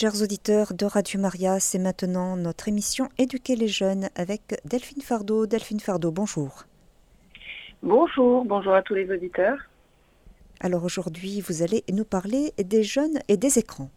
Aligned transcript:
Chers 0.00 0.22
auditeurs 0.22 0.72
de 0.72 0.86
Radio 0.86 1.20
Maria, 1.20 1.60
c'est 1.60 1.78
maintenant 1.78 2.34
notre 2.34 2.68
émission 2.68 3.10
Éduquer 3.18 3.54
les 3.54 3.68
jeunes 3.68 4.08
avec 4.16 4.40
Delphine 4.64 5.02
Fardeau. 5.02 5.46
Delphine 5.46 5.78
Fardeau, 5.78 6.10
bonjour. 6.10 6.64
Bonjour, 7.82 8.46
bonjour 8.46 8.72
à 8.72 8.80
tous 8.80 8.94
les 8.94 9.12
auditeurs. 9.12 9.58
Alors 10.58 10.84
aujourd'hui, 10.84 11.42
vous 11.42 11.62
allez 11.62 11.84
nous 11.92 12.06
parler 12.06 12.52
des 12.56 12.82
jeunes 12.82 13.18
et 13.28 13.36
des 13.36 13.58
écrans. 13.58 13.90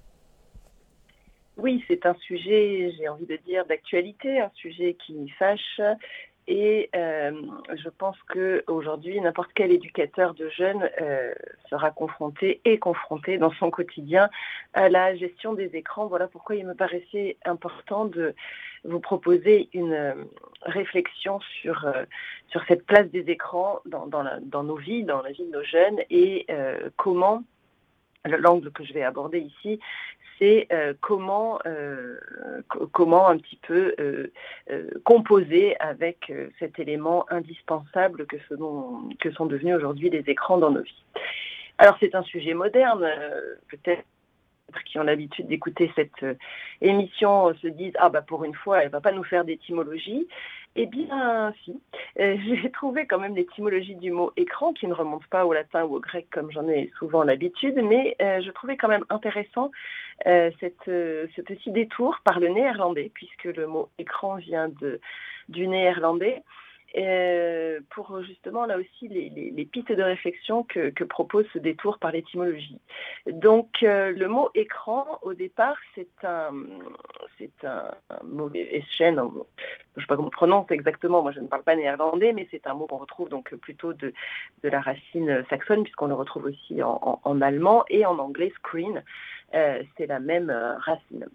Oui, 1.55 1.81
c'est 1.87 2.05
un 2.05 2.15
sujet, 2.15 2.93
j'ai 2.97 3.07
envie 3.07 3.25
de 3.25 3.37
dire, 3.47 3.65
d'actualité, 3.65 4.41
un 4.41 4.51
sujet 4.55 4.97
qui 5.05 5.29
fâche 5.39 5.79
et 6.47 6.89
euh, 6.95 7.31
je 7.75 7.89
pense 7.89 8.17
qu'aujourd'hui, 8.29 9.19
n'importe 9.21 9.51
quel 9.55 9.71
éducateur 9.71 10.33
de 10.33 10.49
jeunes 10.49 10.89
euh, 11.01 11.33
sera 11.69 11.91
confronté 11.91 12.59
et 12.65 12.79
confronté 12.79 13.37
dans 13.37 13.51
son 13.53 13.71
quotidien 13.71 14.29
à 14.73 14.89
la 14.89 15.15
gestion 15.15 15.53
des 15.53 15.75
écrans. 15.75 16.07
Voilà 16.07 16.27
pourquoi 16.27 16.55
il 16.55 16.65
me 16.65 16.73
paraissait 16.73 17.37
important 17.45 18.05
de 18.05 18.35
vous 18.83 18.99
proposer 18.99 19.69
une 19.73 19.93
euh, 19.93 20.13
réflexion 20.63 21.39
sur, 21.61 21.89
sur 22.49 22.63
cette 22.67 22.85
place 22.85 23.07
des 23.07 23.29
écrans 23.29 23.79
dans, 23.85 24.07
dans, 24.07 24.25
dans, 24.41 24.63
nos 24.63 24.75
vies, 24.75 25.03
dans 25.03 25.21
la 25.21 25.31
vie 25.31 25.45
de 25.45 25.51
nos 25.51 25.63
jeunes 25.63 25.99
et 26.09 26.47
comment 26.97 27.43
l'angle 28.25 28.71
que 28.71 28.83
je 28.83 28.93
vais 28.93 29.03
aborder 29.03 29.39
ici, 29.39 29.79
c'est 30.39 30.67
euh, 30.71 30.93
comment, 31.01 31.59
euh, 31.65 32.19
comment 32.91 33.27
un 33.27 33.37
petit 33.37 33.59
peu 33.67 33.95
euh, 33.99 34.31
composer 35.03 35.75
avec 35.79 36.31
cet 36.59 36.79
élément 36.79 37.25
indispensable 37.29 38.25
que, 38.25 38.37
que 38.37 39.31
sont 39.31 39.45
devenus 39.45 39.75
aujourd'hui 39.75 40.09
les 40.09 40.23
écrans 40.27 40.57
dans 40.57 40.71
nos 40.71 40.81
vies. 40.81 41.03
Alors 41.77 41.97
c'est 41.99 42.15
un 42.15 42.23
sujet 42.23 42.53
moderne, 42.53 43.07
peut-être 43.69 44.03
qui 44.85 44.97
ont 44.97 45.03
l'habitude 45.03 45.47
d'écouter 45.47 45.91
cette 45.95 46.25
émission 46.81 47.53
se 47.61 47.67
disent 47.67 47.93
ah 47.99 48.09
bah 48.09 48.21
pour 48.21 48.43
une 48.43 48.55
fois 48.55 48.83
elle 48.83 48.89
va 48.89 49.01
pas 49.01 49.11
nous 49.11 49.23
faire 49.23 49.45
d'étymologie 49.45 50.27
eh 50.75 50.87
bien, 50.87 51.53
si. 51.63 51.79
Euh, 52.19 52.35
j'ai 52.61 52.71
trouvé 52.71 53.05
quand 53.05 53.19
même 53.19 53.35
l'étymologie 53.35 53.95
du 53.95 54.11
mot 54.11 54.31
écran 54.37 54.73
qui 54.73 54.87
ne 54.87 54.93
remonte 54.93 55.25
pas 55.27 55.45
au 55.45 55.53
latin 55.53 55.83
ou 55.85 55.95
au 55.95 55.99
grec 55.99 56.27
comme 56.31 56.51
j'en 56.51 56.67
ai 56.67 56.91
souvent 56.97 57.23
l'habitude, 57.23 57.79
mais 57.83 58.15
euh, 58.21 58.41
je 58.41 58.51
trouvais 58.51 58.77
quand 58.77 58.87
même 58.87 59.05
intéressant 59.09 59.71
euh, 60.25 60.51
cette, 60.59 60.85
ce 60.85 61.41
petit 61.41 61.71
détour 61.71 62.19
par 62.23 62.39
le 62.39 62.49
néerlandais, 62.49 63.11
puisque 63.13 63.45
le 63.45 63.67
mot 63.67 63.89
écran 63.99 64.35
vient 64.35 64.69
de, 64.81 64.99
du 65.49 65.67
néerlandais. 65.67 66.43
Euh, 66.95 67.79
pour 67.89 68.21
justement 68.21 68.67
là 68.67 68.77
aussi 68.77 69.07
les, 69.07 69.65
pistes 69.65 69.91
de 69.91 70.03
réflexion 70.03 70.61
que, 70.61 71.03
propose 71.03 71.47
ce 71.51 71.57
détour 71.57 71.97
par 71.97 72.11
l'étymologie. 72.11 72.79
Donc 73.25 73.81
euh, 73.81 74.11
le 74.11 74.27
mot 74.27 74.51
écran 74.53 75.17
au 75.23 75.33
départ 75.33 75.75
c'est 75.95 76.23
un 76.23 76.51
c'est 77.39 77.65
un, 77.65 77.89
mot 78.23 78.51
chaîne, 78.91 79.15
je 79.15 79.19
ne 79.19 80.01
sais 80.01 80.07
pas 80.07 80.15
comment 80.15 80.27
on 80.27 80.29
prononce 80.29 80.69
exactement, 80.69 81.23
moi 81.23 81.31
je 81.31 81.39
ne 81.39 81.47
parle 81.47 81.63
pas 81.63 81.75
néerlandais, 81.75 82.31
mais 82.31 82.47
c'est 82.51 82.67
un 82.67 82.75
mot 82.75 82.85
qu'on 82.85 82.97
retrouve 82.97 83.27
donc 83.27 83.55
plutôt 83.55 83.93
de, 83.93 84.13
de 84.61 84.69
la 84.69 84.79
racine 84.79 85.43
saxonne 85.49 85.81
puisqu'on 85.81 86.07
le 86.07 86.13
retrouve 86.13 86.45
aussi 86.45 86.83
en, 86.83 87.41
allemand 87.41 87.85
et 87.89 88.05
en 88.05 88.19
anglais 88.19 88.53
screen, 88.57 89.03
euh, 89.55 89.81
c'est 89.97 90.05
la 90.05 90.19
même 90.19 90.51
racine. 90.77 91.25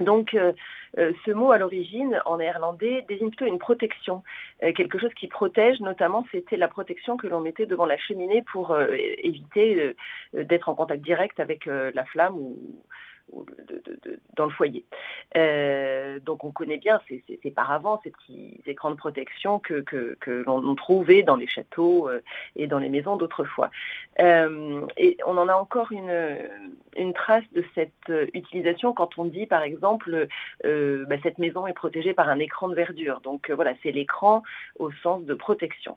Donc, 0.00 0.34
euh, 0.34 0.52
euh, 0.96 1.12
ce 1.24 1.30
mot 1.32 1.50
à 1.50 1.58
l'origine, 1.58 2.20
en 2.24 2.38
néerlandais, 2.38 3.04
désigne 3.08 3.28
plutôt 3.28 3.46
une 3.46 3.58
protection, 3.58 4.22
euh, 4.62 4.72
quelque 4.72 4.98
chose 4.98 5.12
qui 5.14 5.26
protège. 5.26 5.80
Notamment, 5.80 6.24
c'était 6.30 6.56
la 6.56 6.68
protection 6.68 7.16
que 7.16 7.26
l'on 7.26 7.40
mettait 7.40 7.66
devant 7.66 7.86
la 7.86 7.98
cheminée 7.98 8.42
pour 8.52 8.78
éviter 8.78 9.94
d'être 10.32 10.68
en 10.68 10.74
contact 10.74 11.02
direct 11.02 11.40
avec 11.40 11.66
la 11.66 12.04
flamme 12.04 12.36
ou, 12.36 12.56
dans 14.36 14.44
le 14.44 14.50
foyer. 14.50 14.84
Euh, 15.36 16.18
donc 16.20 16.44
on 16.44 16.50
connaît 16.50 16.78
bien 16.78 17.00
ces, 17.08 17.22
ces, 17.42 17.50
paravents, 17.50 18.00
ces 18.02 18.10
petits 18.10 18.60
écrans 18.66 18.90
de 18.90 18.96
protection 18.96 19.58
que, 19.58 19.84
l'on 20.46 20.74
trouvait 20.74 21.22
dans 21.22 21.36
les 21.36 21.46
châteaux 21.46 22.08
euh, 22.08 22.22
et 22.56 22.66
dans 22.66 22.78
les 22.78 22.88
maisons 22.88 23.16
d'autrefois. 23.16 23.70
Euh, 24.20 24.86
et 24.96 25.16
on 25.26 25.36
en 25.36 25.48
a 25.48 25.54
encore 25.54 25.92
une, 25.92 26.38
une 26.96 27.12
trace 27.12 27.44
de 27.52 27.64
cette 27.74 28.12
utilisation 28.34 28.92
quand 28.92 29.18
on 29.18 29.24
dit 29.24 29.46
par 29.46 29.62
exemple 29.62 30.28
bah, 30.64 31.16
cette 31.22 31.38
maison 31.38 31.66
est 31.66 31.72
protégée 31.72 32.14
par 32.14 32.28
un 32.28 32.38
écran 32.38 32.68
de 32.68 32.74
verdure. 32.74 33.20
Donc 33.20 33.50
voilà, 33.50 33.74
c'est 33.82 33.92
l'écran 33.92 34.42
au 34.78 34.90
sens 35.02 35.24
de 35.24 35.34
protection. 35.34 35.96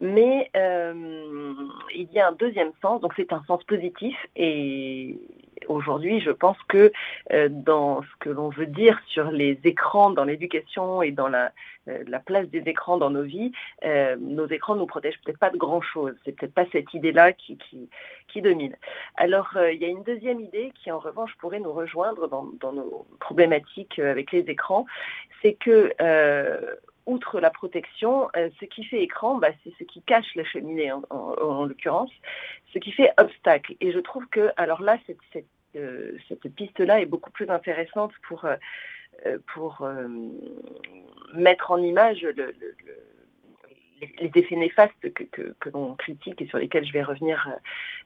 Mais 0.00 0.50
il 0.54 2.08
y 2.12 2.20
a 2.20 2.28
un 2.28 2.32
deuxième 2.32 2.72
sens, 2.80 3.00
donc 3.00 3.12
c'est 3.16 3.32
un 3.32 3.42
sens 3.46 3.62
positif 3.64 4.16
et 4.36 5.18
aujourd'hui, 5.68 6.20
je 6.20 6.30
pense 6.30 6.56
que 6.68 6.92
euh, 7.32 7.48
dans 7.50 8.02
ce 8.02 8.08
que 8.20 8.30
l'on 8.30 8.48
veut 8.48 8.66
dire 8.66 9.00
sur 9.06 9.30
les 9.30 9.58
écrans 9.64 10.10
dans 10.10 10.24
l'éducation 10.24 11.02
et 11.02 11.12
dans 11.12 11.28
la, 11.28 11.52
euh, 11.88 12.02
la, 12.06 12.18
place 12.18 12.48
des 12.48 12.62
écrans 12.66 12.98
dans 12.98 13.10
nos 13.10 13.22
vies, 13.22 13.52
euh, 13.84 14.16
nos 14.20 14.46
écrans 14.46 14.74
ne 14.74 14.80
nous 14.80 14.86
protègent 14.86 15.20
peut-être 15.24 15.38
pas 15.38 15.50
de 15.50 15.58
grand-chose. 15.58 16.14
C'est 16.24 16.32
peut-être 16.32 16.54
pas 16.54 16.66
cette 16.72 16.92
idée-là 16.94 17.32
qui, 17.32 17.56
qui, 17.58 17.88
qui, 18.28 18.42
domine. 18.42 18.76
Alors, 19.16 19.56
il 19.72 19.78
y 19.78 19.84
a 19.84 19.88
une 19.88 20.02
deuxième 20.04 20.40
idée 20.40 20.72
qui, 20.74 20.90
en 20.90 20.98
revanche, 20.98 21.34
pourrait 21.38 21.60
nous 21.60 21.72
rejoindre 21.72 22.28
dans, 22.28 22.48
dans 22.60 22.72
nos 22.72 23.06
problématiques 23.20 23.98
avec 23.98 24.32
les 24.32 24.40
écrans, 24.40 24.86
c'est 25.42 25.54
que 25.54 25.92
outre 27.10 27.40
la 27.40 27.50
protection, 27.50 28.28
ce 28.34 28.64
qui 28.64 28.84
fait 28.84 29.02
écran, 29.02 29.36
bah, 29.36 29.50
c'est 29.62 29.72
ce 29.78 29.84
qui 29.84 30.02
cache 30.02 30.34
la 30.34 30.44
cheminée 30.44 30.92
en, 30.92 31.02
en, 31.10 31.64
l'occurrence, 31.64 32.10
ce 32.72 32.78
qui 32.78 32.92
fait 32.92 33.10
obstacle. 33.18 33.74
Et 33.80 33.92
je 33.92 33.98
trouve 33.98 34.26
que, 34.28 34.50
alors 34.56 34.80
là, 34.80 34.98
cette, 35.06 35.44
cette 36.28 36.54
piste-là 36.54 37.00
est 37.00 37.06
beaucoup 37.06 37.30
plus 37.30 37.48
intéressante 37.50 38.12
pour, 38.26 38.44
euh, 39.26 39.38
euh, 39.82 40.30
mettre 41.34 41.70
en 41.70 41.78
image 41.78 42.26
les 44.18 44.30
effets 44.34 44.56
néfastes 44.56 45.12
que, 45.12 45.54
l'on 45.72 45.94
critique 45.94 46.40
et 46.40 46.46
sur 46.46 46.58
lesquels 46.58 46.86
je 46.86 46.92
vais 46.92 47.02
revenir 47.02 47.48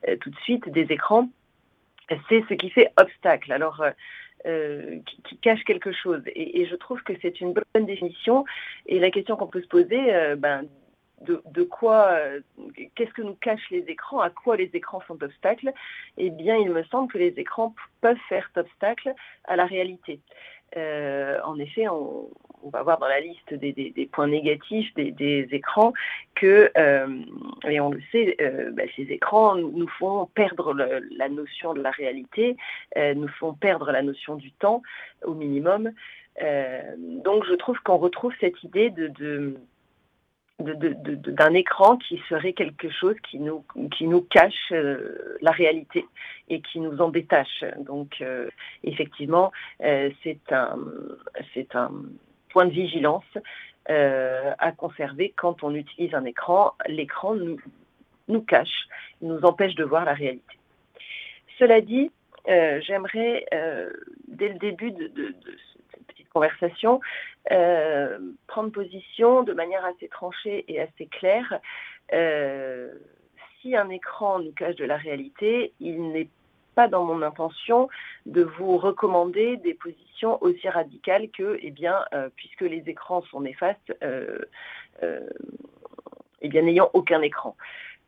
euh, 0.09 0.17
tout 0.17 0.31
de 0.31 0.37
suite 0.41 0.69
des 0.69 0.93
écrans. 0.93 1.29
C'est 2.29 2.45
ce 2.49 2.55
qui 2.55 2.69
fait 2.69 2.93
obstacle. 2.99 3.51
Alors, 3.53 3.83
qui, 4.45 5.39
cache 5.39 5.65
quelque 5.65 5.93
chose. 5.93 6.23
Et, 6.27 6.67
je 6.67 6.77
trouve 6.77 7.03
que 7.03 7.13
c'est 7.23 7.41
une 7.41 7.55
bonne 7.55 7.87
définition. 7.87 8.45
Et 8.87 8.99
la 8.99 9.11
question 9.11 9.37
qu'on 9.37 9.47
peut 9.47 9.63
se 9.63 9.69
poser, 9.69 10.35
ben, 10.37 10.67
de, 11.25 11.63
quoi, 11.63 12.13
euh, 12.13 12.41
qu'est-ce 12.95 13.13
que 13.13 13.23
nous 13.23 13.35
cachent 13.35 13.71
les 13.71 13.85
écrans, 13.89 14.21
à 14.21 14.31
quoi 14.31 14.57
les 14.57 14.71
écrans 14.75 15.03
sont 15.07 15.23
obstacles, 15.23 15.73
eh 16.17 16.31
bien, 16.31 16.57
il 16.57 16.71
me 16.71 16.83
semble 16.85 17.11
que 17.11 17.19
les 17.19 17.35
écrans 17.39 17.75
peuvent 18.01 18.17
faire 18.29 18.51
obstacle 18.57 19.15
à 19.45 19.57
la 19.57 19.67
réalité. 19.67 20.21
Euh, 20.77 21.39
en 21.45 21.59
effet, 21.59 21.89
on, 21.89 22.29
va 22.71 22.83
voir 22.83 22.99
dans 22.99 23.09
la 23.09 23.21
liste 23.21 23.55
des, 23.55 24.09
points 24.13 24.29
négatifs 24.29 24.93
des, 24.95 25.49
écrans 25.53 25.93
que, 26.35 26.71
euh, 26.77 27.07
et 27.69 27.81
on 27.81 27.91
le 27.91 28.01
sait, 28.13 28.37
bah, 28.73 28.85
ces 28.97 29.03
écrans 29.03 29.57
nous, 29.57 29.89
font 29.99 30.27
perdre 30.35 30.75
la 30.75 31.29
notion 31.29 31.75
de 31.75 31.83
la 31.83 31.91
réalité, 31.91 32.57
nous 32.97 33.29
font 33.29 33.55
perdre 33.55 33.93
la 33.93 34.03
notion 34.03 34.37
du 34.37 34.53
temps 34.53 34.83
au 35.25 35.35
minimum. 35.35 35.91
donc, 36.41 37.45
je 37.47 37.55
trouve 37.55 37.79
qu'on 37.81 37.99
retrouve 37.99 38.33
cette 38.41 38.63
idée 38.63 38.91
de 38.91 39.55
d'un 40.61 41.53
écran 41.55 41.97
qui 41.97 42.21
serait 42.29 42.53
quelque 42.53 42.89
chose 42.89 43.17
qui 43.29 43.39
nous, 43.39 43.65
qui 43.97 44.07
nous 44.07 44.23
cache 44.23 44.73
euh, 44.73 45.37
la 45.41 45.51
réalité 45.51 46.07
et 46.49 46.61
qui 46.61 46.79
nous 46.79 47.01
en 47.01 47.09
détache. 47.09 47.65
Donc, 47.81 48.19
euh, 48.21 48.49
effectivement, 48.85 49.51
euh, 49.83 50.11
c'est 50.23 50.53
un, 50.53 50.79
un 51.75 51.93
point 52.55 52.67
de 52.67 52.71
vigilance 52.71 53.25
à 53.87 54.73
conserver 54.73 55.35
quand 55.37 55.63
on 55.63 55.75
utilise 55.75 56.15
un 56.15 56.25
écran. 56.25 56.73
L'écran 56.87 57.35
nous, 58.29 58.41
cache, 58.41 58.87
nous 59.21 59.45
empêche 59.45 59.75
de 59.75 59.85
voir 59.85 60.07
la 60.07 60.15
réalité. 60.15 60.57
Cela 61.59 61.83
dit, 61.83 62.11
j'aimerais, 62.47 63.45
dès 64.29 64.49
le 64.49 64.59
début 64.59 64.93
de, 64.93 65.35
cette 65.91 66.07
petite 66.07 66.31
conversation, 66.31 67.01
euh, 67.53 68.19
prendre 68.47 68.71
position 68.71 69.43
de 69.43 69.53
manière 69.53 69.85
assez 69.85 70.09
tranchée 70.09 70.65
et 70.69 70.81
assez 70.81 71.07
claire. 71.07 71.61
Euh, 72.13 72.91
si 73.61 73.77
un 73.77 73.91
écran 73.91 74.39
nous 74.39 74.53
cache 74.53 74.77
de 74.77 74.85
la 74.85 74.97
réalité, 74.97 75.75
il 75.81 76.11
n'est 76.13 76.29
pas 76.75 76.89
dans 76.89 77.05
mon 77.05 77.23
intention 77.23 77.89
de 78.27 78.43
vous 78.43 78.77
recommander 78.77 79.57
des 79.59 79.75
positions 79.75 80.43
aussi 80.43 80.69
radicales 80.69 81.31
que, 81.31 81.59
eh 81.63 81.71
bien, 81.71 82.05
euh, 82.13 82.29
puisque 82.37 82.63
les 82.63 82.83
écrans 82.87 83.23
sont 83.23 83.41
néfastes, 83.41 83.93
eh 86.43 86.49
bien, 86.49 86.63
n'ayant 86.63 86.91
aucun 86.93 87.23
écran. 87.23 87.57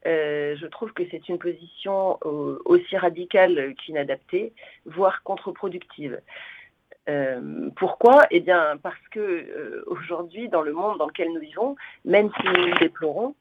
je 0.04 0.66
trouve 0.66 0.92
que 0.92 1.02
c'est 1.10 1.28
une 1.28 1.38
position 1.38 2.18
aussi 2.64 2.96
radicale 2.96 3.74
qu'inadaptée, 3.76 4.52
voire 4.84 5.22
contre-productive. 5.22 6.20
Euh, 7.08 7.70
pourquoi? 7.76 8.26
Eh 8.30 8.40
bien, 8.40 8.78
parce 8.82 9.08
que 9.10 9.20
euh, 9.20 9.84
aujourd'hui, 9.86 10.48
dans 10.48 10.62
le 10.62 10.72
monde 10.72 10.98
dans 10.98 11.06
lequel 11.06 11.32
nous 11.32 11.40
vivons, 11.40 11.76
même 12.04 12.30
si 12.40 12.46
nous 12.46 12.78
déplorons, 12.78 13.34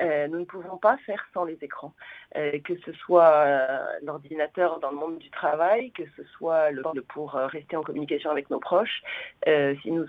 euh, 0.00 0.28
nous 0.28 0.40
ne 0.40 0.44
pouvons 0.44 0.76
pas 0.76 0.96
faire 0.98 1.24
sans 1.34 1.44
les 1.44 1.58
écrans, 1.62 1.94
euh, 2.36 2.58
que 2.64 2.74
ce 2.84 2.92
soit 2.92 3.46
l'ordinateur 4.02 4.80
dans 4.80 4.90
le 4.90 4.96
monde 4.96 5.18
du 5.18 5.30
travail, 5.30 5.90
que 5.92 6.02
ce 6.16 6.24
soit 6.36 6.70
le 6.70 6.82
pour 7.08 7.32
rester 7.32 7.76
en 7.76 7.82
communication 7.82 8.30
avec 8.30 8.50
nos 8.50 8.60
proches. 8.60 9.02
si 9.46 9.90
nous 9.90 10.06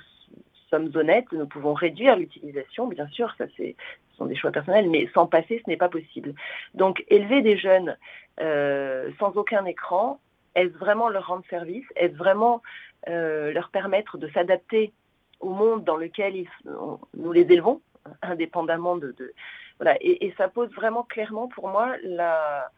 sommes 0.69 0.91
honnêtes, 0.95 1.31
nous 1.31 1.47
pouvons 1.47 1.73
réduire 1.73 2.15
l'utilisation, 2.15 2.87
bien 2.87 3.07
sûr, 3.07 3.33
ça 3.37 3.45
c'est 3.57 3.75
ce 4.11 4.17
sont 4.17 4.25
des 4.25 4.35
choix 4.35 4.51
personnels, 4.51 4.89
mais 4.89 5.09
sans 5.13 5.25
passer, 5.25 5.61
ce 5.63 5.69
n'est 5.69 5.77
pas 5.77 5.89
possible. 5.89 6.33
Donc, 6.73 7.03
élever 7.07 7.41
des 7.41 7.57
jeunes 7.57 7.97
sans 8.37 9.35
aucun 9.35 9.65
écran, 9.65 10.19
est-ce 10.55 10.77
vraiment 10.77 11.09
leur 11.09 11.27
rendre 11.27 11.43
service? 11.49 11.85
Est-ce 11.95 12.15
vraiment 12.15 12.61
leur 13.07 13.69
permettre 13.69 14.17
de 14.17 14.27
s'adapter 14.29 14.93
au 15.39 15.49
monde 15.49 15.83
dans 15.83 15.97
lequel 15.97 16.45
nous 16.65 17.31
les 17.31 17.51
élevons, 17.51 17.81
indépendamment 18.21 18.97
de, 18.97 19.15
Et, 20.01 20.33
ça 20.37 20.47
pose 20.47 20.69
vraiment 20.71 21.03
clairement 21.03 21.47
pour 21.47 21.67
moi 21.67 21.95
la, 22.03 22.69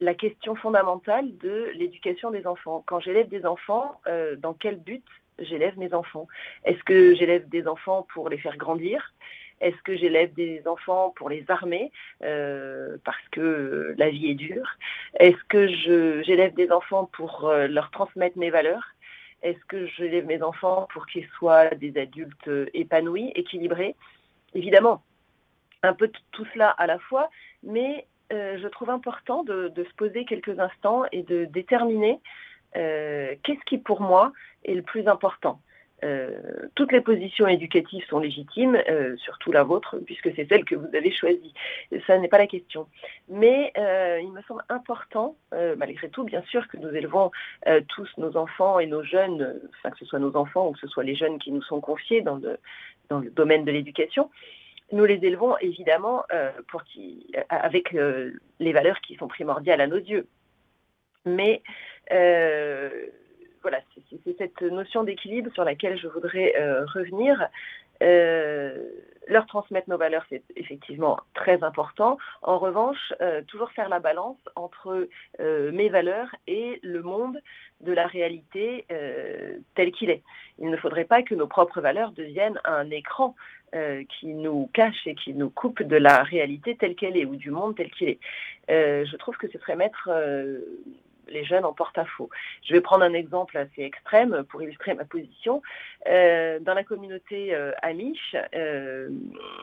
la 0.00 0.14
question 0.14 0.54
fondamentale 0.54 1.36
de 1.38 1.70
l'éducation 1.74 2.30
des 2.30 2.46
enfants. 2.46 2.82
Quand 2.86 3.00
j'élève 3.00 3.28
des 3.28 3.46
enfants, 3.46 4.00
euh, 4.06 4.36
dans 4.36 4.54
quel 4.54 4.76
but 4.76 5.04
j'élève 5.38 5.78
mes 5.78 5.94
enfants? 5.94 6.26
Est-ce 6.64 6.82
que 6.84 7.14
j'élève 7.14 7.48
des 7.48 7.66
enfants 7.66 8.06
pour 8.12 8.28
les 8.28 8.38
faire 8.38 8.56
grandir? 8.56 9.14
Est-ce 9.60 9.80
que 9.82 9.96
j'élève 9.96 10.32
des 10.34 10.62
enfants 10.66 11.12
pour 11.16 11.28
les 11.28 11.44
armer 11.48 11.90
euh, 12.22 12.96
parce 13.04 13.28
que 13.32 13.94
la 13.98 14.10
vie 14.10 14.30
est 14.30 14.34
dure? 14.34 14.68
Est-ce 15.18 15.42
que 15.48 15.66
j'élève 15.66 16.54
des 16.54 16.70
enfants 16.70 17.06
pour 17.12 17.48
euh, 17.48 17.66
leur 17.66 17.90
transmettre 17.90 18.38
mes 18.38 18.50
valeurs? 18.50 18.86
Est-ce 19.42 19.64
que 19.68 19.86
j'élève 19.86 20.26
mes 20.26 20.42
enfants 20.42 20.86
pour 20.92 21.06
qu'ils 21.06 21.26
soient 21.38 21.70
des 21.70 21.96
adultes 21.98 22.50
épanouis, 22.74 23.32
équilibrés? 23.34 23.94
Évidemment, 24.54 25.02
un 25.82 25.92
peu 25.92 26.10
tout 26.32 26.46
cela 26.52 26.70
à 26.70 26.86
la 26.86 26.98
fois, 26.98 27.30
mais 27.62 28.06
euh, 28.32 28.58
je 28.60 28.68
trouve 28.68 28.90
important 28.90 29.42
de, 29.42 29.72
se 29.76 29.94
poser 29.94 30.24
quelques 30.24 30.58
instants 30.58 31.04
et 31.12 31.22
de 31.22 31.46
déterminer 31.46 32.20
euh, 32.76 33.34
qu'est-ce 33.42 33.64
qui 33.64 33.78
pour 33.78 34.00
moi 34.00 34.32
est 34.64 34.74
le 34.74 34.82
plus 34.82 35.08
important. 35.08 35.60
Euh, 36.04 36.38
toutes 36.76 36.92
les 36.92 37.00
positions 37.00 37.48
éducatives 37.48 38.04
sont 38.06 38.20
légitimes, 38.20 38.78
surtout 39.16 39.50
la 39.50 39.64
vôtre, 39.64 39.96
puisque 40.04 40.32
c'est 40.36 40.46
celle 40.48 40.64
que 40.64 40.76
vous 40.76 40.94
avez 40.94 41.10
choisie. 41.10 41.52
Ça 42.06 42.18
n'est 42.18 42.28
pas 42.28 42.38
la 42.38 42.46
question. 42.46 42.86
Mais 43.28 43.72
il 43.76 44.30
me 44.30 44.42
semble 44.42 44.62
important, 44.68 45.36
malgré 45.52 46.08
tout, 46.08 46.24
bien 46.24 46.42
sûr, 46.42 46.68
que 46.68 46.76
nous 46.76 46.90
élevons 46.90 47.32
tous 47.88 48.08
nos 48.18 48.36
enfants 48.36 48.78
et 48.78 48.86
nos 48.86 49.02
jeunes, 49.02 49.60
enfin 49.78 49.90
que 49.90 49.98
ce 49.98 50.04
soit 50.04 50.20
nos 50.20 50.36
enfants 50.36 50.68
ou 50.68 50.72
que 50.72 50.80
ce 50.80 50.86
soit 50.86 51.02
les 51.02 51.16
jeunes 51.16 51.38
qui 51.38 51.50
nous 51.50 51.62
sont 51.62 51.80
confiés 51.80 52.20
dans 52.20 52.40
dans 53.08 53.20
le 53.20 53.30
domaine 53.30 53.64
de 53.64 53.72
l'éducation, 53.72 54.30
nous 54.92 55.04
les 55.04 55.20
élevons 55.22 55.56
évidemment 55.58 56.24
euh, 56.32 56.50
pour 56.68 56.82
qui, 56.84 57.26
euh, 57.36 57.42
avec 57.48 57.94
euh, 57.94 58.32
les 58.58 58.72
valeurs 58.72 59.00
qui 59.00 59.16
sont 59.16 59.28
primordiales 59.28 59.80
à 59.80 59.86
nos 59.86 59.98
yeux. 59.98 60.26
Mais 61.24 61.62
voilà, 63.60 63.80
c'est 64.24 64.38
cette 64.38 64.62
notion 64.62 65.04
d'équilibre 65.04 65.52
sur 65.52 65.64
laquelle 65.64 65.98
je 65.98 66.06
voudrais 66.08 66.54
revenir. 66.94 67.48
Leur 69.28 69.46
transmettre 69.46 69.88
nos 69.88 69.98
valeurs, 69.98 70.24
c'est 70.28 70.42
effectivement 70.56 71.18
très 71.34 71.62
important. 71.62 72.18
En 72.42 72.58
revanche, 72.58 73.12
toujours 73.46 73.70
faire 73.72 73.88
la 73.88 74.00
balance 74.00 74.38
entre 74.56 75.08
mes 75.38 75.88
valeurs 75.88 76.34
et 76.46 76.80
le 76.82 77.02
monde 77.02 77.38
de 77.80 77.92
la 77.92 78.06
réalité 78.06 78.86
tel 79.74 79.92
qu'il 79.92 80.10
est. 80.10 80.22
Il 80.58 80.70
ne 80.70 80.76
faudrait 80.76 81.04
pas 81.04 81.22
que 81.22 81.34
nos 81.34 81.46
propres 81.46 81.80
valeurs 81.80 82.12
deviennent 82.12 82.60
un 82.64 82.90
écran 82.90 83.34
euh, 83.74 84.02
qui 84.18 84.28
nous 84.28 84.70
cache 84.72 85.06
et 85.06 85.14
qui 85.14 85.34
nous 85.34 85.50
coupe 85.50 85.82
de 85.82 85.96
la 85.96 86.22
réalité 86.22 86.74
telle 86.76 86.94
qu'elle 86.94 87.18
est 87.18 87.26
ou 87.26 87.36
du 87.36 87.50
monde 87.50 87.76
tel 87.76 87.90
qu'il 87.90 88.08
est. 88.08 88.18
Euh, 88.70 89.04
je 89.04 89.14
trouve 89.18 89.36
que 89.36 89.46
ce 89.46 89.58
serait 89.58 89.76
mettre 89.76 90.08
euh, 90.10 90.58
les 91.30 91.44
jeunes 91.44 91.64
en 91.64 91.72
porte-à-faux. 91.72 92.30
Je 92.62 92.72
vais 92.72 92.80
prendre 92.80 93.04
un 93.04 93.14
exemple 93.14 93.56
assez 93.56 93.82
extrême 93.82 94.44
pour 94.50 94.62
illustrer 94.62 94.94
ma 94.94 95.04
position. 95.04 95.62
Euh, 96.08 96.58
dans 96.60 96.74
la 96.74 96.84
communauté 96.84 97.54
euh, 97.54 97.72
Amish, 97.82 98.36
euh, 98.54 99.08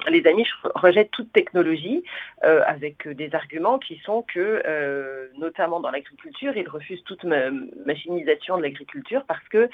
les 0.09 0.25
Amish 0.27 0.49
rejettent 0.75 1.11
toute 1.11 1.31
technologie 1.31 2.03
avec 2.41 3.07
des 3.07 3.33
arguments 3.33 3.79
qui 3.79 3.97
sont 4.05 4.21
que, 4.21 5.29
notamment 5.37 5.79
dans 5.79 5.89
l'agriculture, 5.89 6.55
ils 6.55 6.69
refusent 6.69 7.03
toute 7.03 7.23
machinisation 7.23 8.57
de 8.57 8.61
l'agriculture 8.61 9.23
parce 9.27 9.47
que 9.49 9.69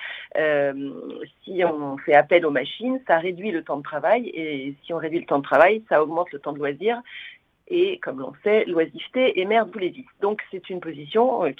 si 1.44 1.63
on 1.65 1.97
fait 1.97 2.13
appel 2.13 2.45
aux 2.45 2.51
machines, 2.51 3.01
ça 3.07 3.17
réduit 3.17 3.51
le 3.51 3.63
temps 3.63 3.77
de 3.77 3.83
travail 3.83 4.29
et 4.33 4.73
si 4.83 4.94
on 4.94 4.97
réduit 4.97 5.19
le 5.19 5.25
temps 5.25 5.39
de 5.39 5.44
travail, 5.44 5.83
ça 5.89 6.01
augmente 6.01 6.31
le 6.31 6.39
temps 6.39 6.53
de 6.53 6.59
loisir 6.59 7.01
et, 7.67 7.99
comme 7.99 8.19
l'on 8.19 8.33
sait, 8.43 8.65
l'oisiveté 8.65 9.39
vous 9.45 9.79
les 9.79 9.89
vices. 9.89 10.05
Donc 10.21 10.41
c'est 10.51 10.69
une 10.69 10.79
position 10.79 11.45
euh, 11.45 11.51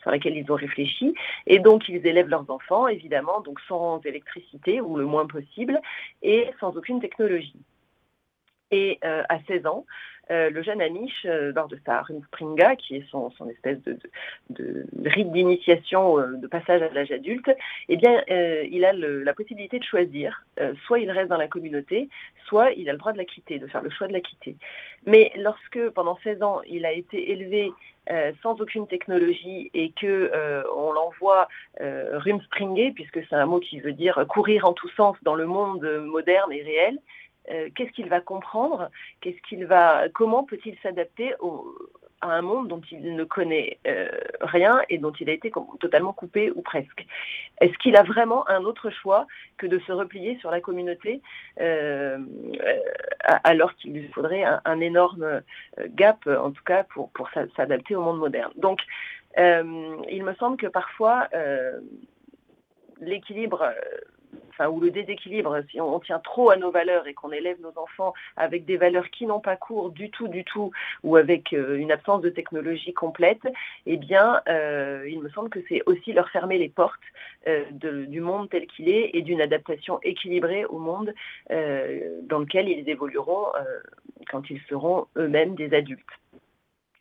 sur 0.00 0.10
laquelle 0.10 0.36
ils 0.36 0.50
ont 0.50 0.56
réfléchi, 0.56 1.14
et 1.46 1.58
donc 1.58 1.88
ils 1.88 2.06
élèvent 2.06 2.28
leurs 2.28 2.50
enfants, 2.50 2.88
évidemment, 2.88 3.40
donc 3.40 3.60
sans 3.68 4.00
électricité 4.04 4.80
ou 4.80 4.96
le 4.96 5.04
moins 5.04 5.26
possible, 5.26 5.80
et 6.22 6.50
sans 6.60 6.76
aucune 6.76 7.00
technologie. 7.00 7.56
Et 8.70 8.98
euh, 9.04 9.22
à 9.28 9.40
16 9.48 9.66
ans, 9.66 9.84
euh, 10.30 10.48
le 10.48 10.62
jeune 10.62 10.80
Amish, 10.80 11.26
euh, 11.26 11.52
lors 11.52 11.66
de 11.66 11.76
sa 11.84 12.02
Rumspringa, 12.02 12.76
qui 12.76 12.96
est 12.96 13.04
son, 13.10 13.32
espèce 13.50 13.78
de, 13.82 14.86
rite 15.04 15.32
d'initiation, 15.32 16.20
euh, 16.20 16.36
de 16.36 16.46
passage 16.46 16.82
à 16.82 16.88
l'âge 16.90 17.10
adulte, 17.10 17.50
eh 17.88 17.96
bien, 17.96 18.22
il 18.28 18.84
a 18.84 18.92
la 18.92 19.34
possibilité 19.34 19.78
de 19.78 19.84
choisir. 19.84 20.44
soit 20.86 21.00
il 21.00 21.10
reste 21.10 21.28
dans 21.28 21.36
la 21.36 21.48
communauté, 21.48 22.08
soit 22.46 22.70
il 22.72 22.88
a 22.88 22.92
le 22.92 22.98
droit 22.98 23.12
de 23.12 23.18
la 23.18 23.24
quitter, 23.24 23.58
de 23.58 23.66
faire 23.66 23.82
le 23.82 23.90
choix 23.90 24.06
de 24.06 24.12
la 24.12 24.20
quitter. 24.20 24.56
Mais 25.06 25.32
lorsque, 25.36 25.88
pendant 25.90 26.18
16 26.22 26.42
ans, 26.42 26.60
il 26.68 26.86
a 26.86 26.92
été 26.92 27.32
élevé 27.32 27.72
sans 28.42 28.60
aucune 28.60 28.86
technologie 28.86 29.70
et 29.74 29.92
que 29.92 30.30
on 30.76 30.92
l'envoie 30.92 31.48
rumspringer, 31.80 32.92
puisque 32.92 33.20
c'est 33.28 33.36
un 33.36 33.46
mot 33.46 33.60
qui 33.60 33.80
veut 33.80 33.92
dire 33.92 34.24
courir 34.28 34.64
en 34.64 34.72
tous 34.72 34.90
sens 34.90 35.16
dans 35.22 35.34
le 35.34 35.46
monde 35.46 35.84
moderne 36.04 36.52
et 36.52 36.62
réel, 36.62 36.98
euh, 36.98 37.29
qu'est-ce 37.74 37.90
qu'il 37.92 38.08
va 38.08 38.20
comprendre, 38.20 38.90
qu'est-ce 39.20 39.40
qu'il 39.48 39.66
va, 39.66 40.08
comment 40.14 40.44
peut-il 40.44 40.76
s'adapter 40.82 41.34
à 42.20 42.28
un 42.34 42.42
monde 42.42 42.68
dont 42.68 42.82
il 42.90 43.16
ne 43.16 43.24
connaît 43.24 43.78
euh, 43.86 44.08
rien 44.40 44.82
et 44.90 44.98
dont 44.98 45.12
il 45.12 45.30
a 45.30 45.32
été 45.32 45.50
totalement 45.80 46.12
coupé 46.12 46.50
ou 46.50 46.62
presque? 46.62 47.06
Est-ce 47.60 47.76
qu'il 47.78 47.96
a 47.96 48.02
vraiment 48.02 48.48
un 48.48 48.64
autre 48.64 48.90
choix 48.90 49.26
que 49.56 49.66
de 49.66 49.78
se 49.80 49.92
replier 49.92 50.38
sur 50.38 50.50
la 50.50 50.60
communauté 50.60 51.22
euh, 51.60 52.18
alors 53.44 53.74
qu'il 53.74 53.94
lui 53.94 54.08
faudrait 54.08 54.44
un, 54.44 54.80
énorme 54.80 55.42
gap, 55.88 56.26
en 56.26 56.50
tout 56.50 56.64
cas, 56.64 56.84
pour 56.84 57.30
s'adapter 57.56 57.94
au 57.96 58.02
monde 58.02 58.18
moderne? 58.18 58.52
Donc, 58.56 58.80
il 59.36 60.22
me 60.24 60.34
semble 60.34 60.56
que 60.56 60.66
parfois, 60.66 61.28
l'équilibre 63.00 63.72
ou 64.68 64.80
le 64.80 64.90
déséquilibre, 64.90 65.62
si 65.70 65.80
on, 65.80 66.00
tient 66.00 66.18
trop 66.18 66.50
à 66.50 66.56
nos 66.56 66.70
valeurs 66.70 67.06
et 67.06 67.14
qu'on 67.14 67.32
élève 67.32 67.60
nos 67.60 67.72
enfants 67.76 68.12
avec 68.36 68.64
des 68.64 68.76
valeurs 68.76 69.08
qui 69.10 69.26
n'ont 69.26 69.40
pas 69.40 69.56
cours 69.56 69.90
du 69.90 70.10
tout, 70.10 70.28
du 70.28 70.44
tout, 70.44 70.70
ou 71.02 71.16
avec 71.16 71.52
euh, 71.52 71.76
une 71.76 71.92
absence 71.92 72.20
de 72.20 72.28
technologie 72.28 72.92
complète, 72.92 73.42
eh 73.86 73.96
bien, 73.96 74.42
euh, 74.48 75.06
il 75.08 75.20
me 75.20 75.30
semble 75.30 75.48
que 75.48 75.60
c'est 75.68 75.82
aussi 75.86 76.12
leur 76.12 76.28
fermer 76.30 76.58
les 76.58 76.68
portes 76.68 77.00
euh, 77.48 77.64
du 77.72 78.20
monde 78.20 78.50
tel 78.50 78.66
qu'il 78.66 78.88
est 78.88 79.10
et 79.14 79.22
d'une 79.22 79.40
adaptation 79.40 79.98
équilibrée 80.02 80.64
au 80.64 80.78
monde 80.78 81.14
dans 81.48 82.38
lequel 82.38 82.68
ils 82.68 82.88
évolueront 82.88 83.46
quand 84.30 84.50
ils 84.50 84.60
seront 84.68 85.06
eux-mêmes 85.16 85.54
des 85.54 85.74
adultes 85.74 86.00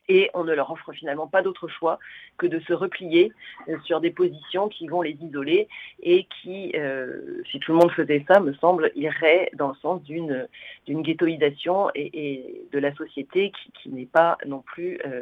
et 0.09 0.29
on 0.33 0.43
ne 0.43 0.53
leur 0.53 0.71
offre 0.71 0.91
finalement 0.91 1.27
pas 1.27 1.41
d'autre 1.41 1.67
choix 1.67 1.99
que 2.37 2.47
de 2.47 2.59
se 2.61 2.73
replier 2.73 3.31
euh, 3.69 3.77
sur 3.85 4.01
des 4.01 4.09
positions 4.09 4.67
qui 4.67 4.87
vont 4.87 5.01
les 5.01 5.15
isoler 5.21 5.69
et 6.01 6.27
qui, 6.41 6.71
euh, 6.75 7.41
si 7.49 7.59
tout 7.59 7.71
le 7.71 7.77
monde 7.77 7.91
faisait 7.91 8.25
ça, 8.27 8.39
me 8.39 8.53
semble, 8.55 8.91
irait 8.95 9.51
dans 9.53 9.69
le 9.69 9.75
sens 9.75 10.01
d'une 10.03 10.47
ghettoisation 10.87 11.91
et, 11.95 12.65
de 12.71 12.79
la 12.79 12.93
société 12.95 13.51
qui, 13.81 13.89
n'est 13.89 14.05
pas 14.07 14.37
non 14.45 14.59
plus 14.59 14.99
euh, 15.05 15.21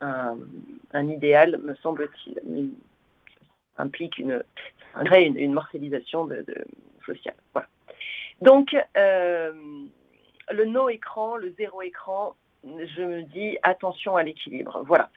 un, 0.00 1.08
idéal, 1.08 1.58
me 1.62 1.74
semble-t-il, 1.76 2.70
implique 3.78 4.18
une, 4.18 4.42
une, 4.96 5.36
une 5.36 5.52
morcellisation 5.52 6.26
de, 6.26 6.44
sociale. 7.06 7.34
Donc, 8.42 8.76
le 8.94 10.64
no 10.64 10.88
écran, 10.88 11.36
le 11.36 11.54
zéro 11.56 11.82
écran, 11.82 12.34
je 12.96 13.02
me 13.02 13.22
dis 13.22 13.58
attention 13.62 14.16
à 14.16 14.22
l'équilibre. 14.22 14.82
Voilà. 14.86 15.10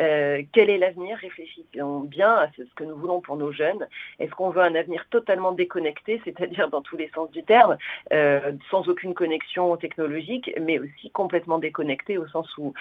Euh, 0.00 0.42
quel 0.52 0.70
est 0.70 0.78
l'avenir? 0.78 1.16
Réfléchissons 1.18 2.00
bien 2.00 2.32
à 2.34 2.48
ce 2.56 2.62
que 2.74 2.84
nous 2.84 2.96
voulons 2.96 3.20
pour 3.20 3.36
nos 3.36 3.52
jeunes. 3.52 3.86
Est-ce 4.18 4.30
qu'on 4.32 4.50
veut 4.50 4.62
un 4.62 4.74
avenir 4.74 5.06
totalement 5.10 5.52
déconnecté, 5.52 6.20
c'est-à-dire 6.24 6.68
dans 6.68 6.82
tous 6.82 6.96
les 6.96 7.10
sens 7.14 7.30
du 7.30 7.42
terme, 7.42 7.76
euh, 8.12 8.52
sans 8.70 8.88
aucune 8.88 9.14
connexion 9.14 9.76
technologique, 9.76 10.50
mais 10.60 10.78
aussi 10.78 11.10
complètement 11.10 11.58
déconnecté 11.58 12.18
au 12.18 12.26
sens 12.28 12.48
où, 12.58 12.72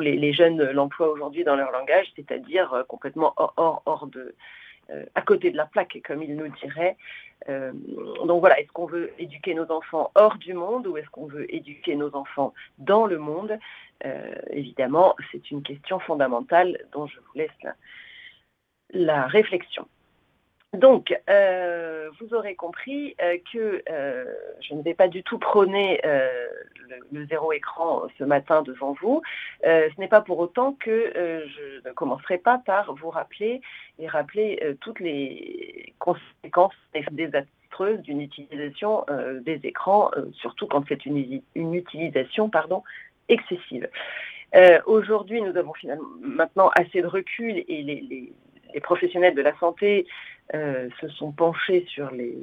les, 0.00 0.32
jeunes 0.32 0.62
l'emploient 0.70 1.10
aujourd'hui 1.10 1.44
dans 1.44 1.56
leur 1.56 1.70
langage, 1.72 2.06
c'est-à-dire 2.16 2.72
euh, 2.72 2.82
complètement 2.84 3.34
hors, 3.36 4.06
de, 4.06 4.34
à 5.14 5.22
côté 5.22 5.50
de 5.50 5.56
la 5.56 5.66
plaque, 5.66 6.00
comme 6.04 6.22
il 6.22 6.36
nous 6.36 6.48
dirait. 6.48 6.96
donc 7.48 8.40
voilà, 8.40 8.60
est-ce 8.60 8.72
qu'on 8.72 8.86
veut 8.86 9.12
éduquer 9.18 9.54
nos 9.54 9.70
enfants 9.70 10.10
hors 10.14 10.36
du 10.36 10.54
monde 10.54 10.86
ou 10.86 10.96
est-ce 10.96 11.10
qu'on 11.10 11.26
veut 11.26 11.52
éduquer 11.54 11.96
nos 11.96 12.14
enfants 12.14 12.54
dans 12.78 13.06
le 13.06 13.18
monde? 13.18 13.58
Évidemment, 14.50 15.14
c'est 15.30 15.50
une 15.50 15.62
question 15.62 15.98
fondamentale 15.98 16.78
dont 16.92 17.06
je 17.06 17.18
vous 17.18 17.38
laisse 17.38 17.50
la 18.90 19.26
réflexion. 19.26 19.86
Donc, 20.72 21.14
euh, 21.28 22.08
vous 22.18 22.32
aurez 22.32 22.54
compris 22.54 23.14
euh, 23.20 23.36
que 23.52 23.82
euh, 23.90 24.24
je 24.60 24.74
ne 24.74 24.82
vais 24.82 24.94
pas 24.94 25.08
du 25.08 25.22
tout 25.22 25.38
prôner 25.38 26.00
le, 27.10 27.26
zéro 27.26 27.52
écran 27.52 28.04
ce 28.18 28.24
matin 28.24 28.62
devant 28.62 28.92
vous. 28.92 29.22
ce 29.62 30.00
n'est 30.00 30.08
pas 30.08 30.22
pour 30.22 30.38
autant 30.38 30.72
que 30.72 31.12
je 31.14 31.86
ne 31.86 31.92
commencerai 31.92 32.38
pas 32.38 32.58
par 32.58 32.94
vous 32.94 33.10
rappeler 33.10 33.60
et 33.98 34.08
rappeler 34.08 34.76
toutes 34.80 35.00
les 35.00 35.94
conséquences 35.98 36.74
désastreuses 37.10 38.00
d'une 38.00 38.20
utilisation 38.20 39.04
des 39.42 39.60
écrans, 39.64 40.10
surtout 40.32 40.66
quand 40.66 40.84
c'est 40.88 41.06
une, 41.06 41.42
une, 41.54 41.74
utilisation 41.74 42.48
pardon, 42.48 42.82
excessive. 43.28 43.88
Aujourd'hui, 44.86 45.40
nous 45.40 45.56
avons 45.56 45.72
finalement 45.74 46.08
maintenant 46.20 46.70
assez 46.74 47.02
de 47.02 47.06
recul 47.06 47.64
et 47.68 47.82
les 47.82 48.00
les 48.00 48.32
professionnels 48.80 49.34
de 49.34 49.42
la 49.42 49.56
santé 49.58 50.06
euh, 50.54 50.88
se 51.00 51.08
sont 51.08 51.32
penchés 51.32 51.86
sur 51.88 52.10
les, 52.10 52.36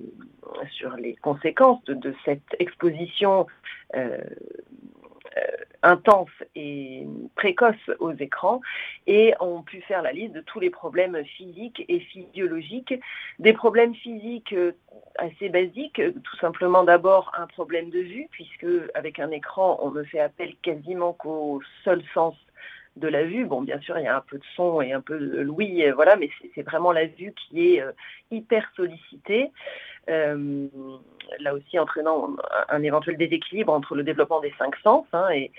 sur 0.72 0.96
les 0.96 1.16
conséquences 1.18 1.84
de, 1.86 2.14
cette 2.26 2.56
exposition 2.58 3.46
euh, 3.96 4.18
euh, 5.38 5.42
intense 5.84 6.32
et 6.56 7.06
précoce 7.36 7.76
aux 8.00 8.14
écrans 8.14 8.62
et 9.06 9.36
ont 9.40 9.62
pu 9.62 9.82
faire 9.82 10.02
la 10.02 10.12
liste 10.12 10.34
de 10.34 10.42
tous 10.42 10.60
les 10.60 10.72
problèmes 10.72 11.24
physiques 11.24 11.86
et 11.88 12.00
physiologiques. 12.00 12.96
Des 13.38 13.54
problèmes 13.54 13.94
physiques 13.94 14.56
assez 15.18 15.50
basiques, 15.50 16.02
tout 16.24 16.38
simplement 16.38 16.84
d'abord 16.84 17.32
un 17.38 17.46
problème 17.46 17.92
de 17.92 18.00
vue, 18.00 18.28
puisque 18.32 18.66
avec 18.96 19.20
un 19.20 19.30
écran, 19.30 19.78
on 19.84 19.92
ne 19.92 20.04
fait 20.04 20.20
appel 20.20 20.56
quasiment 20.64 21.14
qu'au 21.14 21.62
seul 21.84 22.02
sens 22.14 22.36
de 23.00 23.08
la 23.08 23.24
vue. 23.24 23.46
Bon, 23.46 23.62
bien 23.62 23.80
sûr, 23.80 23.98
il 23.98 24.04
y 24.04 24.08
a 24.08 24.18
un 24.18 24.22
peu 24.22 24.38
de 24.38 24.44
son 24.56 24.82
et 24.82 24.94
un 24.94 25.02
peu 25.02 25.20
de 25.20 25.42
l'ouïe, 25.42 25.90
voilà, 25.96 26.16
mais 26.16 26.30
c'est 26.56 26.64
vraiment 26.64 26.92
la 26.92 27.06
vue 27.06 27.34
qui 27.34 27.76
est 27.76 27.82
euh, 27.82 27.92
hyper 28.32 28.70
sollicitée. 28.76 29.52
Euh, 30.10 30.68
là 31.40 31.54
aussi 31.54 31.78
entraînant 31.78 32.36
un, 32.70 32.82
éventuel 32.82 33.18
déséquilibre 33.18 33.72
entre 33.72 33.96
le 33.96 34.04
développement 34.04 34.40
des 34.40 34.54
cinq 34.58 34.76
sens 34.78 35.06
hein, 35.14 35.30
et, 35.30 35.52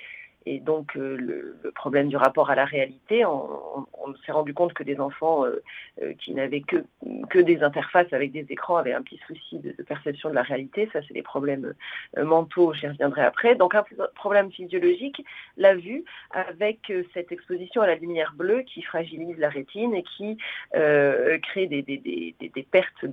et 0.47 0.59
donc 0.59 0.97
euh, 0.97 1.17
le, 1.17 1.71
problème 1.75 2.09
du 2.09 2.17
rapport 2.17 2.51
à 2.51 2.55
la 2.55 2.65
réalité, 2.65 3.25
on, 3.27 3.87
s'est 4.25 4.33
rendu 4.33 4.55
compte 4.55 4.73
que 4.73 4.83
des 4.83 4.99
enfants 4.99 5.45
euh, 5.45 5.63
euh, 6.03 6.15
qui 6.15 6.35
n'avaient 6.35 6.63
que, 6.63 6.85
que 7.29 7.39
des 7.39 7.63
interfaces 7.63 8.13
avec 8.13 8.33
des 8.33 8.47
écrans 8.49 8.77
avaient 8.77 8.93
un 8.93 9.03
petit 9.03 9.21
souci 9.27 9.59
de, 9.59 9.71
perception 9.83 10.31
de 10.31 10.35
la 10.35 10.43
réalité. 10.43 10.89
Ça, 10.93 11.01
c'est 11.07 11.15
des 11.15 11.23
problèmes 11.23 11.75
mentaux, 12.17 12.73
j'y 12.73 12.89
reviendrai 12.89 13.23
après. 13.23 13.55
Donc 13.55 13.75
un 13.75 13.85
problème 14.15 14.51
physiologique, 14.51 15.25
la 15.57 15.75
vue, 15.75 16.05
avec 16.31 16.93
cette 17.15 17.31
exposition 17.33 17.83
à 17.83 17.87
la 17.87 17.95
lumière 17.95 18.33
bleue 18.35 18.63
qui 18.63 18.83
fragilise 18.83 19.39
la 19.39 19.49
rétine 19.49 19.95
et 19.95 20.03
qui 20.03 20.39
crée 20.73 21.67
des, 21.67 21.83
des, 21.83 21.99
des, 21.99 22.35
des 22.41 22.63
pertes 22.63 23.05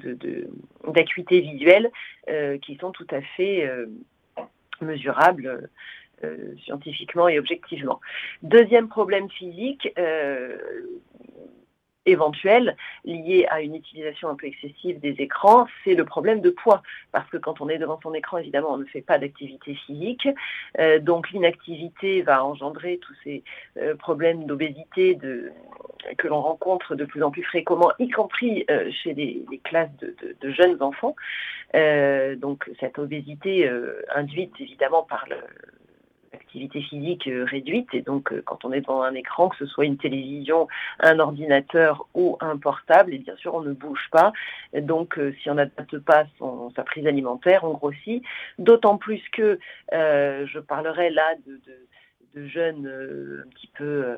d'acuité 0.88 1.41
de, 1.41 1.48
visuelle 1.48 1.91
qui 2.62 2.75
sont 2.77 2.91
tout 2.91 3.07
à 3.12 3.22
fait 3.22 3.69
mesurables 4.81 5.69
euh, 6.24 6.56
scientifiquement 6.64 7.28
et 7.28 7.38
objectivement. 7.38 8.00
Deuxième 8.42 8.88
problème 8.88 9.30
physique, 9.30 9.88
euh, 10.00 10.58
éventuel 12.08 12.76
lié 13.06 13.46
à 13.52 13.62
une 13.62 13.76
utilisation 13.76 14.28
un 14.28 14.36
peu 14.36 14.48
excessive 14.48 15.00
des 15.00 15.16
écrans, 15.20 15.68
c'est 15.84 15.94
le 15.94 16.06
problème 16.06 16.42
de 16.42 16.50
poids. 16.50 16.82
Parce 17.12 17.30
que 17.30 17.38
quand 17.38 17.62
on 17.62 17.70
est 17.70 17.78
devant 17.78 18.00
son 18.02 18.16
écran, 18.16 18.40
évidemment, 18.40 18.74
on 18.74 18.78
ne 18.78 18.86
fait 18.86 19.04
pas 19.04 19.20
d'activité 19.20 19.76
physique. 19.76 20.28
Euh, 20.80 20.98
donc 20.98 21.30
l'inactivité 21.30 22.24
va 22.24 22.44
engendrer 22.44 22.98
tous 22.98 23.14
ces 23.24 23.44
problèmes 24.00 24.46
d'obésité 24.46 25.20
que 26.18 26.28
l'on 26.28 26.42
rencontre 26.42 26.96
de 26.96 27.06
plus 27.06 27.22
en 27.22 27.30
plus 27.30 27.44
fréquemment, 27.44 27.92
y 28.00 28.10
compris 28.10 28.66
chez 29.04 29.14
les, 29.14 29.46
classes 29.64 29.96
de, 30.00 30.16
de, 30.42 30.52
jeunes 30.52 30.82
enfants. 30.82 31.16
donc 32.38 32.72
cette 32.80 32.98
obésité 32.98 33.70
induite 34.16 34.54
évidemment 34.60 35.04
par 35.04 35.28
le, 35.30 35.36
activité 36.48 36.82
physique 36.82 37.27
euh, 37.27 37.46
réduite. 37.46 37.89
Et 37.94 38.01
donc, 38.01 38.32
euh, 38.32 38.42
quand 38.46 38.63
on 38.63 38.72
est 38.72 38.82
devant 38.82 39.04
un 39.04 39.13
écran, 39.13 39.50
que 39.50 39.58
ce 39.58 39.66
soit 39.66 39.86
une 39.86 39.98
télévision, 39.98 40.68
un 41.01 41.20
ordinateur 41.20 42.08
ou 42.13 42.38
un 42.39 42.58
portable, 42.58 43.13
et 43.13 43.18
bien 43.18 43.36
sûr, 43.36 43.54
on 43.54 43.62
ne 43.62 43.74
bouge 43.74 44.08
pas. 44.12 44.32
donc, 44.74 45.18
euh, 45.20 45.34
si 45.42 45.50
on 45.50 45.56
n'adapte 45.56 46.00
pas 46.00 46.24
sa 46.75 46.84
prise 46.84 47.06
alimentaire, 47.06 47.63
on 47.63 47.74
grossit. 47.74 48.24
D'autant 48.58 48.98
plus 48.98 49.22
que 49.32 49.60
je 49.92 50.60
parlerai 50.60 51.10
là 51.10 51.36
de 51.46 51.60
jeunes 52.46 52.88
euh, 52.88 53.44
un 53.46 53.50
petit 53.50 53.70
peu 53.75 53.84
euh, 53.84 54.15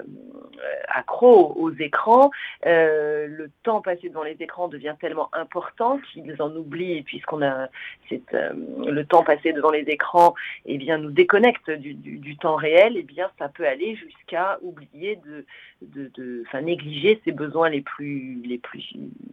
accros 0.88 1.54
aux 1.58 1.72
écrans, 1.72 2.32
euh, 2.66 3.28
le 3.28 3.50
temps 3.64 3.82
passé 3.82 4.10
devant 4.10 4.24
les 4.24 4.38
écrans 4.40 4.68
devient 4.68 4.96
tellement 5.00 5.30
important 5.34 6.00
qu'ils 6.00 6.42
en 6.42 6.56
oublient, 6.56 7.04
puisqu'on 7.04 7.42
a 7.42 7.70
le 8.12 9.04
temps 9.04 9.24
passé 9.24 9.54
devant 9.54 9.72
les 9.72 9.84
écrans, 9.88 10.34
et 10.66 10.76
eh 10.76 10.78
bien, 10.78 10.98
nous 10.98 11.12
déconnecte 11.12 11.70
du, 11.72 12.38
temps 12.38 12.56
réel, 12.56 12.96
et 12.96 13.00
eh 13.00 13.04
bien, 13.04 13.30
ça 13.38 13.50
peut 13.50 13.68
aller 13.68 13.96
jusqu'à 13.96 14.60
oublier 14.62 15.20
de, 15.26 15.46
de, 15.82 16.44
négliger 16.62 17.22
ses 17.26 17.32
besoins 17.32 17.70
les 17.70 17.82
plus, 17.82 18.42
les 18.46 18.58
plus 18.58 18.84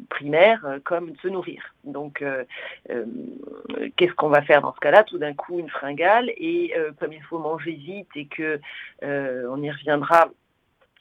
primaires, 0.08 0.78
comme 0.84 1.14
se 1.22 1.28
nourrir. 1.28 1.74
Donc, 1.84 2.24
qu'est-ce 3.96 4.12
qu'on 4.12 4.28
va 4.28 4.42
faire 4.42 4.62
dans 4.62 4.74
ce 4.74 4.80
cas-là? 4.80 5.04
Tout 5.04 5.18
d'un 5.18 5.34
coup, 5.34 5.58
une 5.58 5.70
fringale, 5.70 6.30
et 6.36 6.74
comme 6.98 7.12
il 7.12 7.22
faut 7.22 7.38
manger 7.38 7.72
vite 7.72 8.08
et 8.14 8.26
que 8.26 8.46
euh, 8.46 8.58
on 9.02 9.62
y 9.62 9.70
reviendra 9.70 10.30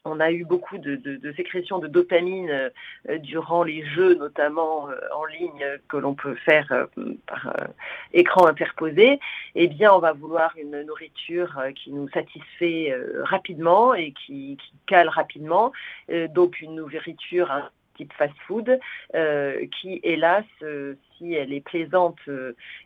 on 0.05 0.19
a 0.19 0.31
eu 0.31 0.45
beaucoup 0.45 0.77
de, 0.77 1.33
sécrétions 1.35 1.79
de 1.79 1.87
dopamine 1.87 2.71
euh, 3.09 3.17
durant 3.17 3.63
les 3.63 3.83
jeux, 3.87 4.15
notamment 4.15 4.89
euh, 4.89 4.95
en 5.15 5.25
ligne, 5.25 5.65
que 5.89 5.97
l'on 5.97 6.13
peut 6.13 6.35
faire 6.35 6.87
par 7.27 7.67
écran 8.13 8.45
interposé. 8.45 9.19
Eh 9.55 9.67
bien, 9.67 9.91
on 9.93 9.99
va 9.99 10.13
vouloir 10.13 10.53
une 10.57 10.83
nourriture 10.83 11.59
qui 11.75 11.91
nous 11.91 12.07
satisfait 12.09 12.95
rapidement 13.23 13.93
et 13.93 14.13
qui, 14.13 14.57
cale 14.85 15.09
rapidement. 15.09 15.71
donc, 16.29 16.61
une 16.61 16.75
nourriture 16.75 17.71
type 17.95 18.13
fast-food 18.13 18.79
qui, 19.71 19.99
hélas, 20.03 20.45
si 21.17 21.33
elle 21.33 21.53
est 21.53 21.61
plaisante 21.61 22.19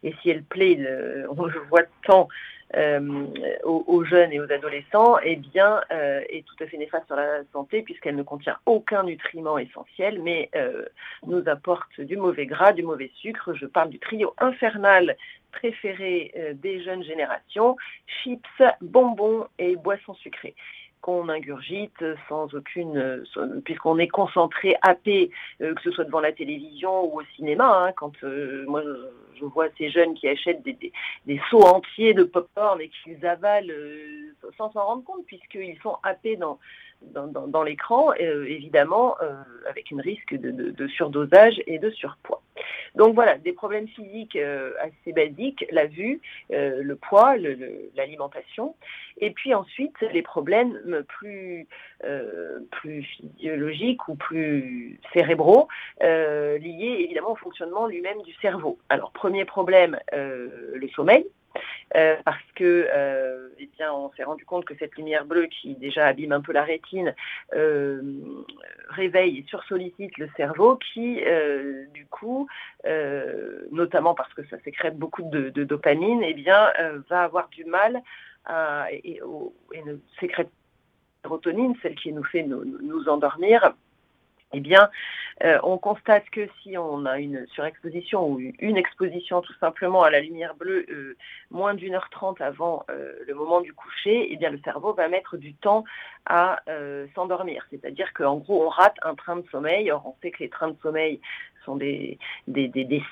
et 0.04 0.14
si 0.22 0.30
elle 0.30 0.44
plaît, 0.44 0.80
on 1.38 1.46
le 1.46 1.60
voit 1.70 1.84
tant 2.06 2.28
euh, 2.76 3.26
aux, 3.64 4.04
jeunes 4.04 4.32
et 4.32 4.40
aux 4.40 4.52
adolescents, 4.52 5.18
eh 5.24 5.38
bien, 5.38 5.82
euh, 5.92 6.22
est 6.30 6.46
tout 6.46 6.64
à 6.64 6.68
fait 6.68 6.78
néfaste 6.78 7.08
sur 7.08 7.16
la 7.16 7.44
santé 7.52 7.82
puisqu'elle 7.82 8.16
ne 8.16 8.22
contient 8.22 8.58
aucun 8.68 9.04
nutriment 9.04 9.58
essentiel, 9.58 10.22
mais 10.22 10.52
euh, 10.56 10.86
nous 11.26 11.50
apporte 11.50 12.00
du 12.00 12.16
mauvais 12.16 12.46
gras, 12.46 12.72
du 12.72 12.84
mauvais 12.84 13.10
sucre. 13.16 13.56
Je 13.56 13.66
parle 13.66 13.90
du 13.90 13.98
trio 13.98 14.36
infernal 14.38 15.18
préféré 15.52 16.32
des 16.62 16.84
jeunes 16.84 17.04
générations, 17.04 17.76
chips, 18.06 18.62
bonbons 18.82 19.48
et 19.58 19.76
boissons 19.76 20.14
sucrées 20.14 20.54
qu'on 21.02 21.30
ingurgite 21.30 22.04
sans 22.28 22.54
aucune, 22.54 23.24
puisqu'on 23.64 23.98
est 23.98 24.08
concentré, 24.08 24.76
happé, 24.82 25.32
que 25.60 25.82
ce 25.84 25.92
soit 25.92 26.04
devant 26.04 26.20
la 26.20 26.32
télévision 26.32 27.06
ou 27.06 27.22
au 27.22 27.24
cinéma. 27.36 27.86
Hein, 27.86 27.94
quand 27.94 28.12
moi 28.68 28.84
je 29.40 29.46
vois 29.46 29.68
ces 29.78 29.90
jeunes 29.90 30.14
qui 30.14 30.28
achètent 30.28 30.64
des, 30.64 30.78
des, 31.26 31.42
entiers 31.52 32.14
de 32.14 32.24
pop-corn 32.24 32.82
et 32.82 32.90
qu'ils 32.90 33.26
avalent 33.26 33.70
euh, 33.70 34.34
sans 34.58 34.72
s'en 34.72 34.86
rendre 34.86 35.04
compte, 35.04 35.26
puisqu'ils 35.26 35.78
sont 35.82 35.98
happés 36.04 36.36
dans, 36.36 36.60
dans, 37.02 37.64
l'écran, 37.64 38.12
euh, 38.20 38.46
évidemment, 38.46 39.16
euh, 39.22 39.34
avec 39.70 39.92
un 39.92 40.02
risque 40.02 40.36
de, 40.36 40.88
surdosage 40.88 41.62
et 41.68 41.80
de 41.80 41.90
surpoids. 41.92 42.42
Donc 42.96 43.16
voilà, 43.16 43.38
des 43.38 43.54
problèmes 43.54 43.88
physiques 43.88 44.38
assez 44.82 45.14
basiques, 45.14 45.66
la 45.72 45.86
vue, 45.86 46.20
le 46.50 46.94
poids, 46.96 47.36
l'alimentation, 47.96 48.76
et 49.20 49.32
puis 49.32 49.54
ensuite 49.54 49.96
les 50.12 50.22
problèmes 50.22 51.04
plus, 51.08 51.68
plus 52.72 53.04
physiologiques 53.04 54.08
ou 54.08 54.16
plus 54.16 55.00
cérébraux, 55.14 55.68
liés 56.02 56.98
évidemment 57.00 57.32
au 57.32 57.36
fonctionnement 57.36 57.88
lui-même 57.88 58.22
du 58.24 58.34
cerveau. 58.42 58.80
Alors 58.90 59.12
premier 59.12 59.46
problème, 59.46 59.98
le 60.12 60.88
sommeil. 60.96 61.26
Euh, 61.96 62.18
parce 62.24 62.44
que 62.56 62.88
euh, 62.94 63.50
eh 63.58 63.68
bien, 63.78 63.92
on 63.92 64.12
s'est 64.14 64.24
rendu 64.24 64.46
compte 64.46 64.66
que 64.66 64.76
cette 64.78 64.96
lumière 64.96 65.26
bleue 65.26 65.48
qui 65.48 65.76
déjà 65.76 66.06
abîme 66.06 66.32
un 66.32 66.42
peu 66.42 66.52
la 66.52 66.64
rétine 66.64 67.16
euh, 67.54 68.02
réveille 68.90 69.40
et 69.40 69.46
sursollicite 69.48 70.18
le 70.18 70.30
cerveau 70.38 70.78
qui, 70.78 71.22
du 71.94 72.06
coup, 72.08 72.48
notamment 73.72 74.14
parce 74.14 74.34
que 74.34 74.46
ça 74.48 74.60
sécrète 74.64 74.98
beaucoup 74.98 75.24
de, 75.24 75.50
dopamine, 75.64 76.24
eh 76.24 76.34
bien, 76.34 76.72
va 77.10 77.24
avoir 77.24 77.50
du 77.50 77.66
mal 77.66 78.02
à, 78.46 78.88
et, 78.92 79.20
et, 79.74 79.82
sécrète 80.20 80.50
sérotonine, 81.22 81.76
celle 81.82 81.96
qui 81.96 82.14
nous 82.14 82.24
fait 82.24 82.44
nous 82.44 83.10
endormir, 83.10 83.74
eh 84.54 84.60
bien, 84.60 84.90
euh, 85.44 85.60
on 85.64 85.78
constate 85.78 86.30
que 86.32 86.48
si 86.62 86.78
on 86.78 87.06
a 87.06 87.20
une 87.20 87.46
surexposition 87.48 88.28
ou 88.28 88.40
une 88.40 88.78
exposition 88.78 89.42
tout 89.42 89.54
simplement 89.60 90.04
à 90.04 90.10
la 90.10 90.20
lumière 90.20 90.56
bleue 90.56 90.86
euh, 90.90 91.16
moins 91.52 91.76
d'une 91.76 91.96
heure 91.96 92.10
trente 92.10 92.42
avant 92.42 92.84
euh, 92.90 93.14
le 93.28 93.36
moment 93.36 93.62
du 93.62 93.74
coucher, 93.74 94.28
eh 94.32 94.38
bien, 94.38 94.50
le 94.50 94.60
cerveau 94.64 94.94
va 94.94 95.08
mettre 95.08 95.38
du 95.38 95.54
temps 95.54 95.84
à 96.26 96.62
s'endormir. 97.16 97.66
C'est-à-dire 97.72 98.14
qu'en 98.14 98.38
gros, 98.38 98.64
on 98.64 98.70
rate 98.70 98.98
un 99.02 99.16
train 99.16 99.38
de 99.38 99.46
sommeil. 99.50 99.92
Or, 99.92 100.06
on 100.06 100.16
sait 100.22 100.30
que 100.30 100.44
les 100.44 100.50
trains 100.50 100.68
de 100.68 100.78
sommeil 100.84 101.20
sont 101.70 101.76
des, 101.76 102.18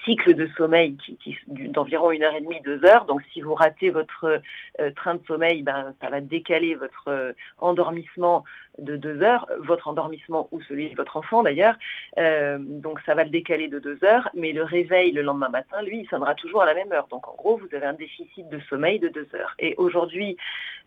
cycles 0.04 0.34
de 0.34 0.48
sommeil 0.58 0.98
qui, 0.98 1.38
d'environ 1.48 2.12
une 2.12 2.24
heure 2.24 2.36
et 2.36 2.42
demie, 2.42 2.60
deux 2.62 2.84
heures. 2.86 3.06
Donc, 3.06 3.22
si 3.34 3.42
vous 3.42 3.54
ratez 3.54 3.90
votre 3.90 4.42
euh, 4.80 4.92
train 4.96 5.16
de 5.16 5.22
sommeil, 5.28 5.62
ben, 5.62 5.94
ça 6.02 6.10
va 6.10 6.22
décaler 6.22 6.76
votre 6.76 7.08
euh, 7.08 7.34
endormissement 7.60 8.44
de 8.80 8.96
deux 8.96 9.22
heures, 9.22 9.48
votre 9.60 9.88
endormissement 9.88 10.48
ou 10.52 10.62
celui 10.62 10.90
de 10.90 10.96
votre 10.96 11.18
enfant 11.18 11.44
d'ailleurs. 11.44 11.76
Euh, 12.18 12.58
donc, 12.60 13.00
ça 13.06 13.16
va 13.16 13.24
le 13.24 13.30
décaler 13.30 13.68
de 13.68 13.80
deux 13.80 14.00
heures, 14.04 14.30
mais 14.34 14.54
le 14.54 14.64
réveil 14.64 15.12
le 15.12 15.22
lendemain 15.22 15.50
matin, 15.50 15.82
lui, 15.82 16.02
il 16.02 16.10
sonnera 16.10 16.36
toujours 16.36 16.62
à 16.62 16.66
la 16.66 16.74
même 16.74 16.92
heure. 16.92 17.08
Donc, 17.10 17.28
en 17.28 17.36
gros, 17.36 17.58
vous 17.58 17.76
avez 17.76 17.86
un 17.86 17.94
déficit 17.94 18.48
de 18.50 18.60
sommeil 18.70 19.00
de 19.00 19.08
deux 19.08 19.28
heures. 19.36 19.56
Et 19.60 19.76
aujourd'hui, 19.78 20.38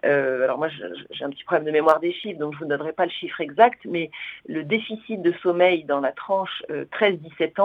alors 0.03 0.57
moi, 0.57 0.69
j'ai 1.11 1.25
un 1.25 1.29
petit 1.29 1.45
problème 1.45 1.67
de 1.67 1.73
mémoire 1.73 2.01
des 2.01 2.13
chiffres, 2.13 2.39
donc 2.39 2.55
je 2.55 2.61
ne 2.61 2.63
vous 2.65 2.71
donnerai 2.71 2.93
pas 2.95 3.05
le 3.05 3.11
chiffre 3.11 3.39
exact, 3.43 3.81
mais 3.85 4.11
le 4.49 4.65
déficit 4.65 5.21
de 5.21 5.33
sommeil 5.43 5.85
dans 5.85 6.01
la 6.01 6.13
tranche 6.13 6.63
13-17 6.71 7.60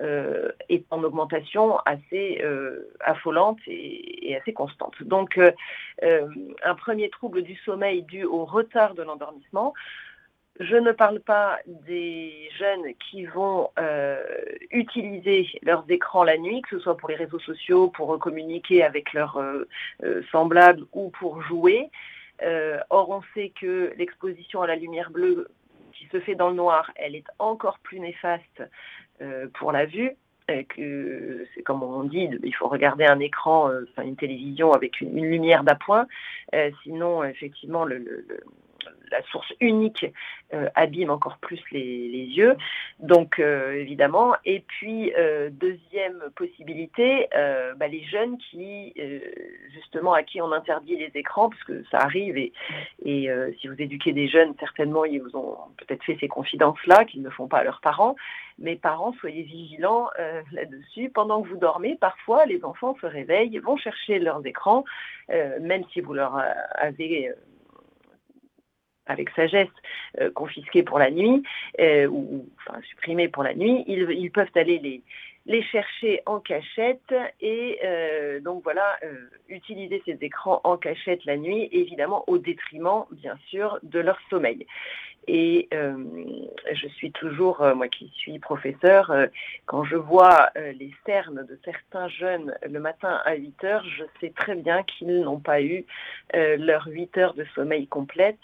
euh, 0.00 0.50
est 0.68 0.84
en 0.90 1.02
augmentation 1.02 1.78
assez 1.80 2.40
euh, 2.42 2.92
affolante 3.00 3.58
et, 3.66 4.36
assez 4.40 4.52
constante. 4.52 4.94
Donc, 5.02 5.38
euh, 5.38 5.52
un 6.64 6.74
premier 6.74 7.10
trouble 7.10 7.42
du 7.42 7.56
sommeil 7.56 8.02
dû 8.02 8.24
au 8.24 8.44
retard 8.44 8.94
de 8.94 9.02
l'endormissement. 9.02 9.74
Je 10.58 10.76
ne 10.76 10.92
parle 10.92 11.20
pas 11.20 11.58
des 11.66 12.50
jeunes 12.58 12.94
qui 13.08 13.24
vont 13.24 13.70
utiliser 14.70 15.46
leurs 15.62 15.84
écrans 15.88 16.22
la 16.22 16.36
nuit, 16.36 16.60
que 16.62 16.76
ce 16.76 16.78
soit 16.80 16.96
pour 16.98 17.08
les 17.08 17.14
réseaux 17.14 17.38
sociaux, 17.38 17.88
pour 17.88 18.18
communiquer 18.18 18.82
avec 18.82 19.14
leurs 19.14 19.40
semblables 20.30 20.84
ou 20.92 21.08
pour 21.10 21.40
jouer. 21.42 21.88
or, 22.90 23.08
on 23.08 23.22
sait 23.32 23.52
que 23.58 23.94
l'exposition 23.96 24.60
à 24.60 24.66
la 24.66 24.76
lumière 24.76 25.10
bleue 25.10 25.48
qui 26.00 26.06
se 26.12 26.20
fait 26.20 26.34
dans 26.34 26.48
le 26.48 26.56
noir, 26.56 26.90
elle 26.96 27.14
est 27.14 27.26
encore 27.38 27.78
plus 27.78 28.00
néfaste 28.00 28.62
pour 29.54 29.72
la 29.72 29.86
vue, 29.86 30.16
que 30.68 31.46
c'est 31.54 31.62
comme 31.62 31.82
on 31.82 32.04
dit, 32.04 32.28
il 32.42 32.54
faut 32.54 32.68
regarder 32.68 33.04
un 33.04 33.20
écran, 33.20 33.70
euh, 33.70 33.84
une 34.04 34.16
télévision 34.16 34.72
avec 34.72 35.00
une, 35.00 35.14
lumière 35.20 35.64
d'appoint, 35.64 36.06
euh, 36.54 36.70
sinon 36.82 37.24
effectivement 37.24 37.84
le, 37.84 38.24
la 39.10 39.22
source 39.24 39.52
unique 39.60 40.06
euh, 40.52 40.68
abîme 40.74 41.10
encore 41.10 41.38
plus 41.38 41.60
les, 41.70 42.08
yeux. 42.10 42.56
Donc 42.98 43.38
euh, 43.38 43.72
évidemment. 43.74 44.34
Et 44.44 44.60
puis 44.60 45.12
euh, 45.16 45.48
deuxième 45.50 46.22
possibilité, 46.36 47.28
bah, 47.76 47.88
les 47.88 48.04
jeunes 48.04 48.38
qui 48.38 48.92
justement 49.72 50.12
à 50.12 50.22
qui 50.22 50.40
on 50.40 50.52
interdit 50.52 50.96
les 50.96 51.10
écrans, 51.14 51.50
parce 51.50 51.62
que 51.64 51.84
ça 51.90 51.98
arrive 51.98 52.36
et, 52.36 52.52
et 53.04 53.30
si 53.60 53.68
vous 53.68 53.80
éduquez 53.80 54.12
des 54.12 54.28
jeunes, 54.28 54.54
certainement 54.58 55.04
ils 55.04 55.20
vous 55.20 55.36
ont 55.36 55.56
peut-être 55.78 56.04
fait 56.04 56.16
ces 56.20 56.28
confidences-là 56.28 57.04
qu'ils 57.04 57.22
ne 57.22 57.30
font 57.30 57.48
pas 57.48 57.58
à 57.58 57.64
leurs 57.64 57.80
parents. 57.80 58.16
Mais 58.58 58.76
parents, 58.76 59.14
soyez 59.20 59.42
vigilants 59.42 60.08
là-dessus. 60.52 61.10
Pendant 61.10 61.42
que 61.42 61.48
vous 61.48 61.56
dormez, 61.56 61.96
parfois 61.96 62.44
les 62.46 62.64
enfants 62.64 62.96
se 63.00 63.06
réveillent, 63.06 63.58
vont 63.58 63.76
chercher 63.76 64.18
leurs 64.18 64.44
écrans, 64.44 64.84
même 65.28 65.84
si 65.92 66.00
vous 66.00 66.14
leur 66.14 66.40
avez 66.74 67.32
avec 69.10 69.30
sagesse 69.30 69.68
euh, 70.20 70.30
confisqués 70.30 70.82
pour 70.82 70.98
la 70.98 71.10
nuit 71.10 71.42
euh, 71.80 72.06
ou 72.06 72.46
enfin, 72.58 72.80
supprimés 72.88 73.28
pour 73.28 73.42
la 73.42 73.54
nuit, 73.54 73.84
ils, 73.86 74.30
peuvent 74.30 74.48
aller 74.54 74.78
les, 74.78 75.02
les 75.46 75.62
chercher 75.62 76.22
en 76.26 76.38
cachette 76.38 77.14
et 77.40 77.80
euh, 77.84 78.40
donc 78.40 78.62
voilà, 78.62 78.98
utiliser 79.48 80.02
ces 80.06 80.16
écrans 80.20 80.60
en 80.64 80.76
cachette 80.76 81.24
la 81.24 81.36
nuit, 81.36 81.68
évidemment 81.72 82.24
au 82.28 82.38
détriment 82.38 83.04
bien 83.10 83.36
sûr 83.48 83.78
de 83.82 83.98
leur 83.98 84.18
sommeil. 84.30 84.66
Et 85.26 85.68
je 85.70 86.88
suis 86.88 87.12
toujours, 87.12 87.62
moi 87.76 87.88
qui 87.88 88.10
suis 88.16 88.38
professeur, 88.38 89.14
quand 89.66 89.84
je 89.84 89.96
vois 89.96 90.50
les 90.56 90.92
cernes 91.04 91.46
de 91.46 91.58
certains 91.62 92.08
jeunes 92.08 92.54
le 92.68 92.80
matin 92.80 93.20
à 93.24 93.34
8 93.34 93.64
heures, 93.64 93.84
je 93.84 94.04
sais 94.20 94.32
très 94.34 94.56
bien 94.56 94.82
qu'ils 94.82 95.20
n'ont 95.20 95.38
pas 95.38 95.62
eu 95.62 95.84
leurs 96.32 96.86
8 96.86 97.18
heures 97.18 97.34
de 97.34 97.44
sommeil 97.54 97.86
complète. 97.86 98.38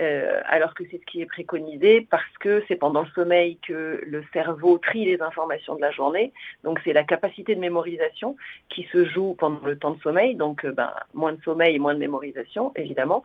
Euh, 0.00 0.40
alors 0.44 0.74
que 0.74 0.84
c'est 0.90 0.98
ce 0.98 1.04
qui 1.06 1.20
est 1.20 1.26
préconisé 1.26 2.06
parce 2.08 2.38
que 2.38 2.62
c'est 2.68 2.76
pendant 2.76 3.02
le 3.02 3.08
sommeil 3.16 3.58
que 3.66 4.00
le 4.06 4.24
cerveau 4.32 4.78
trie 4.78 5.04
les 5.04 5.20
informations 5.20 5.74
de 5.74 5.80
la 5.80 5.90
journée. 5.90 6.32
Donc 6.62 6.80
c'est 6.84 6.92
la 6.92 7.02
capacité 7.02 7.56
de 7.56 7.60
mémorisation 7.60 8.36
qui 8.68 8.84
se 8.92 9.04
joue 9.04 9.34
pendant 9.34 9.66
le 9.66 9.76
temps 9.76 9.90
de 9.92 10.00
sommeil. 10.00 10.36
Donc 10.36 10.64
euh, 10.64 10.70
ben, 10.70 10.92
moins 11.14 11.32
de 11.32 11.42
sommeil, 11.42 11.80
moins 11.80 11.94
de 11.94 11.98
mémorisation, 11.98 12.72
évidemment. 12.76 13.24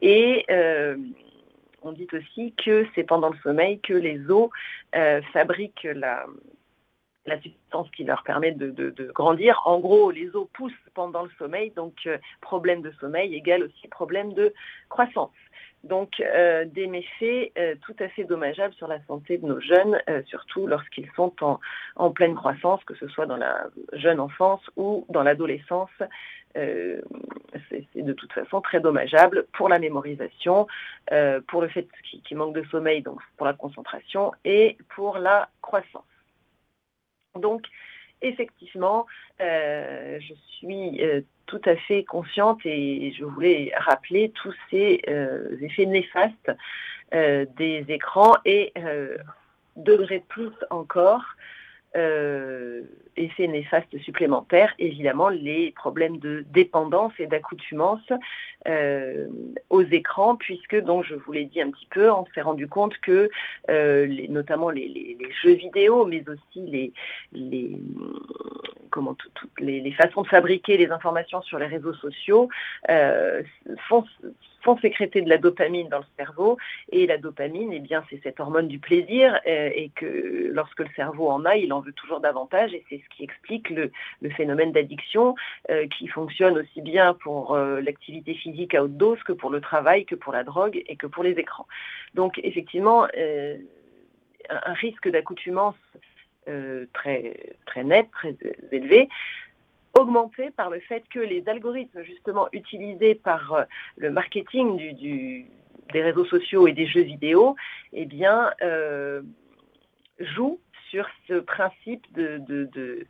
Et 0.00 0.44
euh, 0.50 0.96
on 1.82 1.90
dit 1.90 2.06
aussi 2.12 2.54
que 2.64 2.86
c'est 2.94 3.02
pendant 3.02 3.30
le 3.30 3.38
sommeil 3.42 3.80
que 3.80 3.94
les 3.94 4.30
os 4.30 4.50
fabriquent 5.32 5.88
la, 5.94 6.24
substance 7.42 7.90
qui 7.96 8.04
leur 8.04 8.22
permet 8.22 8.52
de, 8.52 8.70
de, 8.70 9.12
grandir. 9.12 9.60
En 9.64 9.80
gros, 9.80 10.12
les 10.12 10.36
os 10.36 10.46
poussent 10.52 10.72
pendant 10.94 11.24
le 11.24 11.30
sommeil, 11.38 11.70
donc 11.70 12.08
problème 12.40 12.82
de 12.82 12.92
sommeil 13.00 13.34
égale 13.34 13.64
aussi 13.64 13.88
problème 13.88 14.32
de 14.34 14.54
croissance. 14.88 15.32
Donc 15.84 16.20
euh, 16.20 16.64
des 16.64 16.86
méfaits 16.86 17.50
euh, 17.58 17.74
tout 17.84 17.96
à 17.98 18.08
fait 18.08 18.22
dommageables 18.24 18.74
sur 18.74 18.86
la 18.86 19.04
santé 19.06 19.38
de 19.38 19.46
nos 19.46 19.60
jeunes, 19.60 20.00
euh, 20.08 20.22
surtout 20.26 20.68
lorsqu'ils 20.68 21.10
sont 21.16 21.34
en, 21.96 22.10
pleine 22.10 22.36
croissance, 22.36 22.84
que 22.84 22.94
ce 22.94 23.08
soit 23.08 23.26
dans 23.26 23.36
la 23.36 23.66
jeune 23.92 24.20
enfance 24.20 24.60
ou 24.76 25.04
dans 25.08 25.22
l'adolescence. 25.24 25.90
c'est 26.54 27.86
de 27.96 28.12
toute 28.12 28.32
façon 28.32 28.60
très 28.60 28.80
dommageable 28.80 29.46
pour 29.52 29.68
la 29.68 29.78
mémorisation, 29.78 30.66
pour 31.48 31.62
le 31.62 31.68
fait 31.68 31.88
qu'il 32.24 32.36
manque 32.36 32.54
de 32.54 32.64
sommeil, 32.64 33.02
donc 33.02 33.20
pour 33.36 33.46
la 33.46 33.54
concentration 33.54 34.32
et 34.44 34.76
pour 34.94 35.18
la 35.18 35.48
croissance. 35.62 36.04
Donc, 37.34 37.66
effectivement, 38.22 39.06
je 39.38 40.34
suis 40.58 41.00
tout 41.52 41.60
à 41.66 41.76
fait 41.76 42.04
consciente 42.04 42.60
et 42.64 43.12
je 43.18 43.24
voulais 43.24 43.72
rappeler 43.76 44.30
tous 44.30 44.54
ces 44.70 45.02
euh, 45.08 45.56
effets 45.60 45.84
néfastes 45.84 46.50
euh, 47.14 47.44
des 47.58 47.84
écrans 47.88 48.36
et 48.46 48.72
euh, 48.78 49.18
degré 49.76 50.20
de 50.20 50.24
plus 50.24 50.52
encore 50.70 51.24
euh, 51.96 52.82
effets 53.16 53.46
néfastes 53.46 53.98
supplémentaires, 53.98 54.74
évidemment 54.78 55.28
les 55.28 55.72
problèmes 55.72 56.18
de 56.18 56.44
dépendance 56.50 57.12
et 57.18 57.26
d'accoutumance 57.26 58.00
euh, 58.66 59.26
aux 59.68 59.82
écrans, 59.82 60.36
puisque, 60.36 60.80
donc 60.80 61.04
je 61.04 61.14
vous 61.14 61.32
l'ai 61.32 61.44
dit 61.44 61.60
un 61.60 61.70
petit 61.70 61.86
peu, 61.90 62.10
on 62.10 62.24
s'est 62.34 62.40
rendu 62.40 62.68
compte 62.68 62.96
que 62.98 63.28
euh, 63.68 64.06
les, 64.06 64.28
notamment 64.28 64.70
les, 64.70 65.18
jeux 65.42 65.52
vidéo, 65.52 66.06
mais 66.06 66.24
aussi 66.28 66.60
les, 66.66 66.92
les 67.32 67.78
comment 68.90 69.14
toutes 69.14 69.60
les, 69.60 69.92
façons 69.92 70.22
de 70.22 70.28
fabriquer 70.28 70.78
les 70.78 70.90
informations 70.90 71.42
sur 71.42 71.58
les 71.58 71.66
réseaux 71.66 71.94
sociaux 71.94 72.48
font 73.88 74.04
font 74.62 74.78
sécréter 74.78 75.22
de 75.22 75.28
la 75.28 75.38
dopamine 75.38 75.88
dans 75.88 75.98
le 75.98 76.04
cerveau. 76.16 76.56
Et 76.90 77.06
la 77.06 77.18
dopamine, 77.18 77.72
eh 77.72 77.80
bien, 77.80 78.04
c'est 78.08 78.20
cette 78.22 78.40
hormone 78.40 78.68
du 78.68 78.78
plaisir 78.78 79.38
euh, 79.46 79.70
et 79.74 79.90
que 79.94 80.50
lorsque 80.52 80.80
le 80.80 80.88
cerveau 80.96 81.28
en 81.28 81.44
a, 81.44 81.56
il 81.56 81.72
en 81.72 81.80
veut 81.80 81.92
toujours 81.92 82.20
davantage. 82.20 82.72
Et 82.72 82.84
c'est 82.88 82.98
ce 82.98 83.16
qui 83.16 83.24
explique 83.24 83.70
le, 83.70 83.90
phénomène 84.36 84.72
d'addiction 84.72 85.34
euh, 85.70 85.86
qui 85.88 86.08
fonctionne 86.08 86.56
aussi 86.58 86.80
bien 86.80 87.14
pour 87.14 87.54
euh, 87.54 87.80
l'activité 87.80 88.34
physique 88.34 88.74
à 88.74 88.82
haute 88.82 88.96
dose 88.96 89.22
que 89.24 89.32
pour 89.32 89.50
le 89.50 89.60
travail, 89.60 90.04
que 90.06 90.14
pour 90.14 90.32
la 90.32 90.44
drogue 90.44 90.82
et 90.86 90.96
que 90.96 91.06
pour 91.06 91.22
les 91.22 91.32
écrans. 91.32 91.66
Donc, 92.14 92.40
effectivement, 92.42 93.06
un 94.48 94.72
risque 94.72 95.08
d'accoutumance 95.08 95.76
très, 96.92 97.54
très 97.66 97.84
net, 97.84 98.08
très 98.10 98.36
élevé 98.70 99.08
augmenté 99.98 100.50
par 100.50 100.70
le 100.70 100.80
fait 100.80 101.04
que 101.10 101.20
les 101.20 101.48
algorithmes 101.48 102.02
justement 102.02 102.48
utilisés 102.52 103.14
par 103.14 103.52
euh, 103.52 103.64
le 103.96 104.10
marketing 104.10 104.76
des 105.92 106.02
réseaux 106.02 106.24
sociaux 106.24 106.66
et 106.66 106.72
des 106.72 106.86
jeux 106.86 107.02
vidéo, 107.02 107.56
eh 107.92 108.06
bien, 108.06 108.52
euh, 108.62 109.22
jouent 110.18 110.60
sur 110.90 111.06
ce 111.26 111.34
principe 111.34 112.04
de, 112.12 113.06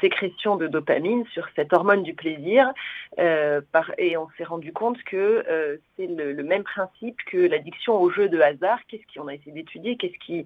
sécrétion 0.00 0.56
de 0.56 0.66
dopamine, 0.66 1.24
sur 1.32 1.48
cette 1.54 1.72
hormone 1.72 2.02
du 2.02 2.12
plaisir. 2.12 2.72
Euh, 3.20 3.60
et 3.98 4.16
on 4.16 4.28
s'est 4.36 4.44
rendu 4.44 4.72
compte 4.72 5.00
que 5.04 5.78
c'est 5.96 6.08
le, 6.08 6.42
même 6.42 6.64
principe 6.64 7.16
que 7.26 7.36
l'addiction 7.36 8.00
aux 8.00 8.10
jeux 8.10 8.28
de 8.28 8.40
hasard. 8.40 8.80
Qu'est-ce 8.88 9.04
qu'on 9.14 9.28
a 9.28 9.34
essayé 9.34 9.52
d'étudier 9.52 9.96
Qu'est-ce 9.96 10.18
qui 10.18 10.44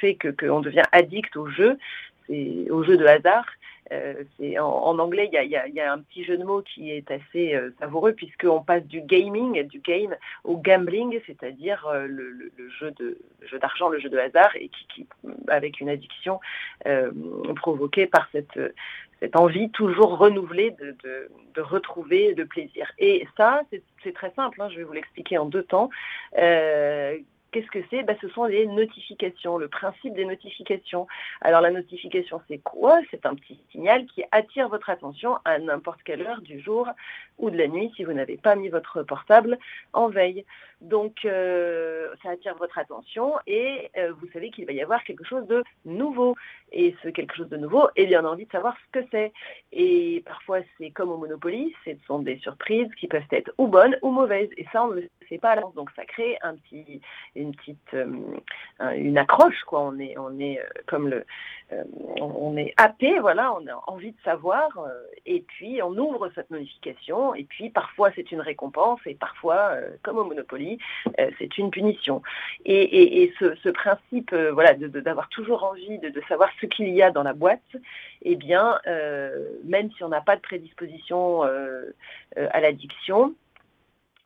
fait 0.00 0.18
qu'on 0.18 0.60
devient 0.60 0.82
addict 0.90 1.36
aux 1.36 1.48
aux 2.28 2.82
jeux 2.82 2.96
de 2.96 3.06
hasard 3.06 3.46
c'est 4.38 4.58
en, 4.58 4.98
anglais, 4.98 5.30
il 5.32 5.48
y 5.48 5.80
a, 5.80 5.92
un 5.92 5.98
petit 6.00 6.22
jeu 6.22 6.36
de 6.36 6.44
mots 6.44 6.60
qui 6.60 6.90
est 6.90 7.10
assez 7.10 7.58
savoureux 7.78 8.12
puisqu'on 8.12 8.60
passe 8.60 8.84
du 8.84 9.00
gaming, 9.00 9.62
du 9.62 9.78
game, 9.78 10.14
au 10.44 10.58
gambling, 10.58 11.18
c'est-à-dire 11.26 11.88
le, 12.06 12.52
jeu 12.78 12.90
de 12.98 13.16
jeu 13.46 13.58
d'argent, 13.58 13.88
le 13.88 13.98
jeu 13.98 14.10
de 14.10 14.18
hasard, 14.18 14.54
et 14.56 14.68
qui, 14.68 15.06
avec 15.46 15.80
une 15.80 15.88
addiction 15.88 16.38
provoquée 17.56 18.06
par 18.06 18.28
cette 18.30 18.58
cette 19.20 19.36
envie 19.36 19.70
toujours 19.70 20.16
renouvelée 20.16 20.70
de, 20.72 20.96
de, 21.54 21.60
retrouver 21.60 22.34
le 22.34 22.46
plaisir. 22.46 22.92
Et 22.98 23.26
ça, 23.36 23.62
c'est 24.04 24.14
très 24.14 24.30
simple, 24.36 24.62
hein, 24.62 24.68
je 24.70 24.76
vais 24.76 24.84
vous 24.84 24.92
l'expliquer 24.92 25.38
en 25.38 25.46
deux 25.46 25.64
temps. 25.64 25.90
Qu'est-ce 27.50 27.70
que 27.70 27.78
c'est? 27.88 28.02
Ben, 28.02 28.16
Ce 28.20 28.28
sont 28.28 28.44
les 28.44 28.66
notifications, 28.66 29.56
le 29.56 29.68
principe 29.68 30.14
des 30.14 30.26
notifications. 30.26 31.06
Alors 31.40 31.62
la 31.62 31.70
notification, 31.70 32.42
c'est 32.46 32.58
quoi? 32.58 33.00
C'est 33.10 33.24
un 33.24 33.34
petit 33.34 33.58
signal 33.72 34.04
qui 34.06 34.22
attire 34.32 34.68
votre 34.68 34.90
attention 34.90 35.38
à 35.46 35.58
n'importe 35.58 36.02
quelle 36.02 36.22
heure 36.22 36.42
du 36.42 36.60
jour 36.60 36.86
ou 37.38 37.48
de 37.50 37.56
la 37.56 37.68
nuit 37.68 37.90
si 37.96 38.04
vous 38.04 38.12
n'avez 38.12 38.36
pas 38.36 38.54
mis 38.54 38.68
votre 38.68 39.02
portable 39.02 39.58
en 39.94 40.08
veille. 40.08 40.44
Donc 40.80 41.24
euh, 41.24 42.14
ça 42.22 42.30
attire 42.30 42.54
votre 42.56 42.78
attention 42.78 43.34
et 43.48 43.90
euh, 43.96 44.12
vous 44.12 44.28
savez 44.32 44.50
qu'il 44.50 44.64
va 44.64 44.72
y 44.72 44.80
avoir 44.80 45.02
quelque 45.02 45.24
chose 45.24 45.46
de 45.48 45.64
nouveau. 45.84 46.36
Et 46.70 46.94
ce 47.02 47.08
quelque 47.08 47.34
chose 47.34 47.48
de 47.48 47.56
nouveau, 47.56 47.88
eh 47.96 48.06
bien 48.06 48.22
on 48.22 48.28
a 48.28 48.32
envie 48.32 48.44
de 48.44 48.52
savoir 48.52 48.76
ce 48.76 49.00
que 49.00 49.06
c'est. 49.10 49.32
Et 49.72 50.22
parfois 50.24 50.60
c'est 50.76 50.90
comme 50.90 51.10
au 51.10 51.16
Monopoly, 51.16 51.74
ce 51.84 51.90
sont 52.06 52.20
des 52.20 52.38
surprises 52.38 52.92
qui 53.00 53.08
peuvent 53.08 53.22
être 53.32 53.50
ou 53.58 53.66
bonnes 53.66 53.96
ou 54.02 54.10
mauvaises. 54.10 54.50
Et 54.56 54.66
ça, 54.72 54.84
on 54.84 54.88
ne 54.88 55.00
le 55.00 55.10
sait 55.28 55.38
pas 55.38 55.50
à 55.50 55.54
l'avance. 55.56 55.74
Donc 55.74 55.90
ça 55.96 56.04
crée 56.04 56.38
un 56.42 56.54
petit 56.56 57.00
une 57.34 57.54
petite 57.56 57.94
euh, 57.94 58.06
une 58.94 59.18
accroche 59.18 59.62
quoi. 59.64 59.80
On 59.80 59.98
est 59.98 60.16
on 60.16 60.38
est 60.38 60.60
comme 60.86 61.08
le 61.08 61.24
on 62.20 62.56
est 62.56 62.72
happé, 62.78 63.18
voilà, 63.18 63.52
on 63.52 63.66
a 63.66 63.82
envie 63.88 64.12
de 64.12 64.20
savoir 64.24 64.68
et 65.26 65.40
puis 65.40 65.82
on 65.82 65.90
ouvre 65.98 66.30
cette 66.34 66.50
notification 66.50 67.34
et 67.34 67.44
puis 67.44 67.68
parfois 67.68 68.10
c'est 68.14 68.32
une 68.32 68.40
récompense 68.40 69.00
et 69.04 69.14
parfois 69.14 69.72
comme 70.02 70.16
au 70.16 70.24
Monopoly 70.24 70.67
c'est 71.38 71.58
une 71.58 71.70
punition. 71.70 72.22
Et, 72.64 73.32
ce, 73.38 73.68
principe 73.70 74.34
voilà 74.52 74.74
d'avoir 74.74 75.28
toujours 75.28 75.64
envie 75.64 75.98
de, 75.98 76.20
savoir 76.28 76.50
ce 76.60 76.66
qu'il 76.66 76.88
y 76.88 77.02
a 77.02 77.10
dans 77.10 77.22
la 77.22 77.32
boîte, 77.32 77.76
eh 78.22 78.36
bien 78.36 78.78
même 79.64 79.90
si 79.92 80.02
on 80.04 80.08
n'a 80.08 80.20
pas 80.20 80.36
de 80.36 80.40
prédisposition 80.40 81.42
à 81.42 82.60
l'addiction, 82.60 83.34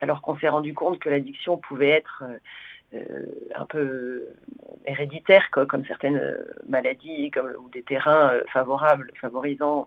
alors 0.01 0.23
qu'on 0.23 0.37
s'est 0.39 0.49
rendu 0.49 0.75
compte 0.75 0.99
que 0.99 1.09
l'addiction 1.09 1.59
pouvait 1.59 1.91
être 1.91 2.25
euh, 2.95 3.25
un 3.55 3.65
peu 3.65 4.27
héréditaires, 4.85 5.49
comme 5.51 5.85
certaines 5.87 6.19
euh, 6.19 6.45
maladies 6.69 7.31
comme, 7.31 7.51
ou 7.59 7.71
des 7.71 7.83
terrains 7.83 8.35
euh, 8.35 8.43
favorables, 8.53 9.11
favorisants 9.19 9.87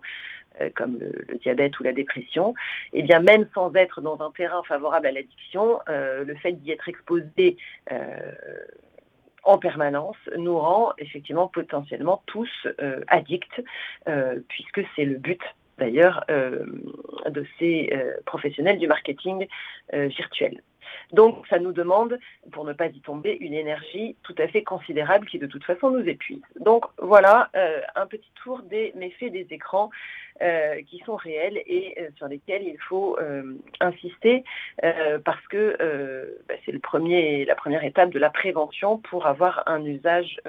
comme 0.74 0.98
le, 0.98 1.38
diabète 1.38 1.78
ou 1.78 1.82
la 1.82 1.92
dépression, 1.92 2.54
et 2.92 3.00
eh 3.00 3.02
bien 3.02 3.20
même 3.20 3.46
sans 3.54 3.74
être 3.74 4.00
dans 4.00 4.20
un 4.20 4.30
terrain 4.30 4.62
favorable 4.64 5.06
à 5.06 5.12
l'addiction, 5.12 5.80
le 5.88 6.34
fait 6.36 6.52
d'y 6.52 6.72
être 6.72 6.88
exposé 6.88 7.56
en 9.42 9.58
permanence 9.58 10.16
nous 10.36 10.58
rend 10.58 10.92
effectivement 10.98 11.48
potentiellement 11.48 12.22
tous 12.26 12.50
addicts, 13.08 13.62
puisque 14.48 14.82
c'est 14.94 15.04
le 15.04 15.18
but 15.18 15.40
d'ailleurs 15.78 16.24
de 16.28 17.44
ces 17.58 17.92
professionnels 18.24 18.78
du 18.78 18.86
marketing 18.86 19.46
virtuel. 19.92 20.62
Donc, 21.12 21.46
ça 21.48 21.58
nous 21.58 21.72
demande, 21.72 22.18
pour 22.52 22.64
ne 22.64 22.72
pas 22.72 22.86
y 22.86 23.00
tomber, 23.00 23.36
une 23.40 23.54
énergie 23.54 24.16
tout 24.22 24.34
à 24.38 24.48
fait 24.48 24.62
considérable 24.62 25.26
qui, 25.26 25.38
de 25.38 25.46
toute 25.46 25.64
façon, 25.64 25.90
nous 25.90 26.08
épuise. 26.08 26.42
Donc, 26.60 26.84
voilà 26.98 27.50
euh, 27.56 27.80
un 27.94 28.06
petit 28.06 28.30
tour 28.42 28.62
des 28.62 28.92
méfaits 28.96 29.32
des 29.32 29.46
écrans 29.50 29.90
euh, 30.42 30.82
qui 30.88 30.98
sont 31.06 31.16
réels 31.16 31.62
et 31.66 31.94
euh, 31.98 32.08
sur 32.16 32.28
lesquels 32.28 32.62
il 32.62 32.78
faut 32.88 33.18
insister 33.80 34.44
parce 35.24 35.46
que 35.48 35.76
bah, 36.48 36.54
c'est 36.64 36.72
la 36.72 37.54
première 37.54 37.84
étape 37.84 38.10
de 38.10 38.18
la 38.18 38.30
prévention 38.30 38.98
pour 38.98 39.26
avoir 39.26 39.62
un 39.66 39.84
usage 39.84 40.40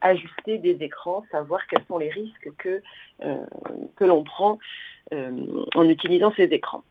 ajusté 0.00 0.58
des 0.58 0.82
écrans, 0.82 1.24
savoir 1.30 1.66
quels 1.66 1.84
sont 1.86 1.98
les 1.98 2.10
risques 2.10 2.50
que, 2.58 2.82
que 3.20 4.04
l'on 4.04 4.24
prend 4.24 4.58
en 5.12 5.88
utilisant 5.88 6.32
ces 6.36 6.44
écrans. 6.44 6.84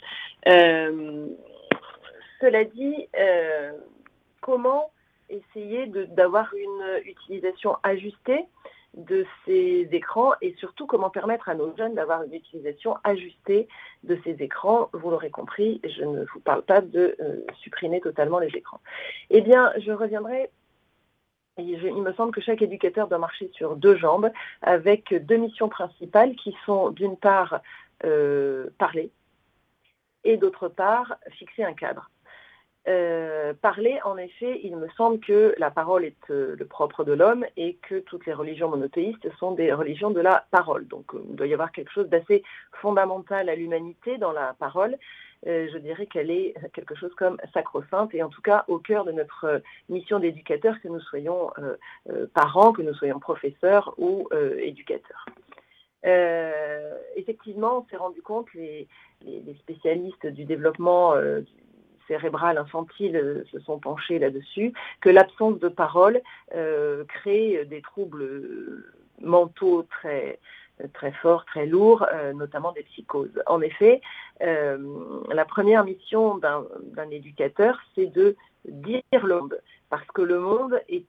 Cela 2.41 2.63
dit, 2.65 3.07
euh, 3.17 3.71
comment 4.41 4.91
essayer 5.29 5.87
d'avoir 5.87 6.53
une 6.53 7.01
utilisation 7.05 7.77
ajustée 7.83 8.45
de 8.95 9.25
ces 9.45 9.87
écrans 9.91 10.33
et 10.41 10.53
surtout 10.55 10.85
comment 10.87 11.09
permettre 11.09 11.49
à 11.49 11.55
nos 11.55 11.75
jeunes 11.75 11.95
d'avoir 11.95 12.23
une 12.23 12.33
utilisation 12.33 12.97
ajustée 13.03 13.67
de 14.03 14.17
ces 14.23 14.41
écrans? 14.41 14.89
Vous 14.93 15.09
l'aurez 15.09 15.29
compris, 15.29 15.81
je 15.83 16.03
ne 16.03 16.25
vous 16.25 16.39
parle 16.39 16.63
pas 16.63 16.81
de 16.81 17.15
euh, 17.19 17.45
supprimer 17.61 18.01
totalement 18.01 18.39
les 18.39 18.55
écrans. 18.55 18.79
Eh 19.29 19.41
bien, 19.41 19.73
je 19.77 19.91
reviendrai. 19.91 20.49
il 21.57 22.01
me 22.01 22.13
semble 22.13 22.31
que 22.31 22.41
chaque 22.41 22.61
éducateur 22.61 23.07
doit 23.07 23.17
marcher 23.17 23.49
sur 23.53 23.75
deux 23.75 23.97
jambes 23.97 24.31
avec 24.61 25.13
deux 25.25 25.37
missions 25.37 25.69
principales 25.69 26.35
qui 26.35 26.55
sont 26.65 26.91
d'une 26.91 27.17
part 27.17 27.61
euh, 28.03 28.69
parler 28.77 29.09
et 30.23 30.37
d'autre 30.37 30.67
part 30.67 31.15
fixer 31.31 31.63
un 31.63 31.73
cadre. 31.73 32.09
Euh, 32.87 33.53
parler, 33.55 33.99
en 34.03 34.15
effet, 34.15 34.59
il 34.63 34.75
me 34.75 34.87
semble 34.89 35.19
que 35.19 35.55
la 35.57 35.71
parole 35.71 36.05
est 36.05 36.29
euh, 36.29 36.55
le 36.57 36.65
propre 36.65 37.03
de 37.03 37.13
l'homme 37.13 37.43
et 37.57 37.77
que 37.81 37.99
toutes 37.99 38.27
les 38.27 38.33
religions 38.33 38.69
monothéistes 38.69 39.27
sont 39.39 39.53
des 39.53 39.73
religions 39.73 40.11
de 40.11 40.21
la 40.21 40.45
parole. 40.51 40.87
Donc 40.87 41.15
euh, 41.15 41.23
il 41.27 41.35
doit 41.35 41.47
y 41.47 41.53
avoir 41.53 41.71
quelque 41.71 41.91
chose 41.91 42.07
d'assez 42.09 42.43
fondamental 42.73 43.49
à 43.49 43.55
l'humanité 43.55 44.19
dans 44.19 44.31
la 44.31 44.53
parole. 44.59 44.97
je 45.45 45.77
dirais 45.77 46.05
qu'elle 46.05 46.31
est 46.31 46.55
quelque 46.73 46.95
chose 46.95 47.13
comme 47.15 47.37
sacro-sainte 47.53 48.13
et 48.13 48.21
en 48.23 48.29
tout 48.29 48.41
cas 48.41 48.65
au 48.67 48.77
cœur 48.77 49.03
de 49.03 49.11
notre 49.11 49.61
mission 49.89 50.19
d'éducateur, 50.19 50.75
que 50.81 50.87
nous 50.87 50.99
soyons 51.01 51.51
parents, 52.33 52.71
que 52.73 52.81
nous 52.81 52.95
soyons 52.95 53.19
professeurs 53.19 53.93
ou 53.97 54.27
éducateurs. 54.57 55.25
effectivement, 57.15 57.79
on 57.79 57.85
s'est 57.89 57.97
rendu 57.97 58.21
compte, 58.23 58.51
les, 58.55 58.87
les, 59.23 59.55
spécialistes 59.59 60.25
du 60.25 60.45
développement 60.45 61.13
cérébrales 62.07 62.57
infantiles 62.57 63.15
euh, 63.15 63.43
se 63.51 63.59
sont 63.59 63.79
penchés 63.79 64.19
là-dessus, 64.19 64.73
que 65.01 65.09
l'absence 65.09 65.59
de 65.59 65.69
parole 65.69 66.21
euh, 66.55 67.03
crée 67.05 67.65
des 67.65 67.81
troubles 67.81 68.23
euh, 68.23 68.93
mentaux 69.21 69.83
très 69.83 70.39
très 70.91 71.13
forts, 71.13 71.45
très 71.45 71.65
lourds, 71.65 72.05
notamment 72.33 72.73
des 72.73 72.83
psychoses. 72.83 73.41
En 73.47 73.61
effet, 73.61 74.01
la 74.41 75.45
première 75.45 75.85
mission 75.85 76.37
d'un 76.37 77.09
éducateur, 77.11 77.79
c'est 77.95 78.07
de 78.07 78.35
dire 78.65 79.01
le 79.23 79.39
monde, 79.39 79.61
parce 79.89 80.05
que 80.07 80.21
le 80.21 80.37
monde 80.37 80.81
est 80.89 81.05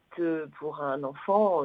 pour 0.61 0.81
un 0.83 1.03
enfant 1.03 1.65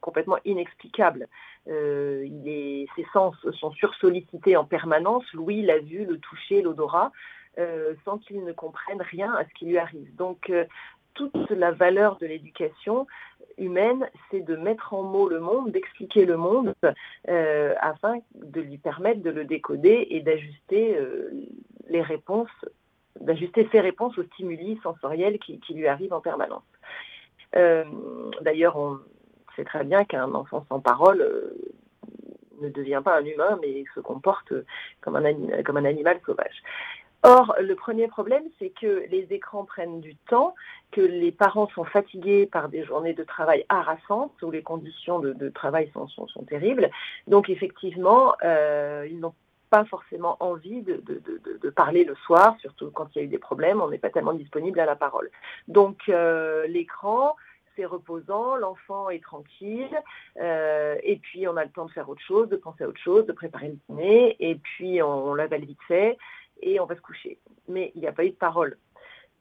complètement 0.00 0.38
inexplicable. 0.44 1.28
ses 1.66 3.06
sens 3.12 3.36
sont 3.60 3.70
sursollicités 3.70 4.56
en 4.56 4.64
permanence, 4.64 5.24
l'ouïe, 5.32 5.62
la 5.62 5.78
vue, 5.78 6.04
le 6.04 6.18
toucher, 6.18 6.62
l'odorat. 6.62 7.12
Euh, 7.58 7.94
sans 8.04 8.18
qu'il 8.18 8.44
ne 8.44 8.52
comprenne 8.52 9.00
rien 9.00 9.32
à 9.32 9.44
ce 9.44 9.54
qui 9.54 9.64
lui 9.64 9.78
arrive. 9.78 10.14
Donc, 10.16 10.50
euh, 10.50 10.66
toute 11.14 11.50
la 11.50 11.70
valeur 11.70 12.18
de 12.18 12.26
l'éducation 12.26 13.06
humaine, 13.56 14.06
c'est 14.30 14.42
de 14.42 14.56
mettre 14.56 14.92
en 14.92 15.02
mots 15.02 15.26
le 15.26 15.40
monde, 15.40 15.72
d'expliquer 15.72 16.26
le 16.26 16.36
monde, 16.36 16.74
euh, 17.28 17.74
afin 17.80 18.18
de 18.34 18.60
lui 18.60 18.76
permettre 18.76 19.22
de 19.22 19.30
le 19.30 19.46
décoder 19.46 20.06
et 20.10 20.20
d'ajuster 20.20 20.98
les 21.88 22.02
réponses, 22.02 22.50
d'ajuster 23.18 23.66
ses 23.72 23.80
réponses 23.80 24.18
aux 24.18 24.24
stimuli 24.24 24.78
sensoriels 24.82 25.38
qui, 25.38 25.58
lui 25.70 25.86
arrivent 25.88 26.12
en 26.12 26.20
permanence. 26.20 26.64
D'ailleurs, 27.54 28.76
on 28.76 28.98
sait 29.56 29.64
très 29.64 29.84
bien 29.84 30.04
qu'un 30.04 30.34
enfant 30.34 30.66
sans 30.68 30.80
parole 30.80 31.26
ne 32.60 32.68
devient 32.68 33.00
pas 33.02 33.18
un 33.18 33.24
humain, 33.24 33.58
mais 33.62 33.84
se 33.94 34.00
comporte 34.00 34.52
comme 35.00 35.16
un, 35.16 35.62
comme 35.62 35.78
un 35.78 35.86
animal 35.86 36.20
sauvage. 36.26 36.62
Or, 37.28 37.56
le 37.60 37.74
premier 37.74 38.06
problème, 38.06 38.44
c'est 38.60 38.70
que 38.70 39.04
les 39.10 39.26
écrans 39.30 39.64
prennent 39.64 40.00
du 40.00 40.14
temps, 40.14 40.54
que 40.92 41.00
les 41.00 41.32
parents 41.32 41.66
sont 41.74 41.82
fatigués 41.82 42.46
par 42.46 42.68
des 42.68 42.84
journées 42.84 43.14
de 43.14 43.24
travail 43.24 43.66
harassantes, 43.68 44.40
où 44.42 44.52
les 44.52 44.62
conditions 44.62 45.18
de, 45.18 45.48
travail 45.48 45.90
sont, 45.92 46.28
terribles. 46.48 46.88
Donc, 47.26 47.50
effectivement, 47.50 48.36
euh, 48.44 49.08
ils 49.10 49.18
n'ont 49.18 49.34
pas 49.70 49.84
forcément 49.86 50.36
envie 50.38 50.82
de, 50.82 51.02
parler 51.70 52.04
le 52.04 52.14
soir, 52.14 52.54
surtout 52.60 52.92
quand 52.92 53.08
il 53.16 53.18
y 53.18 53.22
a 53.22 53.24
eu 53.24 53.28
des 53.28 53.38
problèmes, 53.38 53.80
on 53.80 53.88
n'est 53.88 53.98
pas 53.98 54.10
tellement 54.10 54.32
disponible 54.32 54.78
à 54.78 54.86
la 54.86 54.94
parole. 54.94 55.28
Donc, 55.66 56.02
euh, 56.08 56.68
l'écran, 56.68 57.34
c'est 57.74 57.86
reposant, 57.86 58.54
l'enfant 58.54 59.10
est 59.10 59.22
tranquille, 59.22 60.00
euh, 60.40 60.94
et 61.02 61.16
puis 61.16 61.48
on 61.48 61.56
a 61.56 61.64
le 61.64 61.70
temps 61.70 61.86
de 61.86 61.90
faire 61.90 62.08
autre 62.08 62.22
chose, 62.22 62.48
de 62.48 62.56
penser 62.56 62.84
à 62.84 62.88
autre 62.88 63.00
chose, 63.00 63.26
de 63.26 63.32
préparer 63.32 63.66
le 63.66 63.78
dîner, 63.88 64.36
et 64.38 64.54
puis 64.54 65.02
on, 65.02 65.26
on 65.26 65.34
l'avale 65.34 65.64
vite 65.64 65.82
et 66.62 66.80
on 66.80 66.86
va 66.86 66.94
se 66.94 67.00
coucher. 67.00 67.38
Mais 67.68 67.92
il 67.94 68.00
n'y 68.00 68.06
a 68.06 68.12
pas 68.12 68.24
eu 68.24 68.30
de 68.30 68.36
parole. 68.36 68.76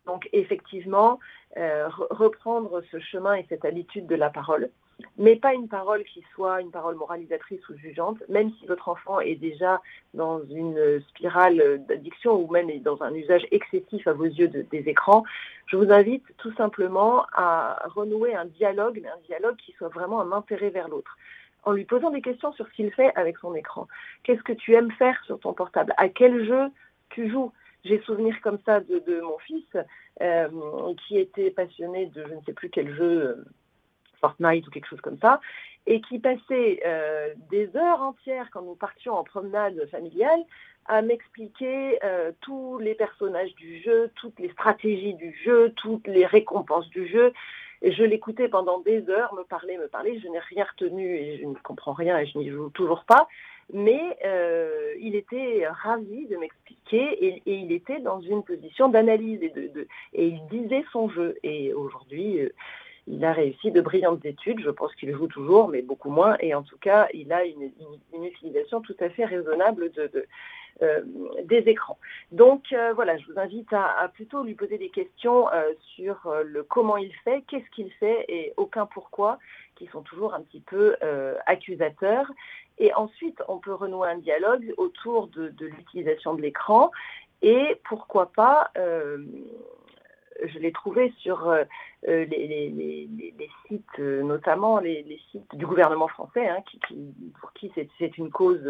Donc 0.05 0.29
effectivement, 0.33 1.19
euh, 1.57 1.87
reprendre 2.09 2.81
ce 2.91 2.99
chemin 2.99 3.35
et 3.35 3.45
cette 3.49 3.65
habitude 3.65 4.07
de 4.07 4.15
la 4.15 4.29
parole, 4.29 4.69
mais 5.17 5.35
pas 5.35 5.53
une 5.53 5.67
parole 5.67 6.03
qui 6.05 6.23
soit 6.33 6.61
une 6.61 6.71
parole 6.71 6.95
moralisatrice 6.95 7.67
ou 7.69 7.77
jugeante, 7.77 8.17
même 8.29 8.51
si 8.59 8.65
votre 8.65 8.87
enfant 8.87 9.19
est 9.19 9.35
déjà 9.35 9.81
dans 10.13 10.41
une 10.45 11.01
spirale 11.09 11.83
d'addiction 11.87 12.35
ou 12.35 12.49
même 12.51 12.69
dans 12.81 13.01
un 13.01 13.13
usage 13.13 13.45
excessif 13.51 14.07
à 14.07 14.13
vos 14.13 14.25
yeux 14.25 14.47
des 14.47 14.89
écrans. 14.89 15.23
Je 15.67 15.75
vous 15.75 15.91
invite 15.91 16.23
tout 16.37 16.53
simplement 16.53 17.25
à 17.33 17.81
renouer 17.87 18.35
un 18.35 18.45
dialogue, 18.45 18.99
mais 19.01 19.09
un 19.09 19.25
dialogue 19.25 19.57
qui 19.57 19.73
soit 19.73 19.89
vraiment 19.89 20.21
un 20.21 20.31
intérêt 20.31 20.69
vers 20.69 20.87
l'autre 20.87 21.17
en 21.65 21.71
lui 21.71 21.83
posant 21.83 22.11
des 22.11 22.21
questions 22.21 22.53
sur 22.53 22.67
ce 22.67 22.73
qu'il 22.73 22.91
fait 22.91 23.11
avec 23.15 23.37
son 23.39 23.55
écran. 23.55 23.87
Qu'est-ce 24.23 24.43
que 24.43 24.53
tu 24.53 24.73
aimes 24.75 24.91
faire 24.91 25.19
sur 25.25 25.39
ton 25.39 25.53
portable? 25.53 25.93
À 25.97 26.09
quel 26.09 26.45
jeu 26.45 26.69
tu 27.15 27.31
J'ai 27.85 28.01
souvenir 28.01 28.35
comme 28.41 28.59
ça 28.65 28.81
de, 28.81 29.21
mon 29.21 29.37
fils 29.39 29.65
euh, 30.21 30.47
qui 31.07 31.17
était 31.17 31.49
passionné 31.49 32.07
de 32.07 32.25
je 32.27 32.33
ne 32.33 32.41
sais 32.41 32.53
plus 32.53 32.69
quel 32.69 32.93
jeu, 32.93 33.21
euh, 33.21 33.45
Fortnite 34.19 34.67
ou 34.67 34.71
quelque 34.71 34.87
chose 34.87 35.01
comme 35.01 35.17
ça, 35.19 35.39
et 35.87 36.01
qui 36.01 36.19
passait 36.19 36.81
euh, 36.85 37.33
des 37.49 37.75
heures 37.75 38.01
entières 38.01 38.49
quand 38.51 38.63
nous 38.63 38.75
partions 38.75 39.13
en 39.13 39.23
promenade 39.23 39.87
familiale 39.89 40.41
à 40.87 41.01
m'expliquer 41.01 41.97
tous 42.41 42.77
les 42.77 42.93
personnages 42.93 43.55
du 43.55 43.81
jeu, 43.81 44.11
toutes 44.13 44.39
les 44.39 44.51
stratégies 44.51 45.15
du 45.15 45.35
jeu, 45.43 45.73
toutes 45.75 46.05
les 46.05 46.27
récompenses 46.27 46.87
du 46.89 47.07
jeu. 47.07 47.33
Et 47.81 47.91
je 47.91 48.03
l'écoutais 48.03 48.49
pendant 48.49 48.81
des 48.81 49.09
heures, 49.09 49.33
me 49.33 49.41
parler, 49.41 49.79
me 49.79 49.87
parler. 49.87 50.19
Je 50.19 50.27
n'ai 50.27 50.37
rien 50.37 50.63
retenu 50.63 51.17
et 51.17 51.39
je 51.39 51.45
ne 51.45 51.55
comprends 51.55 51.93
rien 51.93 52.19
et 52.19 52.27
je 52.27 52.37
n'y 52.37 52.51
joue 52.51 52.69
toujours 52.69 53.03
pas. 53.05 53.27
Mais 53.73 54.17
euh, 54.23 54.93
il 54.99 55.15
était 55.15 55.67
ravi 55.67 56.27
de 56.27 56.37
m'expliquer 56.37 57.25
et, 57.25 57.41
il 57.45 57.71
était 57.71 57.99
dans 57.99 58.21
une 58.21 58.43
position 58.43 58.89
d'analyse 58.89 59.41
et, 59.41 59.49
de, 59.49 59.87
et 60.13 60.27
il 60.27 60.45
disait 60.51 60.85
son 60.91 61.09
jeu. 61.09 61.35
Et 61.43 61.73
aujourd'hui, 61.73 62.41
euh, 62.41 62.49
il 63.07 63.23
a 63.23 63.33
réussi 63.33 63.71
de 63.71 63.81
brillantes 63.81 64.25
études. 64.25 64.61
Je 64.61 64.69
pense 64.69 64.93
qu'il 64.95 65.11
joue 65.11 65.27
toujours, 65.27 65.67
mais 65.67 65.81
beaucoup 65.81 66.09
moins. 66.09 66.37
Et 66.39 66.53
en 66.55 66.63
tout 66.63 66.77
cas, 66.77 67.07
il 67.13 67.31
a 67.31 67.45
une, 67.45 67.71
utilisation 68.23 68.81
tout 68.81 68.95
à 68.99 69.09
fait 69.09 69.25
raisonnable 69.25 69.91
de, 69.91 70.25
euh, 70.81 71.01
des 71.43 71.59
écrans. 71.67 71.97
Donc 72.31 72.73
euh, 72.73 72.93
voilà, 72.93 73.17
je 73.17 73.25
vous 73.31 73.39
invite 73.39 73.71
à, 73.71 74.09
plutôt 74.13 74.43
lui 74.43 74.55
poser 74.55 74.77
des 74.77 74.89
questions 74.89 75.49
euh, 75.51 75.71
sur 75.95 76.33
le 76.43 76.63
comment 76.63 76.97
il 76.97 77.13
fait, 77.23 77.43
qu'est-ce 77.47 77.69
qu'il 77.71 77.91
fait 77.93 78.25
et 78.27 78.53
aucun 78.57 78.85
pourquoi, 78.85 79.37
qui 79.75 79.87
sont 79.87 80.01
toujours 80.01 80.33
un 80.33 80.41
petit 80.41 80.61
peu 80.61 80.95
accusateurs. 81.45 82.29
Et 82.77 82.93
ensuite, 82.93 83.41
on 83.47 83.57
peut 83.57 83.73
renouer 83.73 84.09
un 84.09 84.17
dialogue 84.17 84.73
autour 84.77 85.27
de, 85.27 85.49
de 85.49 85.67
l'utilisation 85.67 86.33
de 86.33 86.41
l'écran 86.41 86.91
et 87.41 87.79
pourquoi 87.87 88.31
pas 88.33 88.71
je 90.43 90.59
l'ai 90.59 90.71
trouvé 90.71 91.13
sur 91.17 91.47
euh, 91.49 91.63
euh, 92.07 92.25
les, 92.25 93.07
sites, 93.67 93.85
euh, 93.99 94.23
notamment 94.23 94.79
les, 94.79 95.19
sites 95.31 95.55
du 95.55 95.65
gouvernement 95.65 96.07
français, 96.07 96.47
hein, 96.47 96.61
pour 97.39 97.53
qui 97.53 97.71
c'est 97.97 98.17
une 98.17 98.29
cause 98.29 98.61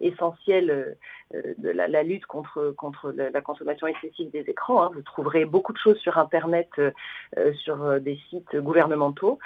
essentielle 0.00 0.96
de 1.32 1.70
la, 1.70 2.02
lutte 2.02 2.26
contre, 2.26 2.74
contre 2.76 3.12
la, 3.12 3.40
consommation 3.40 3.86
excessive 3.86 4.30
des 4.30 4.44
écrans. 4.48 4.82
Hein. 4.82 4.90
Vous 4.94 5.02
trouverez 5.02 5.44
beaucoup 5.44 5.72
de 5.72 5.78
choses 5.78 5.98
sur 5.98 6.18
Internet, 6.18 6.70
sur 7.54 8.00
des 8.00 8.18
sites 8.30 8.56
gouvernementaux. 8.56 9.38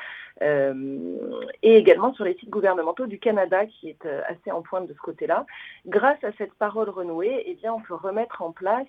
Et 1.63 1.77
également 1.77 2.13
sur 2.15 2.25
les 2.25 2.35
sites 2.35 2.51
gouvernementaux 2.51 3.07
du 3.07 3.19
Canada, 3.19 3.67
qui 3.67 3.89
est 3.89 4.07
assez 4.27 4.51
en 4.51 4.63
pointe 4.63 4.89
de 4.89 4.95
ce 4.95 4.99
côté-là. 4.99 5.47
Grâce 5.87 6.23
à 6.25 6.33
cette 6.39 6.55
parole 6.55 6.89
renouée, 6.89 7.45
eh 7.47 7.55
bien, 7.55 7.73
on 7.73 7.81
peut 7.81 7.95
remettre 7.95 8.43
en 8.43 8.53
place 8.53 8.87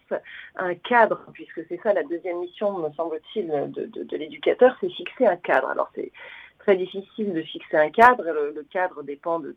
un 0.55 0.75
cadre, 0.75 1.25
puisque 1.33 1.61
c'est 1.67 1.79
ça 1.81 1.93
la 1.93 2.03
deuxième 2.03 2.39
mission 2.39 2.77
me 2.79 2.91
semble-t-il, 2.93 3.47
de, 3.71 4.17
l'éducateur, 4.17 4.75
c'est 4.79 4.89
fixer 4.89 5.25
un 5.25 5.37
cadre. 5.37 5.69
Alors 5.69 5.91
c'est 5.95 6.11
très 6.59 6.75
difficile 6.75 7.33
de 7.33 7.41
fixer 7.41 7.77
un 7.77 7.89
cadre. 7.89 8.23
Le, 8.23 8.63
cadre 8.71 9.03
dépend 9.03 9.39
de, 9.39 9.55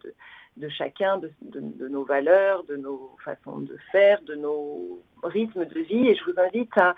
chacun, 0.68 1.18
de, 1.18 1.88
nos 1.88 2.04
valeurs, 2.04 2.64
de 2.64 2.76
nos 2.76 3.16
façons 3.24 3.58
de 3.58 3.76
faire, 3.92 4.20
de 4.22 4.34
nos 4.34 5.02
rythmes 5.22 5.64
de 5.64 5.80
vie. 5.80 6.08
Et 6.08 6.14
je 6.14 6.24
vous 6.24 6.38
invite 6.38 6.76
à, 6.76 6.94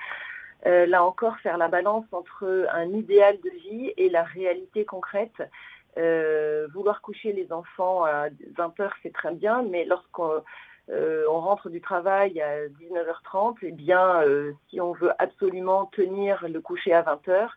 euh, 0.67 0.87
là 0.87 1.05
encore, 1.05 1.37
faire 1.39 1.59
la 1.59 1.69
balance 1.69 2.07
entre 2.13 2.67
un 2.73 2.89
idéal 2.89 3.37
de 3.45 3.51
vie 3.51 3.93
et 3.97 4.09
la 4.09 4.23
réalité 4.23 4.85
concrète. 4.85 5.43
Euh, 5.97 6.69
vouloir 6.75 7.01
coucher 7.01 7.33
les 7.33 7.53
enfants 7.53 8.05
à 8.05 8.29
20 8.57 8.81
heures, 8.81 8.95
c'est 9.03 9.13
très 9.13 9.33
bien, 9.35 9.63
mais 9.63 9.85
lorsqu'on 9.85 10.43
euh, 10.91 11.25
rentre 11.29 11.71
du 11.71 11.81
travail 11.81 12.41
à 12.41 12.67
19h30, 12.69 13.57
et 13.63 13.69
eh 13.69 13.73
bien, 13.73 14.23
si 14.69 14.81
on 14.81 14.93
veut 14.93 15.13
absolument 15.19 15.87
tenir 15.87 16.47
le 16.49 16.61
coucher 16.61 16.93
à 16.93 17.03
20h, 17.03 17.49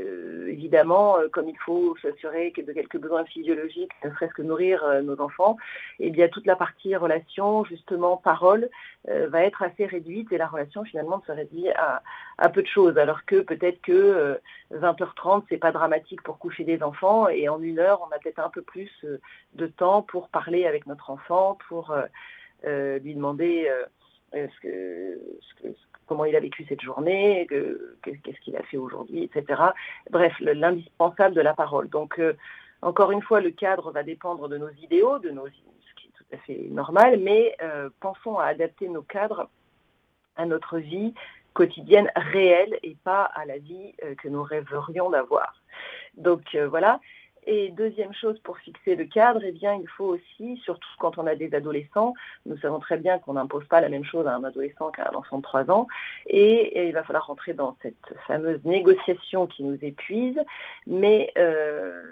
euh, 0.00 0.48
évidemment, 0.48 1.16
comme 1.32 1.48
il 1.48 1.58
faut 1.58 1.96
s'assurer 2.02 2.52
de 2.56 2.72
quelques 2.72 2.98
besoins 2.98 3.24
physiologiques, 3.24 3.92
ne 4.04 4.10
serait-ce 4.10 4.34
que 4.34 4.42
nourrir 4.42 5.02
nos 5.02 5.20
enfants, 5.20 5.56
et 6.00 6.08
eh 6.08 6.10
bien 6.10 6.28
toute 6.28 6.46
la 6.46 6.56
partie 6.56 6.96
relation, 6.96 7.64
justement, 7.64 8.16
parole, 8.16 8.68
va 9.06 9.42
être 9.42 9.62
assez 9.62 9.86
réduite 9.86 10.32
et 10.32 10.38
la 10.38 10.46
relation 10.46 10.84
finalement 10.84 11.22
se 11.26 11.32
réduit 11.32 11.68
à, 11.70 12.02
à 12.38 12.48
peu 12.48 12.62
de 12.62 12.66
choses. 12.66 12.98
Alors 12.98 13.24
que 13.24 13.40
peut-être 13.40 13.80
que 13.82 14.40
20h30, 14.72 15.44
c'est 15.48 15.58
pas 15.58 15.72
dramatique 15.72 16.22
pour 16.22 16.38
coucher 16.38 16.64
des 16.64 16.82
enfants 16.82 17.28
et 17.28 17.48
en 17.48 17.62
une 17.62 17.78
heure, 17.78 18.00
on 18.08 18.14
a 18.14 18.18
peut-être 18.18 18.40
un 18.40 18.50
peu 18.50 18.62
plus 18.62 18.90
de 19.54 19.66
temps 19.66 20.02
pour 20.02 20.28
parler 20.28 20.66
avec 20.66 20.86
notre 20.86 21.10
enfant, 21.10 21.58
pour 21.68 21.94
euh, 22.66 22.98
lui 23.00 23.14
demander 23.14 23.70
euh, 24.34 25.16
comment 26.06 26.24
il 26.24 26.36
a 26.36 26.40
vécu 26.40 26.64
cette 26.68 26.80
journée, 26.80 27.46
qu'est-ce 28.02 28.40
qu'il 28.40 28.56
a 28.56 28.62
fait 28.64 28.76
aujourd'hui, 28.76 29.24
etc. 29.24 29.62
Bref, 30.10 30.34
l'indispensable 30.40 31.34
de 31.34 31.40
la 31.40 31.54
parole. 31.54 31.88
Donc, 31.88 32.18
euh, 32.18 32.34
encore 32.82 33.12
une 33.12 33.22
fois, 33.22 33.40
le 33.40 33.50
cadre 33.50 33.90
va 33.92 34.02
dépendre 34.02 34.48
de 34.48 34.58
nos 34.58 34.70
idéaux, 34.82 35.18
de 35.18 35.30
nos, 35.30 35.46
ce 35.46 35.94
qui 35.96 36.08
est 36.08 36.12
tout 36.16 36.24
à 36.32 36.36
fait 36.38 36.68
normal, 36.70 37.18
mais 37.20 37.56
pensons 38.00 38.38
à 38.38 38.46
adapter 38.46 38.88
nos 38.88 39.02
cadres 39.02 39.48
à 40.36 40.44
notre 40.44 40.78
vie 40.78 41.14
quotidienne 41.54 42.10
réelle 42.16 42.78
et 42.82 42.96
pas 43.04 43.24
à 43.24 43.46
la 43.46 43.56
vie 43.56 43.94
que 44.18 44.28
nous 44.28 44.42
rêverions 44.42 45.08
d'avoir. 45.08 45.62
Donc 46.16 46.54
voilà, 46.68 47.00
et 47.46 47.70
deuxième 47.70 48.12
chose 48.14 48.38
pour 48.40 48.58
fixer 48.58 48.96
le 48.96 49.04
cadre, 49.04 49.40
eh 49.44 49.52
bien, 49.52 49.74
il 49.74 49.88
faut 49.88 50.06
aussi, 50.06 50.56
surtout 50.64 50.88
quand 50.98 51.18
on 51.18 51.26
a 51.26 51.34
des 51.34 51.54
adolescents, 51.54 52.14
nous 52.46 52.56
savons 52.58 52.78
très 52.78 52.96
bien 52.96 53.18
qu'on 53.18 53.34
n'impose 53.34 53.66
pas 53.66 53.80
la 53.80 53.88
même 53.88 54.04
chose 54.04 54.26
à 54.26 54.34
un 54.34 54.44
adolescent 54.44 54.90
qu'à 54.90 55.10
un 55.10 55.14
enfant 55.14 55.38
de 55.38 55.42
3 55.42 55.70
ans, 55.70 55.86
et, 56.26 56.86
il 56.88 56.92
va 56.92 57.02
falloir 57.04 57.26
rentrer 57.26 57.54
dans 57.54 57.76
cette 57.82 58.14
fameuse 58.26 58.64
négociation 58.64 59.46
qui 59.46 59.64
nous 59.64 59.78
épuise, 59.82 60.40
mais 60.86 61.32
euh, 61.36 62.02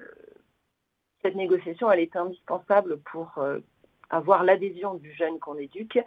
cette 1.22 1.36
négociation, 1.36 1.90
elle 1.90 2.00
est 2.00 2.16
indispensable 2.16 2.98
pour 3.00 3.38
euh, 3.38 3.60
avoir 4.10 4.44
l'adhésion 4.44 4.94
du 4.94 5.12
jeune 5.12 5.38
qu'on 5.38 5.56
éduque. 5.56 5.98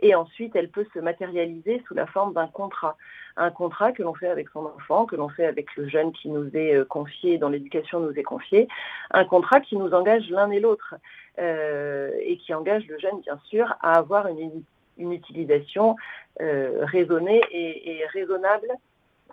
Et 0.00 0.14
ensuite 0.14 0.54
elle 0.54 0.70
peut 0.70 0.86
se 0.94 1.00
matérialiser 1.00 1.82
sous 1.86 1.94
la 1.94 2.06
forme 2.06 2.32
d'un 2.32 2.46
contrat. 2.46 2.96
Un 3.40 3.52
contrat 3.52 3.92
que 3.92 4.02
l'on 4.02 4.14
fait 4.14 4.28
avec 4.28 4.48
son 4.48 4.66
enfant, 4.66 5.06
que 5.06 5.14
l'on 5.14 5.28
fait 5.28 5.46
avec 5.46 5.76
le 5.76 5.88
jeune 5.88 6.12
qui 6.12 6.28
nous 6.28 6.50
est 6.56 6.74
euh, 6.74 6.84
confié, 6.84 7.38
dans 7.38 7.48
l'éducation 7.48 8.00
nous 8.00 8.12
est 8.12 8.24
confié, 8.24 8.66
un 9.12 9.24
contrat 9.24 9.60
qui 9.60 9.76
nous 9.76 9.94
engage 9.94 10.28
l'un 10.28 10.50
et 10.50 10.58
l'autre 10.58 10.96
euh, 11.38 12.10
et 12.20 12.36
qui 12.38 12.52
engage 12.52 12.84
le 12.88 12.98
jeune 12.98 13.20
bien 13.20 13.38
sûr 13.44 13.76
à 13.80 13.92
avoir 13.92 14.26
une, 14.26 14.64
utilisation 14.98 15.94
euh, 16.40 16.80
raisonnée 16.82 17.40
et, 17.52 18.04
raisonnable 18.12 18.68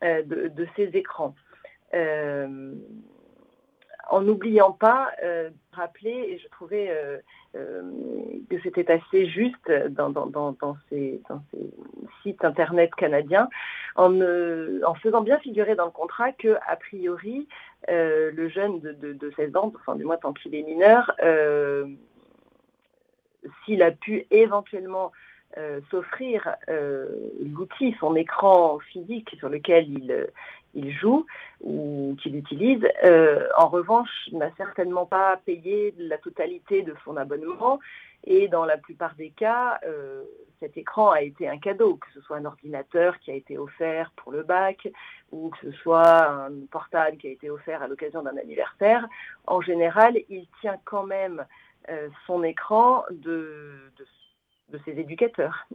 de, 0.03 0.49
de, 0.49 0.67
ces 0.75 0.89
écrans. 0.93 1.33
En 4.11 4.21
n'oubliant 4.21 4.71
pas 4.71 5.09
rappeler, 5.75 6.11
et 6.29 6.38
je 6.38 6.47
trouvais 6.49 6.89
euh, 7.55 7.81
que 8.49 8.59
c'était 8.63 8.91
assez 8.91 9.27
juste 9.27 9.71
dans, 9.89 10.13
ces, 10.89 11.21
sites 12.23 12.43
internet 12.43 12.93
canadiens, 12.95 13.49
en, 13.95 14.11
faisant 15.01 15.21
bien 15.21 15.39
figurer 15.39 15.75
dans 15.75 15.85
le 15.85 15.91
contrat 15.91 16.31
que, 16.31 16.57
a 16.67 16.75
priori, 16.75 17.47
euh, 17.89 18.31
le 18.31 18.49
jeune 18.49 18.79
de, 18.79 19.31
16 19.35 19.55
ans, 19.55 19.71
enfin 19.75 19.95
du 19.95 20.03
moins 20.03 20.17
tant 20.17 20.33
qu'il 20.33 20.55
est 20.55 20.63
mineur, 20.63 21.11
euh, 21.23 21.88
s'il 23.63 23.83
a 23.83 23.91
pu 23.91 24.25
éventuellement 24.31 25.11
s'offrir 25.89 26.55
l'outil, 26.67 27.95
son 27.99 28.15
écran 28.15 28.79
physique 28.79 29.35
sur 29.39 29.49
lequel 29.49 29.89
il, 29.89 30.27
il 30.75 30.91
joue 30.91 31.25
ou 31.61 32.15
qu'il 32.21 32.35
utilise. 32.35 32.85
Euh, 33.03 33.47
en 33.57 33.67
revanche, 33.67 34.09
n'a 34.31 34.51
certainement 34.57 35.05
pas 35.05 35.37
payé 35.45 35.95
la 35.97 36.17
totalité 36.17 36.83
de 36.83 36.93
son 37.03 37.17
abonnement 37.17 37.79
et 38.25 38.47
dans 38.47 38.65
la 38.65 38.77
plupart 38.77 39.15
des 39.15 39.29
cas, 39.29 39.79
euh, 39.85 40.23
cet 40.59 40.77
écran 40.77 41.11
a 41.11 41.21
été 41.21 41.47
un 41.47 41.57
cadeau, 41.57 41.95
que 41.95 42.07
ce 42.13 42.21
soit 42.21 42.37
un 42.37 42.45
ordinateur 42.45 43.19
qui 43.19 43.31
a 43.31 43.35
été 43.35 43.57
offert 43.57 44.11
pour 44.15 44.31
le 44.31 44.43
bac 44.43 44.87
ou 45.31 45.49
que 45.49 45.57
ce 45.69 45.71
soit 45.77 46.27
un 46.27 46.51
portable 46.71 47.17
qui 47.17 47.27
a 47.27 47.31
été 47.31 47.49
offert 47.49 47.81
à 47.81 47.87
l'occasion 47.87 48.23
d'un 48.23 48.37
anniversaire. 48.37 49.07
En 49.47 49.61
général, 49.61 50.17
il 50.29 50.47
tient 50.61 50.77
quand 50.85 51.05
même 51.05 51.45
euh, 51.89 52.09
son 52.25 52.43
écran 52.43 53.03
de, 53.11 53.91
de 53.97 54.07
de 54.69 54.80
ses 54.86 54.99
éducateurs. 54.99 55.67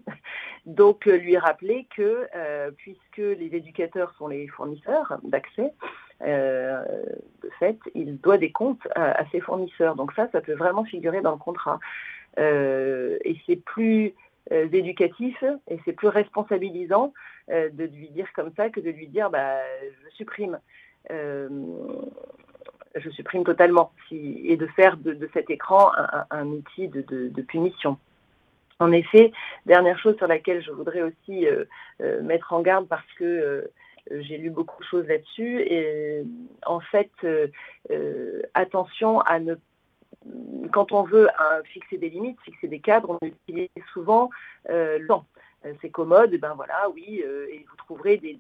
Donc 0.66 1.07
euh, 1.07 1.16
lui 1.16 1.37
rappeler 1.37 1.87
que 1.96 2.26
euh, 2.35 2.70
puisque 2.76 3.18
les 3.18 3.50
éducateurs 3.53 4.14
sont 4.18 4.29
les 4.29 4.46
fournisseurs 4.48 5.18
d'accès, 5.22 5.72
de 6.20 7.50
fait, 7.59 7.79
il 7.94 8.20
doit 8.20 8.37
des 8.37 8.53
comptes 8.53 8.87
à, 8.94 9.24
ses 9.31 9.40
fournisseurs. 9.40 9.94
Donc 9.94 10.12
ça, 10.12 10.29
ça 10.33 10.42
peut 10.42 10.53
vraiment 10.53 10.85
figurer 10.85 11.22
dans 11.22 11.31
le 11.31 11.38
contrat. 11.38 11.81
et 12.37 13.37
c'est 13.46 13.57
plus 13.57 14.14
éducatif 14.50 15.42
et 15.68 15.81
c'est 15.87 15.94
plus 15.94 16.09
responsabilisant 16.09 17.14
de 17.48 17.85
lui 17.85 18.11
dire 18.11 18.26
comme 18.35 18.53
ça 18.55 18.68
que 18.68 18.81
de 18.81 18.90
lui 18.90 19.09
dire 19.09 19.31
bah, 19.31 19.61
je 19.83 20.14
supprime 20.14 20.59
je 22.94 23.11
supprime 23.11 23.44
totalement 23.44 23.92
et 24.11 24.57
de 24.57 24.66
faire 24.66 24.96
de, 24.96 25.29
cet 25.33 25.50
écran 25.50 25.90
un, 26.31 26.46
outil 26.46 26.88
de, 26.88 27.42
punition. 27.42 27.98
En 28.80 28.92
effet, 28.92 29.30
dernière 29.66 29.98
chose 29.98 30.16
sur 30.16 30.26
laquelle 30.26 30.62
je 30.62 30.70
voudrais 30.70 31.02
aussi 31.02 31.46
euh, 31.46 31.66
euh, 32.00 32.22
mettre 32.22 32.54
en 32.54 32.62
garde 32.62 32.88
parce 32.88 33.06
que 33.18 33.24
euh, 33.24 33.62
j'ai 34.10 34.38
lu 34.38 34.48
beaucoup 34.48 34.80
de 34.80 34.86
choses 34.88 35.06
là-dessus 35.06 35.60
et 35.60 36.24
en 36.64 36.80
fait, 36.80 37.10
attention 38.54 39.20
à 39.20 39.38
ne 39.38 39.54
quand 40.72 40.90
on 40.92 41.02
veut 41.02 41.28
fixer 41.64 41.98
des 41.98 42.08
limites, 42.08 42.40
fixer 42.40 42.66
des 42.66 42.80
cadres, 42.80 43.16
on 43.20 43.24
utilise 43.24 43.68
souvent 43.92 44.30
le 44.68 45.06
temps. 45.06 45.26
Euh, 45.66 45.74
c'est 45.82 45.90
commode, 45.90 46.34
ben 46.36 46.54
voilà, 46.54 46.88
oui, 46.94 47.22
euh, 47.22 47.46
et 47.50 47.66
vous 47.68 47.76
trouverez 47.76 48.16
des, 48.16 48.34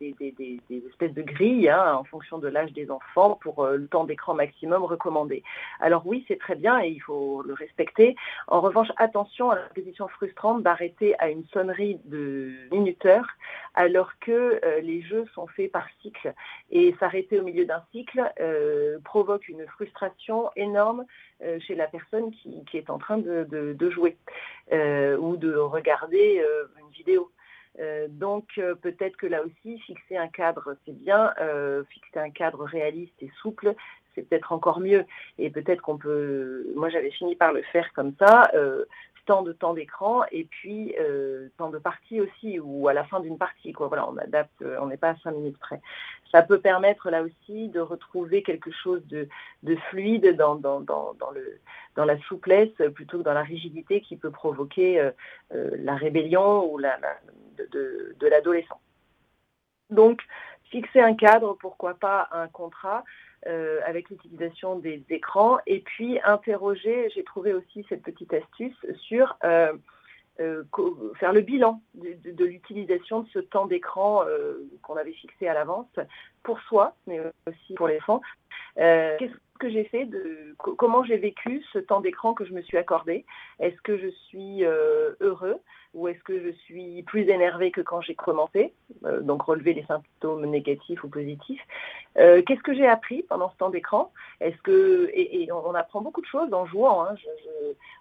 espèces 0.70 1.12
de 1.12 1.22
grilles 1.22 1.68
hein, 1.68 1.96
en 1.96 2.04
fonction 2.04 2.38
de 2.38 2.48
l'âge 2.48 2.72
des 2.72 2.90
enfants 2.90 3.38
pour 3.42 3.62
euh, 3.64 3.76
le 3.76 3.86
temps 3.88 4.04
d'écran 4.04 4.32
maximum 4.32 4.84
recommandé. 4.84 5.42
Alors 5.80 6.06
oui, 6.06 6.24
c'est 6.28 6.38
très 6.38 6.54
bien 6.54 6.80
et 6.80 6.88
il 6.88 7.00
faut 7.00 7.42
le 7.42 7.52
respecter. 7.52 8.16
En 8.46 8.62
revanche, 8.62 8.88
attention 8.96 9.50
à 9.50 9.56
la 9.56 9.68
position 9.74 10.08
frustrante 10.08 10.62
d'arrêter 10.62 11.14
à 11.18 11.28
une 11.28 11.44
sonnerie 11.52 12.00
de 12.06 12.52
minuteur 12.72 13.26
alors 13.74 14.12
que 14.20 14.60
les 14.82 15.02
jeux 15.02 15.26
sont 15.34 15.46
faits 15.46 15.70
par 15.70 15.86
cycle 16.02 16.34
et 16.70 16.94
s'arrêter 17.00 17.40
au 17.40 17.42
milieu 17.42 17.64
d'un 17.64 17.82
cycle 17.92 18.22
provoque 19.04 19.48
une 19.48 19.66
frustration 19.66 20.50
énorme 20.56 21.04
chez 21.60 21.74
la 21.74 21.86
personne 21.86 22.30
qui, 22.32 22.64
est 22.74 22.90
en 22.90 22.98
train 22.98 23.18
de, 23.18 23.90
jouer 23.90 24.16
ou 24.72 25.36
de 25.36 25.54
regarder 25.54 26.44
une 26.78 26.90
vidéo 26.92 27.30
euh, 27.78 28.08
donc 28.08 28.46
euh, 28.58 28.74
peut-être 28.74 29.16
que 29.16 29.26
là 29.26 29.42
aussi, 29.42 29.78
fixer 29.80 30.16
un 30.16 30.28
cadre, 30.28 30.76
c'est 30.84 30.96
bien, 30.96 31.32
euh, 31.40 31.84
fixer 31.84 32.18
un 32.18 32.30
cadre 32.30 32.64
réaliste 32.64 33.14
et 33.20 33.30
souple, 33.40 33.74
c'est 34.14 34.28
peut-être 34.28 34.52
encore 34.52 34.80
mieux. 34.80 35.04
Et 35.38 35.50
peut-être 35.50 35.80
qu'on 35.80 35.96
peut, 35.96 36.66
moi 36.74 36.88
j'avais 36.88 37.10
fini 37.10 37.36
par 37.36 37.52
le 37.52 37.62
faire 37.62 37.92
comme 37.94 38.12
ça, 38.18 38.50
tant 39.30 39.42
de 39.42 39.52
temps 39.52 39.74
d'écran 39.74 40.22
et 40.32 40.42
puis 40.42 40.92
temps 41.56 41.70
de 41.70 41.78
partie 41.78 42.20
aussi, 42.20 42.58
ou 42.58 42.88
à 42.88 42.92
la 42.92 43.04
fin 43.04 43.20
d'une 43.20 43.38
partie. 43.38 43.70
Quoi. 43.72 43.86
Voilà, 43.86 44.10
on 44.10 44.16
adapte, 44.16 44.64
on 44.80 44.86
n'est 44.86 44.96
pas 44.96 45.10
à 45.10 45.16
cinq 45.22 45.36
minutes 45.36 45.58
près. 45.58 45.80
Ça 46.32 46.42
peut 46.42 46.58
permettre 46.58 47.10
là 47.10 47.22
aussi 47.22 47.68
de 47.68 47.78
retrouver 47.78 48.42
quelque 48.42 48.72
chose 48.72 49.06
de, 49.06 49.28
fluide 49.88 50.36
dans, 50.36 50.60
la 51.96 52.18
souplesse 52.22 52.74
plutôt 52.92 53.18
que 53.18 53.22
dans 53.22 53.34
la 53.34 53.44
rigidité 53.44 54.00
qui 54.00 54.16
peut 54.16 54.32
provoquer 54.32 55.10
la 55.52 55.94
rébellion 55.94 56.68
ou 56.72 56.80
de, 56.80 58.26
l'adolescent. 58.26 58.80
Donc, 59.90 60.22
fixer 60.72 61.00
un 61.00 61.14
cadre, 61.14 61.56
pourquoi 61.60 61.94
pas 61.94 62.28
un 62.32 62.48
contrat 62.48 63.04
euh, 63.46 63.80
avec 63.86 64.10
l'utilisation 64.10 64.78
des 64.78 65.02
écrans, 65.08 65.58
et 65.66 65.80
puis 65.80 66.18
interroger, 66.24 67.10
j'ai 67.14 67.24
trouvé 67.24 67.54
aussi 67.54 67.86
cette 67.88 68.02
petite 68.02 68.34
astuce 68.34 68.76
sur 68.98 69.34
euh, 69.44 69.72
euh, 70.40 70.64
faire 71.18 71.32
le 71.32 71.40
bilan 71.40 71.80
de, 71.94 72.44
l'utilisation 72.44 73.20
de 73.20 73.28
ce 73.28 73.38
temps 73.38 73.64
d'écran 73.66 74.24
qu'on 74.82 74.96
avait 74.96 75.12
fixé 75.12 75.48
à 75.48 75.54
l'avance 75.54 75.88
pour 76.42 76.60
soi, 76.60 76.94
mais 77.06 77.18
aussi 77.46 77.74
pour 77.74 77.88
les 77.88 77.98
enfants. 77.98 78.20
Que 79.60 79.70
j'ai 79.70 79.84
fait, 79.84 80.06
de, 80.06 80.56
comment 80.58 81.04
j'ai 81.04 81.18
vécu 81.18 81.62
ce 81.72 81.78
temps 81.78 82.00
d'écran 82.00 82.34
que 82.34 82.44
je 82.44 82.52
me 82.52 82.62
suis 82.62 82.78
accordé 82.78 83.24
Est-ce 83.60 83.80
que 83.82 83.96
je 83.96 84.08
suis 84.08 84.64
heureux 84.64 85.60
ou 85.92 86.06
est-ce 86.06 86.22
que 86.22 86.40
je 86.40 86.50
suis 86.50 87.02
plus 87.02 87.28
énervée 87.28 87.72
que 87.72 87.80
quand 87.80 88.00
j'ai 88.00 88.14
commencé 88.14 88.72
euh, 89.04 89.20
Donc 89.20 89.42
relever 89.42 89.74
les 89.74 89.84
symptômes 89.84 90.46
négatifs 90.46 91.02
ou 91.02 91.08
positifs? 91.08 91.60
Euh, 92.16 92.42
qu'est-ce 92.42 92.62
que 92.62 92.74
j'ai 92.74 92.86
appris 92.86 93.22
pendant 93.22 93.50
ce 93.50 93.56
temps 93.56 93.70
d'écran? 93.70 94.12
Est-ce 94.40 94.56
que 94.62 95.10
et, 95.12 95.50
on, 95.50 95.74
apprend 95.74 96.00
beaucoup 96.00 96.20
de 96.20 96.26
choses 96.26 96.52
en 96.52 96.66
jouant. 96.66 97.04
Hein. 97.04 97.14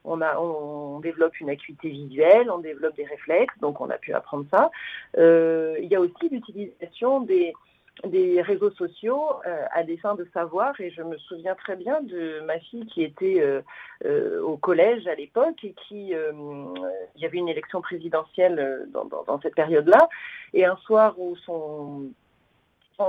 on, 0.03 0.21
a, 0.21 0.37
on, 0.39 0.99
développe 0.99 1.39
une 1.39 1.49
acuité 1.49 1.89
visuelle, 1.89 2.51
on 2.51 2.59
développe 2.59 2.95
des 2.95 3.05
réflexes, 3.05 3.57
donc 3.59 3.81
on 3.81 3.89
a 3.89 3.97
pu 3.97 4.13
apprendre 4.13 4.45
ça. 4.51 4.69
Euh, 5.17 5.75
il 5.81 5.89
y 5.91 5.95
a 5.95 5.99
aussi 5.99 6.29
l'utilisation 6.29 7.21
des 7.21 7.53
des 8.05 8.41
réseaux 8.41 8.71
sociaux 8.71 9.23
euh, 9.45 9.65
à 9.73 9.83
des 9.83 9.97
fins 9.97 10.15
de 10.15 10.27
savoir. 10.33 10.79
Et 10.79 10.91
je 10.91 11.01
me 11.01 11.17
souviens 11.17 11.55
très 11.55 11.75
bien 11.75 12.01
de 12.01 12.41
ma 12.45 12.59
fille 12.59 12.85
qui 12.87 13.03
était 13.03 13.41
euh, 13.41 13.61
euh, 14.05 14.41
au 14.41 14.57
collège 14.57 15.07
à 15.07 15.15
l'époque 15.15 15.63
et 15.63 15.73
qui 15.87 16.11
il 16.11 17.21
y 17.21 17.25
avait 17.25 17.37
une 17.37 17.49
élection 17.49 17.81
présidentielle 17.81 18.87
dans, 18.93 19.05
dans 19.05 19.41
cette 19.41 19.55
période-là. 19.55 20.09
Et 20.53 20.65
un 20.65 20.77
soir 20.77 21.19
où 21.19 21.35
son 21.37 22.11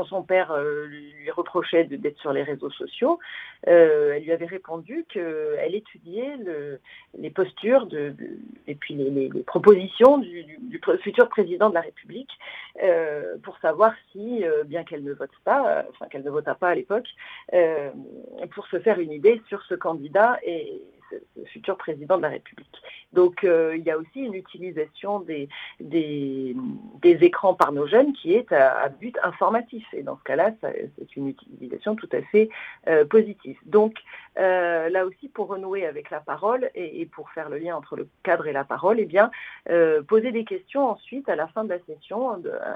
son 0.09 0.23
père 0.23 0.53
euh, 0.53 0.87
lui 0.87 1.31
reprochait 1.31 1.85
d'être 1.85 2.19
sur 2.19 2.33
les 2.33 2.43
réseaux 2.43 2.71
sociaux, 2.71 3.19
euh, 3.69 4.13
elle 4.15 4.23
lui 4.23 4.33
avait 4.33 4.47
répondu 4.47 5.05
qu'elle 5.09 5.75
étudiait 5.75 6.37
les 7.19 7.31
postures 7.31 7.89
et 8.67 8.75
puis 8.75 8.95
les, 8.95 9.29
propositions 9.45 10.19
du, 10.19 10.81
futur 11.03 11.29
président 11.29 11.69
de 11.69 11.75
la 11.75 11.81
République 11.81 12.31
euh, 12.83 13.37
pour 13.43 13.59
savoir 13.59 13.93
si, 14.13 14.45
bien 14.67 14.85
qu'elle 14.85 15.05
ne 15.05 15.13
vote 15.13 15.31
pas, 15.45 15.85
enfin 15.91 16.07
qu'elle 16.07 16.25
ne 16.25 16.31
vota 16.31 16.55
pas 16.55 16.69
à 16.69 16.75
l'époque, 16.75 17.09
pour 18.53 18.67
se 18.69 18.79
faire 18.81 19.01
une 19.01 19.13
idée 19.13 19.43
sur 19.49 19.63
ce 19.65 19.75
candidat 19.75 20.39
et 20.45 20.81
futur 21.47 21.77
président 21.77 22.17
de 22.17 22.23
la 22.23 22.29
République. 22.29 22.81
Donc 23.13 23.43
euh, 23.45 23.77
il 23.77 23.85
y 23.85 23.91
a 23.91 23.99
aussi 23.99 24.21
une 24.21 24.35
utilisation 24.35 25.21
des, 25.21 25.49
des, 25.81 26.55
écrans 27.03 27.55
par 27.55 27.73
nos 27.73 27.87
jeunes 27.87 28.13
qui 28.13 28.35
est 28.35 28.53
à, 28.53 28.89
but 28.89 29.19
informatif. 29.23 29.85
Et 29.93 30.03
dans 30.03 30.17
ce 30.17 30.23
cas-là, 30.25 30.53
c'est 30.63 31.17
une 31.17 31.29
utilisation 31.29 31.97
tout 31.97 32.09
à 32.13 32.23
fait 32.23 32.49
euh, 32.89 33.05
positive. 33.05 33.59
Donc 33.67 33.95
euh, 34.39 34.89
là 34.89 35.05
aussi, 35.05 35.29
pour 35.29 35.49
renouer 35.49 35.87
avec 35.87 36.11
la 36.11 36.21
parole 36.21 36.71
et, 36.75 37.05
pour 37.07 37.31
faire 37.31 37.49
le 37.49 37.59
lien 37.59 37.77
entre 37.77 37.97
le 37.97 38.09
cadre 38.23 38.47
et 38.47 38.53
la 38.53 38.65
parole, 38.65 39.01
eh 39.01 39.07
bien, 39.07 39.31
poser 40.07 40.33
des 40.33 40.45
questions 40.45 40.89
ensuite 40.89 41.29
à 41.29 41.37
la 41.37 41.49
fin 41.49 41.65
de 41.65 41.71
la 41.71 41.79
session 41.81 42.31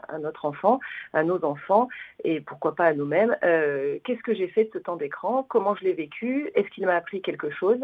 à, 0.09 0.19
notre 0.19 0.45
enfant, 0.45 0.81
à 1.13 1.23
nos 1.23 1.45
enfants 1.45 1.89
et 2.25 2.41
pourquoi 2.41 2.75
pas 2.75 2.87
à 2.87 2.93
nous-mêmes. 2.93 3.37
Qu'est-ce 3.41 4.23
que 4.23 4.35
j'ai 4.35 4.49
fait 4.49 4.65
de 4.65 4.71
ce 4.75 4.79
temps 4.79 4.97
d'écran? 4.97 5.45
Comment 5.49 5.75
je 5.77 5.85
l'ai 5.85 5.93
vécu? 5.93 6.51
Est-ce 6.55 6.69
qu'il 6.71 6.87
m'a 6.87 6.97
appris 6.97 7.23
quelque 7.23 7.51
chose? 7.51 7.81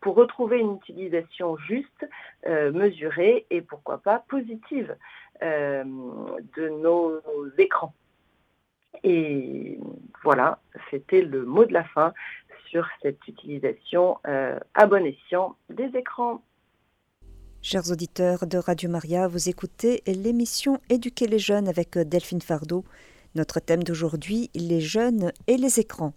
Pour 0.00 0.16
retrouver 0.16 0.58
une 0.58 0.76
utilisation 0.76 1.56
juste, 1.56 2.06
euh, 2.46 2.72
mesurée 2.72 3.46
et 3.50 3.62
pourquoi 3.62 3.98
pas 3.98 4.24
positive 4.28 4.96
euh, 5.42 5.84
de 6.56 6.68
nos 6.68 7.20
écrans. 7.58 7.94
Et 9.02 9.78
voilà, 10.22 10.60
c'était 10.90 11.22
le 11.22 11.44
mot 11.44 11.64
de 11.64 11.72
la 11.72 11.84
fin 11.84 12.12
sur 12.70 12.86
cette 13.02 13.26
utilisation 13.26 14.18
euh, 14.26 14.58
à 14.74 14.86
bon 14.86 15.04
escient 15.04 15.56
des 15.70 15.90
écrans. 15.96 16.42
Chers 17.60 17.90
auditeurs 17.90 18.46
de 18.46 18.58
Radio 18.58 18.88
Maria, 18.88 19.26
vous 19.26 19.48
écoutez 19.48 20.02
l'émission 20.06 20.78
Éduquer 20.88 21.26
les 21.26 21.38
jeunes 21.38 21.68
avec 21.68 21.98
Delphine 21.98 22.40
Fardeau. 22.40 22.84
Notre 23.34 23.60
thème 23.60 23.82
d'aujourd'hui, 23.82 24.50
les 24.54 24.80
jeunes 24.80 25.32
et 25.46 25.56
les 25.56 25.80
écrans. 25.80 26.12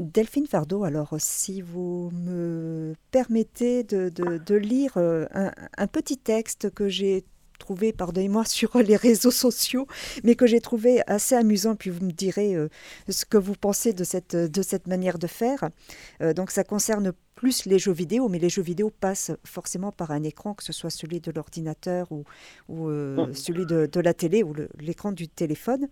Delphine 0.00 0.46
Fardeau, 0.46 0.82
alors 0.82 1.14
si 1.18 1.60
vous 1.60 2.10
me 2.12 2.94
permettez 3.12 3.84
de, 3.84 4.54
lire 4.54 4.94
euh, 4.96 5.26
un, 5.30 5.86
petit 5.86 6.18
texte 6.18 6.70
que 6.70 6.88
j'ai 6.88 7.24
trouvé, 7.60 7.92
pardonnez-moi, 7.92 8.44
sur 8.46 8.76
les 8.78 8.96
réseaux 8.96 9.30
sociaux, 9.30 9.86
mais 10.24 10.34
que 10.34 10.48
j'ai 10.48 10.60
trouvé 10.60 11.02
assez 11.06 11.36
amusant, 11.36 11.76
puis 11.76 11.90
vous 11.90 12.04
me 12.04 12.10
direz 12.10 12.56
euh, 12.56 12.68
ce 13.08 13.24
que 13.24 13.38
vous 13.38 13.54
pensez 13.54 13.92
de 13.92 14.02
cette, 14.02 14.34
de 14.34 14.62
cette 14.62 14.88
manière 14.88 15.16
de 15.16 15.28
faire. 15.28 15.68
Euh, 16.20 16.34
donc 16.34 16.50
ça 16.50 16.64
concerne 16.64 17.12
plus 17.36 17.64
les 17.64 17.78
jeux 17.78 17.92
vidéo, 17.92 18.28
mais 18.28 18.40
les 18.40 18.48
jeux 18.48 18.62
vidéo 18.62 18.90
passent 18.90 19.30
forcément 19.44 19.92
par 19.92 20.10
un 20.10 20.24
écran, 20.24 20.54
que 20.54 20.64
ce 20.64 20.72
soit 20.72 20.90
celui 20.90 21.20
de 21.20 21.30
l'ordinateur 21.30 22.08
ou, 22.10 22.24
mmh. 22.68 23.34
celui 23.34 23.64
de, 23.64 24.00
la 24.00 24.14
télé 24.14 24.42
ou 24.42 24.54
l'écran 24.80 25.12
du 25.12 25.28
téléphone. 25.28 25.86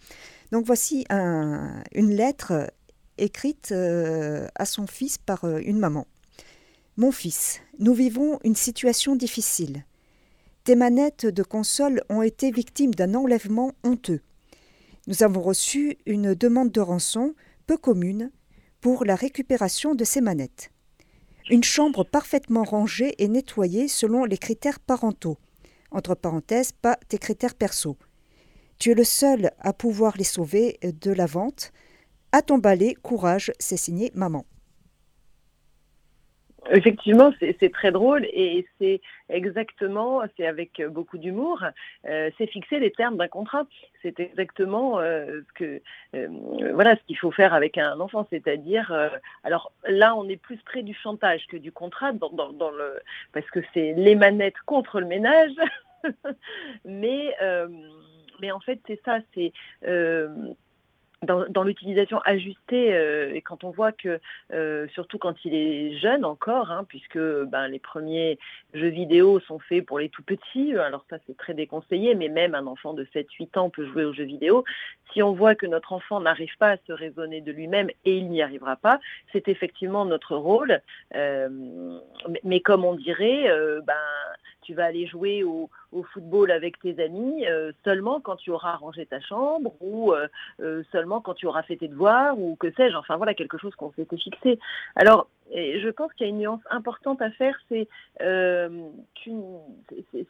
Donc 0.51 0.67
voici 0.67 1.05
une 1.11 2.11
lettre 2.11 2.71
écrite 3.19 3.73
euh, 3.73 4.49
à 4.55 4.65
son 4.65 4.87
fils 4.87 5.19
par 5.19 5.45
euh, 5.45 5.61
une 5.65 5.79
maman. 5.79 6.07
Mon 6.97 7.13
fils, 7.13 7.61
nous 7.79 7.95
vivons 7.95 8.39
une 8.45 8.55
situation 8.55 9.17
difficile. 9.17 9.85
Tes 10.65 10.77
manettes 10.77 11.27
de 11.27 11.43
console 11.43 12.03
ont 12.09 12.23
été 12.23 12.51
victimes 12.51 12.95
d'un 12.95 13.15
enlèvement 13.15 13.73
honteux. 13.83 14.21
Nous 15.07 15.23
avons 15.23 15.43
reçu 15.43 15.97
une 16.07 16.35
demande 16.35 16.71
de 16.71 16.81
rançon 16.81 17.35
peu 17.67 17.77
commune 17.77 18.31
pour 18.81 19.05
la 19.05 19.15
récupération 19.15 19.95
de 19.95 20.05
ces 20.05 20.21
manettes. 20.21 20.71
Une 21.51 21.65
chambre 21.65 22.05
parfaitement 22.05 22.63
rangée 22.63 23.15
et 23.19 23.29
nettoyée 23.29 23.89
selon 23.89 24.25
les 24.25 24.39
critères 24.39 24.79
parentaux. 24.79 25.39
Entre 25.91 26.15
parenthèses, 26.15 26.73
pas 26.73 26.97
tes 27.09 27.19
critères 27.19 27.55
perso. 27.55 27.97
Tu 28.79 28.91
es 28.91 28.95
le 28.95 29.05
seul 29.05 29.51
à 29.59 29.73
pouvoir 29.73 30.17
les 30.17 30.25
sauver 30.25 30.79
de 30.83 31.11
la 31.11 31.27
vente 31.27 31.73
À 32.35 32.41
ton 32.41 32.57
balai, 32.57 32.95
courage, 32.95 33.53
c'est 33.59 33.77
signé 33.77 34.11
Maman. 34.15 34.47
Effectivement, 36.71 37.31
c'est 37.41 37.73
très 37.73 37.91
drôle 37.91 38.25
et 38.25 38.67
c'est 38.79 39.03
exactement, 39.29 40.23
c'est 40.37 40.47
avec 40.47 40.81
beaucoup 40.89 41.19
d'humour, 41.19 41.63
euh, 42.07 42.31
c'est 42.39 42.47
fixer 42.47 42.79
les 42.79 42.91
termes 42.91 43.19
d'un 43.19 43.29
contrat. 43.29 43.67
C'est 44.01 44.19
exactement 44.19 44.99
euh, 45.01 45.43
euh, 45.61 45.75
ce 46.15 47.07
qu'il 47.07 47.19
faut 47.19 47.33
faire 47.33 47.53
avec 47.53 47.77
un 47.77 48.01
enfant, 48.01 48.27
c'est-à-dire, 48.31 49.11
alors 49.45 49.73
là, 49.87 50.17
on 50.17 50.27
est 50.29 50.37
plus 50.37 50.57
près 50.65 50.83
du 50.83 50.95
chantage 50.95 51.47
que 51.49 51.59
du 51.59 51.73
contrat, 51.73 52.13
parce 53.33 53.51
que 53.51 53.61
c'est 53.75 53.93
les 53.95 54.15
manettes 54.15 54.59
contre 54.65 55.01
le 55.01 55.07
ménage, 55.07 55.53
mais, 56.87 57.37
mais 58.41 58.53
en 58.53 58.61
fait, 58.61 58.81
c'est 58.87 59.01
ça, 59.05 59.19
c'est 59.35 59.53
dans, 61.23 61.63
l'utilisation 61.63 62.21
ajustée, 62.25 62.95
euh, 62.95 63.35
et 63.35 63.41
quand 63.43 63.65
on 63.65 63.71
voit 63.71 63.93
que, 63.93 64.21
euh, 64.53 64.87
surtout 64.93 65.19
quand 65.19 65.35
il 65.45 65.55
est 65.55 65.99
jeune 65.99 66.25
encore, 66.25 66.71
hein, 66.71 66.85
puisque 66.89 67.19
ben, 67.19 67.69
les 67.69 67.79
premiers 67.79 68.39
jeux 68.75 68.89
vidéo 68.89 69.41
sont 69.41 69.59
faits 69.59 69.87
pour 69.87 69.99
les 69.99 70.09
tout 70.09 70.23
petits, 70.23 70.75
alors 70.77 71.05
ça 71.09 71.19
c'est 71.27 71.37
très 71.37 71.55
déconseillé, 71.55 72.15
mais 72.15 72.29
même 72.29 72.55
un 72.55 72.67
enfant 72.67 72.95
de 72.95 73.05
7-8 73.15 73.59
ans 73.59 73.71
peut 73.71 73.87
jouer 73.87 74.05
aux 74.05 74.13
jeux 74.13 74.25
vidéo. 74.25 74.65
Si 75.13 75.23
on 75.23 75.33
voit 75.33 75.55
que 75.55 75.67
notre 75.67 75.93
enfant 75.93 76.21
n'arrive 76.21 76.57
pas 76.59 76.71
à 76.73 76.77
se 76.87 76.93
raisonner 76.93 77.41
de 77.41 77.53
lui-même, 77.53 77.91
et 78.05 78.17
il 78.17 78.29
n'y 78.29 78.43
arrivera 78.43 78.77
pas, 78.77 78.99
c'est 79.33 79.49
effectivement 79.49 80.05
notre 80.05 80.37
rôle. 80.37 80.81
Euh, 81.15 81.49
mais, 82.45 82.61
comme 82.61 82.85
on 82.85 82.95
dirait, 82.95 83.45
ben, 83.87 83.95
tu 84.63 84.75
vas 84.75 84.87
aller 84.87 85.07
jouer 85.07 85.45
au, 85.45 85.69
football 86.15 86.51
avec 86.51 86.81
tes 86.81 87.03
amis 87.03 87.45
seulement 87.85 88.21
quand 88.21 88.37
tu 88.37 88.51
auras 88.51 88.77
rangé 88.77 89.07
ta 89.07 89.21
chambre 89.21 89.75
ou 89.81 90.13
seulement 90.91 91.21
quand 91.21 91.35
tu 91.35 91.47
auras 91.47 91.63
fait 91.63 91.77
tes 91.77 91.89
devoirs 91.89 92.39
ou 92.39 92.57
que 92.57 92.71
sais-je. 92.73 92.97
Enfin 92.97 93.17
voilà, 93.17 93.35
quelque 93.35 93.59
chose 93.59 93.75
qu'on 93.75 93.93
s'était 93.93 94.17
fixé. 94.17 94.59
Alors, 94.97 95.29
je 95.55 95.89
pense 95.91 96.13
qu'il 96.15 96.27
y 96.27 96.31
a 96.31 96.31
une 96.31 96.39
nuance 96.39 96.63
importante 96.71 97.21
à 97.23 97.31
faire, 97.31 97.59
c'est 97.69 97.89
euh, 98.21 98.89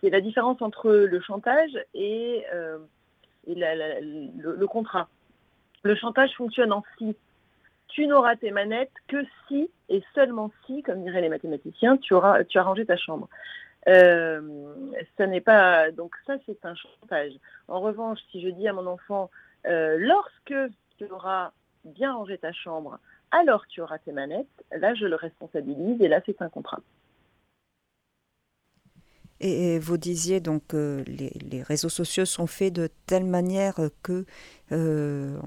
la 0.03 0.20
différence 0.20 0.61
entre 0.62 0.91
le 0.91 1.20
chantage 1.20 1.78
et, 1.95 2.45
euh, 2.53 2.78
le, 3.47 4.66
contrat. 4.66 5.09
Le 5.83 5.95
chantage 5.95 6.33
fonctionne 6.35 6.72
en 6.72 6.85
si. 6.99 7.16
Tu 7.89 8.07
n'auras 8.07 8.37
tes 8.37 8.51
manettes 8.51 8.93
que 9.07 9.22
si 9.47 9.68
et 9.89 10.03
seulement 10.14 10.51
si, 10.66 10.83
comme 10.83 11.03
diraient 11.03 11.20
les 11.20 11.28
mathématiciens, 11.28 11.99
tu 11.99 12.14
auras 12.14 12.43
tu 12.45 12.59
as 12.59 12.62
rangé 12.62 12.87
ta 12.87 12.97
chambre. 12.97 13.28
Euh, 13.89 15.01
ça 15.16 15.26
n'est 15.26 15.41
pas 15.41 15.91
donc 15.91 16.14
ça 16.26 16.37
c'est 16.47 16.64
un 16.64 16.74
chantage. 16.74 17.33
En 17.68 17.80
revanche, 17.80 18.20
si 18.30 18.41
je 18.41 18.49
dis 18.49 18.68
à 18.68 18.72
mon 18.72 18.87
enfant 18.87 19.30
euh, 19.66 19.97
lorsque 19.99 20.55
tu 20.99 21.05
auras 21.11 21.53
bien 21.85 22.14
rangé 22.14 22.39
ta 22.39 22.53
chambre, 22.53 23.01
alors 23.33 23.66
tu 23.66 23.80
auras 23.80 23.99
tes 23.99 24.12
manettes, 24.12 24.47
là 24.70 24.95
je 24.95 25.07
le 25.07 25.16
responsabilise 25.16 26.01
et 26.01 26.09
là 26.09 26.20
c'est 26.24 26.41
un 26.43 26.49
contrat. 26.49 26.80
Et 29.45 29.80
vous 29.80 29.97
disiez 29.97 30.39
donc 30.39 30.68
que 30.68 31.03
les, 31.09 31.62
réseaux 31.64 31.89
sociaux 31.89 32.24
sont 32.24 32.47
faits 32.47 32.72
de 32.72 32.89
telle 33.07 33.24
manière 33.24 33.74
que 34.05 34.24
euh, 34.71 35.39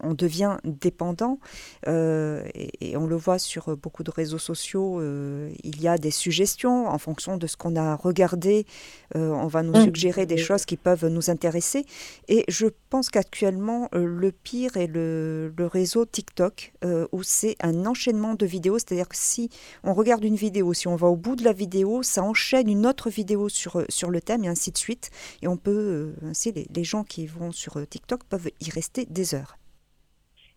on 0.00 0.14
devient 0.14 0.56
dépendant 0.64 1.38
euh, 1.86 2.42
et, 2.54 2.96
on 2.96 3.06
le 3.06 3.16
voit 3.16 3.38
sur 3.38 3.76
beaucoup 3.76 4.02
de 4.02 4.10
réseaux 4.10 4.38
sociaux. 4.38 5.00
Euh, 5.00 5.50
il 5.62 5.80
y 5.80 5.88
a 5.88 5.96
des 5.96 6.10
suggestions 6.10 6.88
en 6.88 6.98
fonction 6.98 7.36
de 7.36 7.46
ce 7.46 7.56
qu'on 7.56 7.76
a 7.76 7.94
regardé. 7.94 8.66
on 9.14 9.46
va 9.46 9.62
nous 9.62 9.78
mmh. 9.78 9.84
suggérer 9.84 10.26
des 10.26 10.36
choses 10.36 10.64
qui 10.64 10.76
peuvent 10.76 11.06
nous 11.06 11.30
intéresser. 11.30 11.86
Et 12.28 12.44
je 12.48 12.66
pense 12.90 13.10
qu'actuellement, 13.10 13.88
le 13.92 14.32
pire 14.32 14.76
est 14.76 14.86
le, 14.86 15.52
le 15.56 15.66
réseau 15.66 16.04
TikTok 16.04 16.72
où 17.12 17.22
c'est 17.22 17.56
un 17.60 17.86
enchaînement 17.86 18.34
de 18.34 18.46
vidéos. 18.46 18.78
C'est-à-dire 18.78 19.08
que 19.08 19.16
si 19.16 19.50
on 19.84 19.94
regarde 19.94 20.24
une 20.24 20.36
vidéo, 20.36 20.74
si 20.74 20.88
on 20.88 20.96
va 20.96 21.06
au 21.06 21.16
bout 21.16 21.36
de 21.36 21.44
la 21.44 21.52
vidéo, 21.52 22.02
ça 22.02 22.22
enchaîne 22.22 22.68
une 22.68 22.86
autre 22.86 23.08
vidéo 23.10 23.48
sur, 23.48 23.84
sur 23.88 24.10
le 24.10 24.20
thème 24.20 24.44
et 24.44 24.48
ainsi 24.48 24.70
de 24.70 24.78
suite. 24.78 25.10
Et 25.42 25.48
on 25.48 25.56
peut, 25.56 26.14
ainsi, 26.24 26.52
les, 26.52 26.66
les 26.74 26.84
gens 26.84 27.04
qui 27.04 27.26
vont 27.26 27.52
sur 27.52 27.86
TikTok 27.86 28.24
peuvent 28.24 28.50
y 28.60 28.70
rester 28.70 29.06
des 29.06 29.34
heures. 29.34 29.56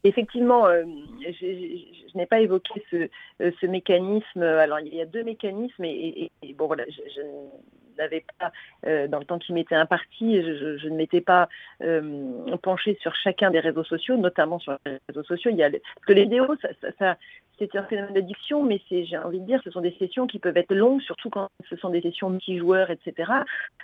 Effectivement, 0.03 0.65
euh, 0.67 0.83
je, 1.19 2.17
n'ai 2.17 2.25
pas 2.25 2.39
évoqué 2.39 2.81
ce, 2.89 3.09
euh, 3.41 3.51
ce, 3.59 3.65
mécanisme. 3.65 4.41
Alors, 4.41 4.79
il 4.79 4.95
y 4.95 5.01
a 5.01 5.05
deux 5.05 5.23
mécanismes 5.23 5.83
et, 5.83 6.31
bon, 6.55 6.67
voilà, 6.67 6.85
je, 6.87 7.21
n'avais 7.99 8.25
pas, 8.39 8.51
euh, 8.85 9.07
dans 9.07 9.19
le 9.19 9.25
temps 9.25 9.39
qui 9.39 9.53
m'était 9.53 9.75
imparti, 9.75 10.41
je, 10.41 10.87
ne 10.87 10.95
m'étais 10.95 11.21
pas 11.21 11.49
euh, 11.83 12.57
penchée 12.61 12.97
sur 13.01 13.15
chacun 13.15 13.51
des 13.51 13.59
réseaux 13.59 13.83
sociaux, 13.83 14.17
notamment 14.17 14.59
sur 14.59 14.77
les 14.85 14.97
réseaux 15.07 15.23
sociaux. 15.23 15.51
Il 15.51 15.57
y 15.57 15.63
a 15.63 15.69
parce 15.69 16.05
que 16.07 16.13
les 16.13 16.23
vidéos, 16.23 16.55
ça, 16.97 17.17
c'est 17.57 17.75
un 17.75 17.83
phénomène 17.83 18.13
d'addiction, 18.13 18.63
mais 18.63 18.81
j'ai 18.89 19.17
envie 19.17 19.39
de 19.39 19.45
dire, 19.45 19.61
ce 19.63 19.71
sont 19.71 19.81
des 19.81 19.95
sessions 19.99 20.27
qui 20.27 20.39
peuvent 20.39 20.57
être 20.57 20.73
longues, 20.73 21.01
surtout 21.01 21.29
quand 21.29 21.49
ce 21.69 21.75
sont 21.75 21.89
des 21.89 22.01
sessions 22.01 22.29
multijoueurs, 22.29 22.89
etc. 22.89 23.31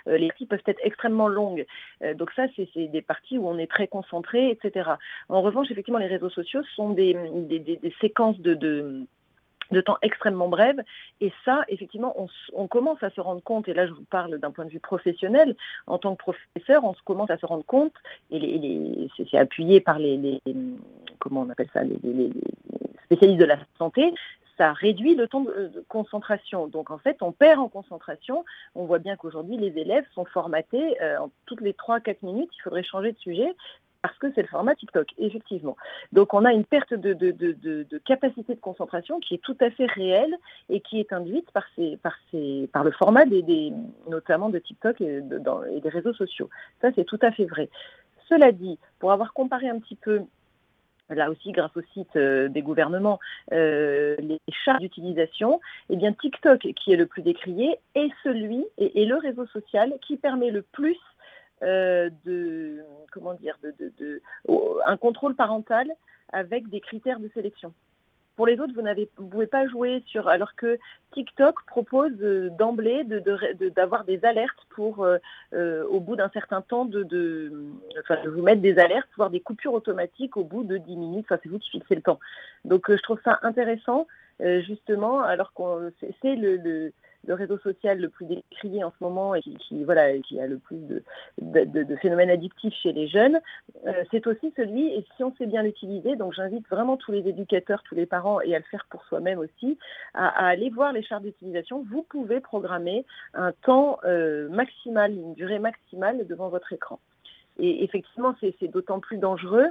Euh, 0.08 0.16
les 0.16 0.28
parties 0.28 0.46
peuvent 0.46 0.62
être 0.66 0.80
extrêmement 0.82 1.28
longues. 1.28 1.66
donc 2.14 2.30
ça, 2.32 2.46
c'est, 2.56 2.88
des 2.88 3.02
parties 3.02 3.38
où 3.38 3.48
on 3.48 3.58
est 3.58 3.70
très 3.70 3.86
concentré, 3.86 4.50
etc. 4.50 4.90
En 5.28 5.42
revanche, 5.42 5.70
effectivement, 5.70 5.98
les 5.98 6.06
réseaux 6.06 6.30
sociaux 6.30 6.62
sont 6.74 6.90
des, 6.90 7.14
des, 7.48 7.94
séquences 8.00 8.40
de 8.40 9.06
temps 9.80 9.98
extrêmement 10.02 10.48
brève. 10.48 10.82
Et 11.20 11.32
ça, 11.44 11.64
effectivement, 11.68 12.14
on, 12.54 12.68
commence 12.68 13.02
à 13.02 13.10
se 13.10 13.20
rendre 13.20 13.42
compte, 13.42 13.68
et 13.68 13.74
là 13.74 13.86
je 13.86 13.92
vous 13.92 14.04
parle 14.04 14.38
d'un 14.38 14.50
point 14.50 14.64
de 14.64 14.70
vue 14.70 14.80
professionnel, 14.80 15.56
en 15.86 15.98
tant 15.98 16.14
que 16.14 16.22
professeur, 16.22 16.84
on 16.84 16.94
commence 17.04 17.30
à 17.30 17.38
se 17.38 17.46
rendre 17.46 17.64
compte, 17.64 17.94
et 18.30 19.08
c'est 19.30 19.38
appuyé 19.38 19.80
par 19.80 19.98
les, 19.98 20.40
comment 21.18 21.42
on 21.42 21.50
appelle 21.50 21.68
ça, 21.72 21.82
les, 21.84 22.30
spécialistes 23.04 23.40
de 23.40 23.44
la 23.44 23.58
santé, 23.78 24.14
ça 24.56 24.72
réduit 24.72 25.14
le 25.14 25.28
temps 25.28 25.42
de, 25.42 25.84
concentration. 25.88 26.66
Donc 26.66 26.90
en 26.90 26.98
fait, 26.98 27.18
on 27.20 27.32
perd 27.32 27.60
en 27.60 27.68
concentration. 27.68 28.44
On 28.74 28.84
voit 28.84 28.98
bien 28.98 29.16
qu'aujourd'hui, 29.16 29.56
les 29.56 29.78
élèves 29.78 30.06
sont 30.14 30.24
formatés 30.24 31.00
euh, 31.02 31.18
toutes 31.44 31.60
les 31.60 31.72
3-4 31.72 32.16
minutes. 32.22 32.50
Il 32.56 32.62
faudrait 32.62 32.82
changer 32.82 33.12
de 33.12 33.18
sujet 33.18 33.54
parce 34.06 34.18
que 34.18 34.32
c'est 34.34 34.42
le 34.42 34.48
format 34.48 34.76
TikTok, 34.76 35.08
effectivement. 35.18 35.76
Donc 36.12 36.32
on 36.32 36.44
a 36.44 36.52
une 36.52 36.64
perte 36.64 36.94
de, 36.94 37.98
capacité 38.04 38.54
de 38.54 38.60
concentration 38.60 39.18
qui 39.18 39.34
est 39.34 39.42
tout 39.42 39.56
à 39.60 39.68
fait 39.70 39.86
réelle 39.86 40.32
et 40.68 40.80
qui 40.80 41.00
est 41.00 41.12
induite 41.12 41.50
par, 41.50 41.64
par, 42.02 42.84
le 42.84 42.90
format 42.92 43.24
des, 43.24 43.72
notamment 44.08 44.48
de 44.48 44.60
TikTok 44.60 45.00
et, 45.00 45.20
des 45.22 45.88
réseaux 45.88 46.14
sociaux. 46.14 46.48
Ça, 46.80 46.90
c'est 46.94 47.04
tout 47.04 47.18
à 47.20 47.32
fait 47.32 47.46
vrai. 47.46 47.68
Cela 48.28 48.52
dit, 48.52 48.78
pour 49.00 49.10
avoir 49.10 49.32
comparé 49.32 49.68
un 49.68 49.80
petit 49.80 49.96
peu 49.96 50.20
là 51.08 51.30
aussi 51.30 51.50
grâce 51.50 51.76
au 51.76 51.82
site 51.92 52.14
euh, 52.16 52.48
des 52.48 52.62
gouvernements, 52.62 53.18
euh, 53.52 54.16
les 54.18 54.40
chartes 54.64 54.80
d'utilisation, 54.80 55.60
eh 55.90 55.96
bien 55.96 56.12
TikTok, 56.12 56.60
qui 56.60 56.92
est 56.92 56.96
le 56.96 57.06
plus 57.06 57.22
décrié, 57.22 57.76
est 57.94 58.10
celui 58.22 58.64
et, 58.78 59.04
le 59.04 59.16
réseau 59.16 59.46
social 59.46 59.94
qui 60.06 60.16
permet 60.16 60.50
le 60.50 60.62
plus 60.62 60.98
euh, 61.62 62.10
de 62.26 62.84
comment 63.12 63.32
dire 63.32 63.56
de, 63.62 64.20
un 64.84 64.96
contrôle 64.98 65.34
parental 65.34 65.90
avec 66.30 66.68
des 66.68 66.80
critères 66.80 67.18
de 67.18 67.30
sélection. 67.32 67.72
Pour 68.36 68.46
les 68.46 68.60
autres, 68.60 68.74
vous 68.74 68.82
n'avez 68.82 69.08
vous 69.16 69.28
pouvez 69.28 69.46
pas 69.46 69.66
jouer 69.66 70.02
sur 70.06 70.28
alors 70.28 70.54
que 70.54 70.78
TikTok 71.12 71.64
propose 71.66 72.12
euh, 72.20 72.50
d'emblée 72.50 73.04
d'avoir 73.74 74.04
des 74.04 74.22
alertes 74.26 74.66
pour 74.68 75.02
euh, 75.02 75.84
au 75.88 76.00
bout 76.00 76.16
d'un 76.16 76.28
certain 76.28 76.60
temps 76.60 76.84
de, 76.84 77.02
de, 77.04 77.64
enfin, 78.00 78.22
de 78.22 78.28
vous 78.28 78.42
mettre 78.42 78.60
des 78.60 78.78
alertes, 78.78 79.08
voire 79.16 79.30
des 79.30 79.40
coupures 79.40 79.72
automatiques 79.72 80.36
au 80.36 80.44
bout 80.44 80.62
de 80.62 80.76
10 80.76 80.96
minutes. 80.96 81.26
Enfin, 81.26 81.40
c'est 81.42 81.48
vous 81.48 81.58
qui 81.58 81.70
fixez 81.70 81.94
le 81.94 82.02
temps. 82.02 82.20
Donc 82.66 82.90
je 82.90 83.02
trouve 83.02 83.20
ça 83.24 83.38
intéressant 83.42 84.06
justement 84.40 85.22
alors 85.22 85.54
que 85.54 85.90
c'est 86.20 86.36
le 86.36 86.92
réseau 87.34 87.58
social 87.58 87.98
le 87.98 88.08
plus 88.08 88.26
décrié 88.26 88.84
en 88.84 88.90
ce 88.90 89.02
moment 89.02 89.34
et 89.34 89.42
qui, 89.42 89.84
voilà, 89.84 90.18
qui 90.18 90.40
a 90.40 90.46
le 90.46 90.58
plus 90.58 90.76
de, 90.76 91.02
de, 91.38 91.96
phénomènes 91.96 92.30
addictifs 92.30 92.74
chez 92.74 92.92
les 92.92 93.08
jeunes, 93.08 93.40
euh, 93.86 94.04
c'est 94.10 94.26
aussi 94.26 94.52
celui, 94.56 94.86
et 94.94 95.04
si 95.16 95.24
on 95.24 95.34
sait 95.36 95.46
bien 95.46 95.62
l'utiliser, 95.62 96.16
donc 96.16 96.32
j'invite 96.34 96.68
vraiment 96.68 96.96
tous 96.96 97.12
les 97.12 97.28
éducateurs, 97.28 97.82
tous 97.82 97.94
les 97.94 98.06
parents, 98.06 98.40
et 98.40 98.54
à 98.54 98.58
le 98.58 98.64
faire 98.70 98.86
pour 98.90 99.04
soi-même 99.04 99.38
aussi, 99.38 99.78
à, 100.14 100.28
aller 100.46 100.70
voir 100.70 100.92
les 100.92 101.02
chartes 101.02 101.22
d'utilisation. 101.22 101.84
Vous 101.90 102.02
pouvez 102.02 102.40
programmer 102.40 103.04
un 103.34 103.52
temps 103.52 103.98
euh, 104.04 104.48
maximal, 104.48 105.12
une 105.12 105.34
durée 105.34 105.58
maximale 105.58 106.26
devant 106.26 106.48
votre 106.48 106.72
écran. 106.72 107.00
Et 107.58 107.84
effectivement, 107.84 108.34
c'est 108.40 108.68
d'autant 108.68 109.00
plus 109.00 109.18
dangereux 109.18 109.68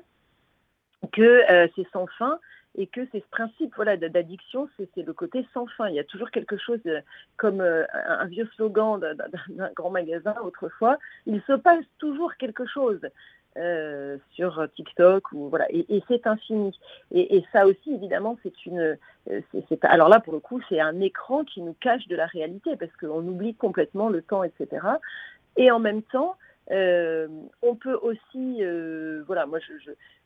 que 1.12 1.52
euh, 1.52 1.68
c'est 1.76 1.88
sans 1.92 2.08
fin 2.18 2.40
et 2.78 2.88
que 2.88 3.02
c'est 3.12 3.20
ce 3.20 3.30
principe 3.32 3.74
voilà, 3.76 3.98
d'addiction, 3.98 4.70
c'est 4.78 5.04
le 5.04 5.14
côté 5.14 5.46
sans 5.54 5.66
fin. 5.78 5.88
Il 5.88 5.96
y 5.96 6.00
a 6.00 6.04
toujours 6.04 6.32
quelque 6.32 6.58
chose 6.58 6.80
euh, 6.86 7.00
comme 7.38 7.62
euh, 7.62 7.84
un 7.94 8.26
vieux 8.26 8.50
slogan 8.56 9.00
d'un 9.00 9.70
grand 9.76 9.90
magasin 9.90 10.36
autrefois, 10.44 10.98
il 11.26 11.42
se 11.44 11.54
passe 11.54 11.86
toujours 11.98 12.36
quelque 12.36 12.66
chose. 12.66 13.00
Euh, 13.58 14.18
sur 14.34 14.68
TikTok 14.76 15.32
ou 15.32 15.48
voilà 15.48 15.66
et, 15.70 16.04
c'est 16.10 16.28
infini 16.28 16.78
et, 17.14 17.42
ça 17.54 17.66
aussi 17.66 17.94
évidemment 17.94 18.38
c'est 18.44 18.66
une 18.66 18.98
alors 19.84 20.10
là 20.10 20.20
pour 20.20 20.34
le 20.34 20.42
coup 20.42 20.60
c'est 20.68 20.82
un 20.82 21.00
écran 21.00 21.46
qui 21.46 21.62
nous 21.62 21.74
cache 21.80 22.06
de 22.10 22.18
la 22.18 22.26
réalité 22.26 22.76
parce 22.76 22.92
qu'on 22.98 23.26
oublie 23.26 23.56
complètement 23.56 24.10
le 24.10 24.22
temps 24.22 24.44
etc 24.44 24.86
et 25.56 25.72
en 25.72 25.80
même 25.80 26.02
temps 26.02 26.36
on 26.70 27.76
peut 27.76 27.98
aussi, 28.02 28.62
voilà, 29.26 29.46
moi 29.46 29.60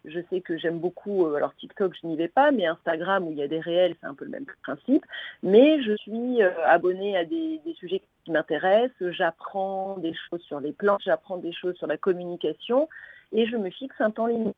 je, 0.05 0.19
sais 0.29 0.41
que 0.41 0.57
j'aime 0.57 0.79
beaucoup, 0.79 1.27
alors 1.35 1.53
TikTok 1.55 1.93
je 2.01 2.07
n'y 2.07 2.15
vais 2.15 2.27
pas, 2.27 2.51
mais 2.51 2.65
Instagram 2.65 3.27
où 3.27 3.31
il 3.31 3.37
y 3.37 3.43
a 3.43 3.47
des 3.47 3.59
réels, 3.59 3.95
c'est 3.99 4.07
un 4.07 4.13
peu 4.13 4.25
le 4.25 4.31
même 4.31 4.45
principe. 4.63 5.05
Mais 5.43 5.81
je 5.83 5.95
suis 5.97 6.41
abonnée 6.65 7.17
à 7.17 7.25
des, 7.25 7.61
sujets 7.75 8.01
qui 8.23 8.31
m'intéressent, 8.31 9.11
j'apprends 9.11 9.97
des 9.97 10.13
choses 10.13 10.41
sur 10.41 10.59
les 10.59 10.71
plans, 10.71 10.97
j'apprends 11.03 11.37
des 11.37 11.53
choses 11.53 11.75
sur 11.75 11.87
la 11.87 11.97
communication 11.97 12.87
et 13.31 13.45
je 13.45 13.57
me 13.57 13.69
fixe 13.69 13.99
un 13.99 14.11
temps 14.11 14.27
limite. 14.27 14.55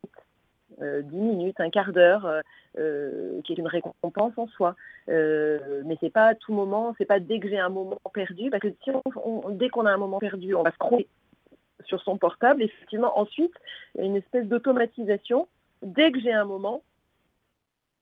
10 0.77 0.83
euh, 0.83 1.03
minutes, 1.11 1.59
un 1.59 1.69
quart 1.69 1.91
d'heure, 1.91 2.25
euh, 2.25 2.41
euh, 2.77 3.41
qui 3.43 3.53
est 3.53 3.57
une 3.57 3.67
récompense 3.67 4.33
en 4.37 4.47
soi. 4.47 4.75
mais 5.07 5.97
c'est 5.99 6.11
pas 6.11 6.27
à 6.27 6.35
tout 6.35 6.53
moment, 6.53 6.95
c'est 6.97 7.05
pas 7.05 7.19
dès 7.19 7.39
que 7.39 7.49
j'ai 7.49 7.59
un 7.59 7.69
moment 7.69 7.99
perdu, 8.13 8.49
parce 8.49 8.63
que 8.63 8.69
dès 9.51 9.69
qu'on 9.69 9.85
a 9.85 9.91
un 9.91 9.97
moment 9.97 10.19
perdu, 10.19 10.55
on 10.55 10.63
va 10.63 10.71
scroller 10.71 11.07
sur 11.85 12.01
son 12.01 12.17
portable, 12.17 12.63
effectivement, 12.63 13.17
ensuite, 13.19 13.53
il 13.95 14.01
y 14.01 14.03
a 14.03 14.07
une 14.07 14.15
espèce 14.15 14.45
d'automatisation. 14.45 15.47
Dès 15.81 16.11
que 16.11 16.19
j'ai 16.19 16.33
un 16.33 16.45
moment, 16.45 16.83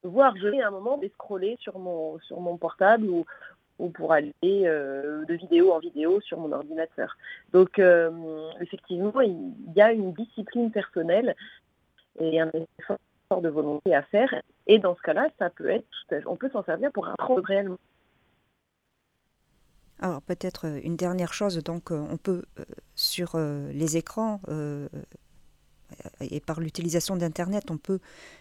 voire 0.03 0.35
je 0.37 0.47
vais 0.47 0.61
un 0.61 0.71
moment 0.71 0.97
de 0.97 1.07
scroller 1.09 1.57
sur 1.59 1.79
mon, 1.79 2.19
sur 2.19 2.39
mon 2.39 2.57
portable 2.57 3.05
ou, 3.09 3.25
ou 3.79 3.89
pour 3.89 4.13
aller 4.13 4.33
de 4.43 5.33
vidéo 5.33 5.71
en 5.71 5.79
vidéo 5.79 6.19
sur 6.21 6.39
mon 6.39 6.51
ordinateur. 6.51 7.15
Donc, 7.53 7.79
effectivement, 8.59 9.21
il 9.21 9.53
y 9.75 9.81
a 9.81 9.93
une 9.93 10.13
discipline 10.13 10.71
personnelle 10.71 11.35
et 12.19 12.41
un 12.41 12.51
effort 12.79 13.41
de 13.41 13.49
volonté 13.49 13.95
à 13.95 14.03
faire. 14.03 14.33
Et 14.67 14.79
dans 14.79 14.95
ce 14.95 15.01
cas-là, 15.01 15.29
ça 15.37 15.49
peut 15.49 15.69
être, 15.69 15.87
on 16.25 16.35
peut 16.35 16.49
s'en 16.49 16.63
servir 16.63 16.91
pour 16.91 17.07
apprendre 17.07 17.43
réellement. 17.43 17.77
Alors 20.01 20.21
peut-être 20.21 20.65
euh, 20.65 20.79
une 20.83 20.95
dernière 20.95 21.33
chose, 21.33 21.61
donc 21.63 21.91
euh, 21.91 22.05
on 22.09 22.17
peut 22.17 22.43
euh, 22.57 22.63
sur 23.09 23.37
les 23.37 23.97
écrans 23.97 24.39
et 26.21 26.39
par 26.39 26.59
l'utilisation 26.59 27.15
d'Internet, 27.15 27.71
on 27.71 27.77
peut 27.77 27.99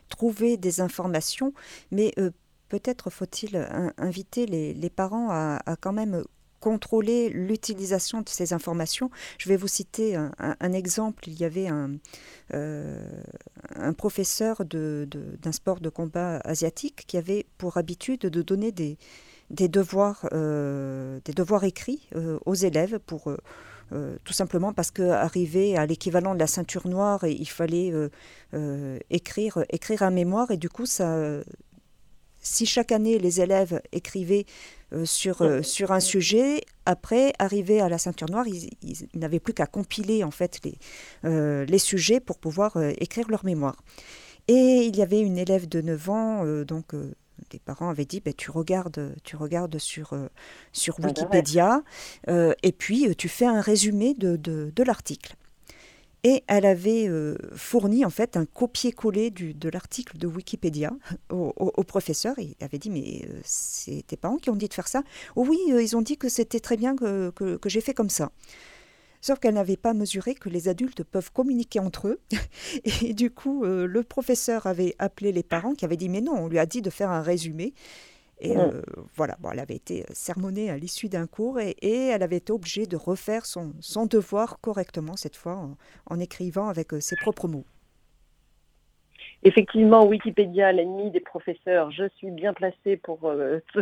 trouver 0.09 0.57
des 0.57 0.81
informations, 0.81 1.55
mais 1.91 2.15
peut-être 2.69 3.11
faut-il 3.11 3.57
inviter 3.97 4.47
les, 4.47 4.91
parents 4.91 5.31
à, 5.31 5.77
quand 5.81 5.93
même 5.93 6.23
contrôler 6.61 7.29
l'utilisation 7.29 8.21
de 8.23 8.29
ces 8.29 8.53
informations. 8.53 9.11
Je 9.39 9.49
vais 9.49 9.57
vous 9.57 9.69
citer 9.69 10.17
un, 10.17 10.73
exemple. 10.73 11.29
Il 11.29 11.39
y 11.39 11.45
avait 11.45 11.69
un, 11.69 11.93
euh, 12.55 13.01
professeur 13.97 14.65
d'un 14.65 15.07
de, 15.07 15.53
sport 15.53 15.81
de 15.81 15.89
combat 15.89 16.39
asiatique 16.45 17.05
qui 17.07 17.17
avait 17.17 17.47
pour 17.59 17.77
habitude 17.77 18.21
de 18.21 18.43
donner 18.43 18.73
des, 18.73 18.99
des, 19.51 19.69
devoirs, 19.69 20.29
euh, 20.33 21.21
des 21.25 21.33
devoirs 21.33 21.65
écrits 21.65 22.09
euh, 22.15 22.39
aux 22.45 22.55
élèves 22.55 22.99
pour... 22.99 23.33
tout 24.25 24.33
simplement 24.33 24.73
parce 24.73 24.91
qu'arriver 24.91 25.77
à 25.77 25.87
l'équivalent 25.87 26.35
de 26.35 26.39
la 26.39 26.47
ceinture 26.47 26.87
noire, 26.87 27.27
il 27.27 27.49
fallait 27.49 27.93
écrire, 29.11 29.65
écrire 29.71 30.03
un 30.03 30.11
mémoire 30.11 30.51
et 30.51 30.57
du 30.57 30.69
coup 30.69 30.87
ça, 30.87 31.43
si 32.41 32.67
chaque 32.67 32.93
année 32.93 33.19
les 33.19 33.41
élèves 33.41 33.81
écrivaient 33.93 34.47
euh, 34.93 35.05
sur, 35.05 35.43
euh, 35.43 35.63
sur 35.63 35.93
un 35.93 36.01
sujet, 36.01 36.63
après, 36.87 37.33
arrivé 37.39 37.81
à 37.81 37.89
la 37.89 37.99
ceinture 37.99 38.31
noire, 38.31 38.47
ils, 38.47 39.09
n'avaient 39.15 39.41
plus 39.41 39.53
qu'à 39.53 39.67
compiler 39.67 40.25
en 40.25 40.31
fait 40.31 40.61
les, 40.65 40.79
euh, 41.25 41.65
les 41.67 41.79
sujets 41.79 42.21
pour 42.21 42.39
pouvoir 42.39 42.81
écrire 42.99 43.29
leur 43.29 43.45
mémoire. 43.45 43.77
Et 44.49 44.87
il 44.87 44.97
y 44.97 45.03
avait 45.03 45.21
une 45.21 45.37
élève 45.37 45.69
de 45.69 45.83
9 45.83 46.11
ans, 46.11 46.63
donc 46.65 46.95
des 47.51 47.59
parents 47.59 47.89
avaient 47.89 48.05
dit, 48.05 48.21
ben, 48.21 48.35
tu 48.35 48.51
regardes, 48.51 49.15
tu 49.25 49.37
regardes 49.37 49.79
sur, 49.79 50.15
sur 50.73 50.99
Wikipédia, 51.01 51.83
et 52.29 52.73
puis 52.73 53.15
tu 53.17 53.29
fais 53.29 53.47
un 53.47 53.61
résumé 53.61 54.15
de, 54.15 54.37
de, 54.37 54.73
de 54.75 54.83
l'article. 54.83 55.37
Et 56.25 56.43
elle 56.49 56.67
avait 56.67 57.09
euh, 57.09 57.37
fourni 57.55 58.05
en 58.05 58.11
fait 58.11 58.37
un 58.37 58.45
copier-coller 58.45 59.31
de 59.31 59.69
l'article 59.69 60.19
de 60.19 60.27
Wikipédia 60.27 60.91
au, 61.31 61.85
professeur. 61.85 62.35
il 62.39 62.55
avait 62.61 62.79
dit 62.79 62.91
mais 62.91 63.25
euh, 63.29 63.41
c'est 63.45 64.05
tes 64.07 64.17
parents 64.17 64.37
qui 64.37 64.51
ont 64.51 64.57
dit 64.57 64.69
de 64.69 64.75
faire 64.75 64.89
ça 64.89 65.03
Oh 65.37 65.47
oui, 65.49 65.59
euh, 65.71 65.83
ils 65.83 65.97
ont 65.97 66.03
dit 66.03 66.17
que 66.17 66.29
c'était 66.29 66.61
très 66.61 66.77
bien 66.77 66.97
que, 66.97 67.31
que, 67.31 67.69
j'ai 67.69 67.81
fait 67.81 67.95
comme 67.95 68.11
ça. 68.11 68.33
Sauf 69.21 69.39
qu'elle 69.39 69.55
n'avait 69.55 69.77
pas 69.77 69.95
mesuré 69.95 70.35
que 70.35 70.49
les 70.49 70.69
adultes 70.69 71.03
peuvent 71.03 71.33
communiquer 71.33 71.81
entre 71.81 72.09
eux. 72.09 72.21
Et 73.03 73.15
du 73.15 73.31
coup, 73.31 73.65
le 73.65 74.03
professeur 74.03 74.67
avait 74.67 74.95
appelé 74.99 75.33
les 75.33 75.43
parents 75.43 75.75
qui 75.75 75.85
avaient 75.85 75.97
dit 75.97 76.09
mais 76.09 76.21
non, 76.21 76.35
on 76.35 76.49
lui 76.49 76.59
a 76.59 76.67
dit 76.67 76.83
de 76.83 76.91
faire 76.91 77.11
un 77.11 77.23
résumé. 77.23 77.75
Et 78.41 78.57
euh, 78.57 78.83
voilà, 79.17 79.37
bon, 79.41 79.51
elle 79.51 79.59
avait 79.59 79.75
été 79.75 80.03
euh, 80.03 80.07
sermonnée 80.13 80.71
à 80.71 80.77
l'issue 80.77 81.09
d'un 81.09 81.27
cours 81.27 81.59
et, 81.59 81.77
elle 81.83 82.23
avait 82.23 82.37
été 82.37 82.53
obligée 82.53 82.87
de 82.87 82.97
refaire 82.97 83.47
son, 83.47 83.73
son 83.81 84.07
devoir 84.07 84.61
correctement, 84.61 85.17
cette 85.17 85.37
fois 85.37 85.69
en, 86.07 86.21
écrivant 86.21 86.69
avec 86.69 86.95
euh, 86.95 87.01
ses 87.01 87.17
propres 87.17 87.49
mots. 87.49 87.65
Effectivement, 89.45 90.05
Wikipédia, 90.07 90.73
l'ennemi 90.73 91.11
des 91.11 91.21
professeurs, 91.21 91.91
je 91.91 92.09
suis 92.17 92.31
bien 92.31 92.53
placée 92.53 92.97
pour... 92.97 93.19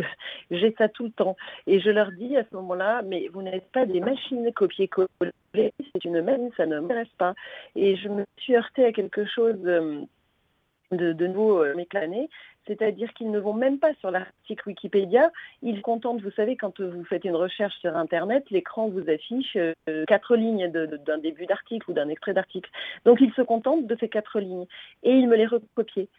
J'ai 0.51 0.75
ça 0.77 0.87
tout 0.87 1.05
le 1.05 1.11
temps. 1.11 1.35
Et 1.65 1.79
je 1.79 1.89
leur 1.89 2.11
dis 2.11 2.37
à 2.37 2.43
ce 2.43 2.55
moment-là, 2.55 3.01
mais 3.03 3.27
vous 3.33 3.41
n'êtes 3.41 3.71
pas 3.71 3.85
des 3.85 3.99
machines 3.99 4.51
copier-coller, 4.53 5.07
c'est 5.53 6.05
une 6.05 6.21
machine, 6.21 6.51
ça 6.57 6.65
ne 6.65 6.79
m'intéresse 6.79 7.07
pas. 7.17 7.33
Et 7.75 7.95
je 7.95 8.07
me 8.07 8.25
suis 8.37 8.55
heurtée 8.55 8.85
à 8.85 8.91
quelque 8.91 9.25
chose 9.25 9.59
de, 9.61 11.13
de 11.13 11.27
nouveau 11.27 11.65
méclané, 11.75 12.29
c'est-à-dire 12.67 13.13
qu'ils 13.13 13.31
ne 13.31 13.39
vont 13.39 13.53
même 13.53 13.79
pas 13.79 13.93
sur 13.95 14.11
l'article 14.11 14.67
Wikipédia, 14.67 15.31
ils 15.61 15.81
contentent, 15.81 16.21
vous 16.21 16.31
savez, 16.31 16.55
quand 16.57 16.79
vous 16.79 17.03
faites 17.05 17.23
une 17.23 17.35
recherche 17.35 17.75
sur 17.79 17.95
Internet, 17.95 18.43
l'écran 18.51 18.89
vous 18.89 19.09
affiche 19.09 19.55
euh, 19.55 20.05
quatre 20.07 20.35
lignes 20.35 20.69
d'un 20.69 21.17
début 21.17 21.45
d'article 21.45 21.89
ou 21.89 21.93
d'un 21.93 22.09
extrait 22.09 22.33
d'article. 22.33 22.69
Donc 23.05 23.21
ils 23.21 23.33
se 23.33 23.41
contentent 23.41 23.87
de 23.87 23.97
ces 23.99 24.09
quatre 24.09 24.39
lignes 24.39 24.67
et 25.03 25.11
ils 25.11 25.27
me 25.27 25.35
les 25.35 25.47
recopiaient. 25.47 26.09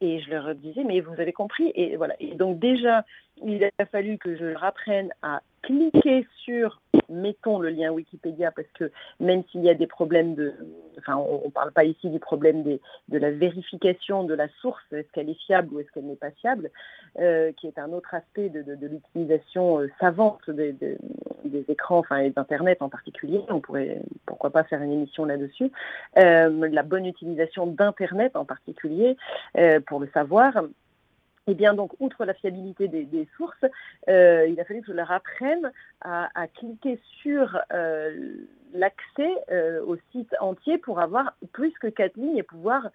Et 0.00 0.20
je 0.20 0.30
leur 0.30 0.54
disais, 0.54 0.82
mais 0.82 1.00
vous 1.00 1.20
avez 1.20 1.32
compris. 1.32 1.72
Et 1.74 1.96
voilà. 1.96 2.14
Et 2.20 2.34
donc 2.34 2.58
déjà, 2.58 3.04
il 3.44 3.62
a 3.64 3.86
fallu 3.86 4.16
que 4.16 4.34
je 4.36 4.44
leur 4.46 4.64
apprenne 4.64 5.12
à 5.22 5.42
cliquer 5.62 6.26
sur, 6.44 6.80
mettons 7.08 7.58
le 7.58 7.70
lien 7.70 7.90
Wikipédia, 7.90 8.50
parce 8.50 8.68
que 8.74 8.90
même 9.18 9.42
s'il 9.50 9.62
y 9.62 9.70
a 9.70 9.74
des 9.74 9.86
problèmes 9.86 10.34
de, 10.34 10.54
enfin, 10.98 11.16
on 11.16 11.46
ne 11.46 11.50
parle 11.50 11.72
pas 11.72 11.84
ici 11.84 12.08
du 12.08 12.18
problème 12.18 12.62
de 12.62 13.18
la 13.18 13.30
vérification 13.30 14.24
de 14.24 14.34
la 14.34 14.48
source, 14.60 14.82
est-ce 14.92 15.10
qu'elle 15.12 15.28
est 15.28 15.40
fiable 15.46 15.74
ou 15.74 15.80
est-ce 15.80 15.90
qu'elle 15.92 16.06
n'est 16.06 16.16
pas 16.16 16.30
fiable, 16.30 16.70
euh, 17.18 17.52
qui 17.52 17.66
est 17.66 17.78
un 17.78 17.92
autre 17.92 18.14
aspect 18.14 18.48
de, 18.48 18.64
l'utilisation 18.86 19.80
euh, 19.80 19.88
savante 20.00 20.48
des, 20.50 20.72
des, 20.72 21.64
écrans, 21.68 21.98
enfin, 21.98 22.18
et 22.18 22.30
d'Internet 22.30 22.82
en 22.82 22.88
particulier. 22.88 23.40
On 23.48 23.60
pourrait, 23.60 24.00
pourquoi 24.26 24.50
pas, 24.50 24.64
faire 24.64 24.82
une 24.82 24.92
émission 24.92 25.24
là-dessus. 25.24 25.70
Euh, 26.18 26.68
la 26.68 26.82
bonne 26.82 27.06
utilisation 27.06 27.66
d'Internet 27.66 28.36
en 28.36 28.44
particulier, 28.44 29.16
pour 29.86 30.00
le 30.00 30.08
savoir. 30.12 30.54
Et 31.50 31.54
eh 31.54 31.56
bien 31.56 31.74
donc, 31.74 31.90
outre 31.98 32.24
la 32.24 32.32
fiabilité 32.32 32.86
des, 32.86 33.28
sources, 33.36 33.64
euh, 34.08 34.46
il 34.46 34.60
a 34.60 34.64
fallu 34.64 34.82
que 34.82 34.86
je 34.86 34.92
leur 34.92 35.10
apprenne 35.10 35.72
à, 36.00 36.46
cliquer 36.46 37.00
sur 37.20 37.58
euh, 37.72 38.34
l'accès 38.72 39.34
euh, 39.50 39.84
au 39.84 39.96
site 40.12 40.32
entier 40.38 40.78
pour 40.78 41.00
avoir 41.00 41.34
plus 41.52 41.72
que 41.72 41.88
quatre 41.88 42.16
lignes 42.16 42.36
et 42.36 42.44
pouvoir 42.44 42.90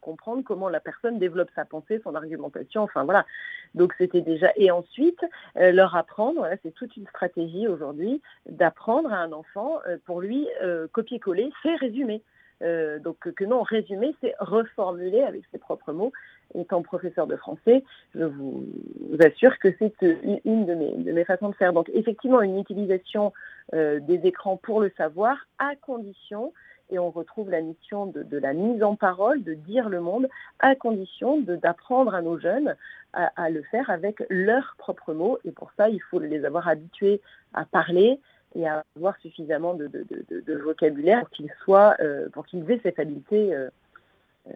comprendre 0.00 0.44
comment 0.44 0.68
la 0.68 0.78
personne 0.78 1.18
développe 1.18 1.50
sa 1.56 1.64
pensée, 1.64 2.00
son 2.04 2.14
argumentation, 2.14 2.82
enfin 2.82 3.02
voilà. 3.02 3.26
Donc 3.74 3.92
c'était 3.98 4.20
déjà... 4.20 4.52
Et 4.54 4.70
ensuite, 4.70 5.20
leur 5.56 5.96
apprendre, 5.96 6.46
c'est 6.62 6.72
toute 6.72 6.96
une 6.96 7.08
stratégie 7.08 7.66
aujourd'hui, 7.66 8.22
d'apprendre 8.48 9.12
à 9.12 9.18
un 9.18 9.32
enfant, 9.32 9.80
pour 10.04 10.20
lui, 10.20 10.48
copier-coller, 10.92 11.50
c'est 11.64 11.74
résumer. 11.74 12.22
Euh, 12.62 12.98
donc 12.98 13.18
que 13.18 13.44
non, 13.44 13.62
résumer, 13.62 14.14
c'est 14.20 14.34
reformuler 14.38 15.22
avec 15.22 15.42
ses 15.50 15.58
propres 15.58 15.92
mots. 15.92 16.12
Étant 16.54 16.82
professeur 16.82 17.26
de 17.26 17.36
français, 17.36 17.82
je 18.14 18.24
vous, 18.24 18.66
assure 19.20 19.58
que 19.58 19.68
c'est 19.78 19.94
une 20.44 20.66
de 20.66 20.74
mes, 20.74 20.92
de 20.92 21.12
mes, 21.12 21.24
façons 21.24 21.48
de 21.48 21.54
faire. 21.54 21.72
Donc 21.72 21.90
effectivement, 21.94 22.42
une 22.42 22.58
utilisation 22.58 23.32
euh, 23.74 24.00
des 24.00 24.20
écrans 24.26 24.58
pour 24.58 24.80
le 24.80 24.92
savoir, 24.96 25.36
à 25.58 25.74
condition, 25.76 26.52
et 26.92 26.98
on 26.98 27.10
retrouve 27.10 27.50
la 27.50 27.62
mission 27.62 28.06
de, 28.06 28.36
la 28.36 28.52
mise 28.52 28.82
en 28.82 28.96
parole, 28.96 29.42
de 29.42 29.54
dire 29.54 29.88
le 29.88 30.00
monde, 30.00 30.28
à 30.58 30.74
condition 30.74 31.40
d'apprendre 31.40 32.14
à 32.14 32.20
nos 32.20 32.38
jeunes 32.38 32.76
à, 33.14 33.50
le 33.50 33.62
faire 33.62 33.90
avec 33.90 34.22
leurs 34.28 34.74
propres 34.78 35.14
mots. 35.14 35.38
Et 35.44 35.52
pour 35.52 35.70
ça, 35.76 35.88
il 35.88 36.00
faut 36.00 36.18
les 36.18 36.44
avoir 36.44 36.68
habitués 36.68 37.20
à 37.54 37.64
parler, 37.64 38.20
et 38.54 38.66
à 38.66 38.84
avoir 38.96 39.16
suffisamment 39.18 39.74
de, 39.74 39.88
vocabulaire 40.62 41.20
pour 41.20 41.30
qu'ils 41.30 41.52
soient, 41.64 41.94
euh, 42.00 42.28
pour 42.30 42.46
qu'ils 42.46 42.70
aient 42.70 42.80
cette 42.82 42.98
habileté 42.98 43.54
euh, 43.54 43.68
euh, 44.48 44.52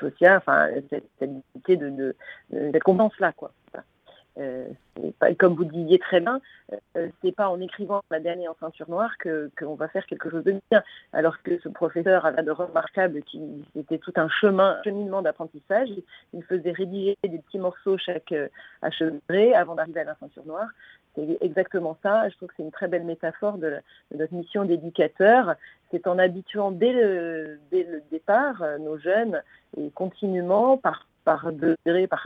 sociale, 0.00 0.38
enfin 0.38 0.68
cette 0.90 1.04
habileté 1.20 1.76
de, 1.76 2.14
cette 2.50 2.82
compétence 2.82 3.18
là, 3.18 3.32
quoi. 3.32 3.52
comme 5.38 5.54
vous 5.54 5.64
disiez 5.64 5.98
très 5.98 6.20
bien, 6.20 6.40
euh, 6.96 7.08
c'est 7.22 7.32
pas 7.32 7.48
en 7.48 7.60
écrivant 7.60 8.02
la 8.10 8.20
dernière 8.20 8.50
en 8.50 8.56
ceinture 8.60 8.90
noire 8.90 9.16
que 9.18 9.50
qu'on 9.58 9.74
va 9.74 9.88
faire 9.88 10.04
quelque 10.06 10.28
chose 10.28 10.44
de 10.44 10.60
bien. 10.70 10.82
Alors 11.12 11.42
que 11.42 11.58
ce 11.60 11.68
professeur 11.68 12.26
avait 12.26 12.42
de 12.42 12.50
remarquable, 12.50 13.22
qui 13.22 13.40
c'était 13.74 13.98
tout 13.98 14.12
un 14.16 14.28
chemin, 14.28 14.78
cheminement 14.84 15.22
d'apprentissage. 15.22 15.88
Il 16.34 16.42
faisait 16.42 16.72
rédiger 16.72 17.16
des 17.22 17.38
petits 17.38 17.58
morceaux 17.58 17.96
chaque 17.96 18.34
chevrer 18.90 19.54
avant 19.54 19.74
d'arriver 19.74 20.00
à 20.00 20.04
la 20.04 20.16
ceinture 20.16 20.44
noire. 20.44 20.68
C'est 21.16 21.38
exactement 21.40 21.98
ça. 22.02 22.28
Je 22.28 22.36
trouve 22.36 22.48
que 22.50 22.54
c'est 22.58 22.62
une 22.62 22.70
très 22.70 22.86
belle 22.86 23.04
métaphore 23.04 23.58
de, 23.58 23.78
notre 24.14 24.34
mission 24.34 24.64
d'éducateur. 24.64 25.54
C'est 25.90 26.06
en 26.06 26.18
habituant 26.18 26.70
dès 26.70 26.92
le, 26.92 27.58
dès 27.70 27.82
le 27.84 28.02
départ 28.10 28.62
nos 28.78 28.98
jeunes 28.98 29.42
et 29.76 29.90
continuellement 29.90 30.76
par 30.76 31.08
par 31.24 31.52
degré, 31.52 32.06
par 32.06 32.24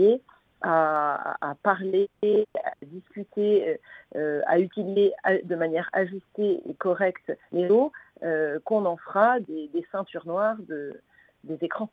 à, 0.63 1.55
parler, 1.63 2.09
à 2.23 2.73
discuter, 2.85 3.81
euh, 4.15 4.43
à 4.47 4.59
utiliser 4.59 5.13
de 5.45 5.57
manière 5.57 5.89
ajustée 5.93 6.61
et 6.69 6.75
correcte 6.75 7.33
les 7.53 7.69
mots, 7.69 7.93
euh, 8.23 8.59
qu'on 8.65 8.85
en 8.85 8.97
fera 8.97 9.41
des, 9.41 9.71
ceintures 9.91 10.27
noires 10.27 10.59
de, 10.69 11.01
des 11.45 11.59
écrans. 11.63 11.91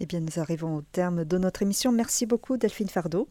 Eh 0.00 0.06
bien, 0.06 0.20
nous 0.20 0.40
arrivons 0.40 0.76
au 0.76 0.82
terme 0.82 1.24
de 1.24 1.38
notre 1.38 1.62
émission. 1.62 1.92
Merci 1.92 2.26
beaucoup, 2.26 2.56
Delphine 2.56 2.88
Fardeau. 2.88 3.28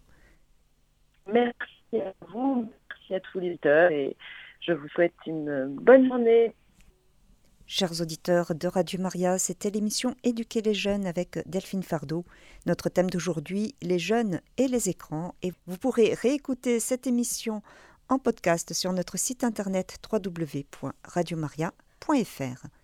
Merci 1.28 1.79
à 1.98 2.14
vous, 2.28 2.70
merci 2.90 3.16
à 3.16 3.20
tous 3.20 3.40
les 3.40 3.50
auditeurs 3.50 3.92
et 3.92 4.16
je 4.62 4.74
vous 4.74 4.88
souhaite 4.90 5.16
une 5.26 5.76
bonne 5.82 6.08
journée. 6.08 6.54
Chers 7.66 8.00
auditeurs 8.02 8.54
de 8.56 8.68
Radio 8.68 9.00
Maria, 9.00 9.38
c'était 9.38 9.70
l'émission 9.70 10.16
Éduquer 10.24 10.62
les 10.62 10.74
jeunes 10.74 11.06
avec 11.06 11.40
Delphine 11.48 11.84
Fardeau. 11.84 12.26
Notre 12.66 12.90
thème 12.90 13.12
d'aujourd'hui, 13.12 13.76
les 13.84 14.00
jeunes 14.00 14.42
et 14.58 14.68
les 14.68 14.90
écrans. 14.90 15.36
Et 15.44 15.52
vous 15.68 15.78
pourrez 15.78 16.16
réécouter 16.16 16.80
cette 16.80 17.06
émission 17.06 17.62
en 18.10 18.18
podcast 18.18 18.74
sur 18.74 18.92
notre 18.92 19.18
site 19.18 19.44
internet 19.44 20.00
www.radiomaria.fr. 20.12 22.79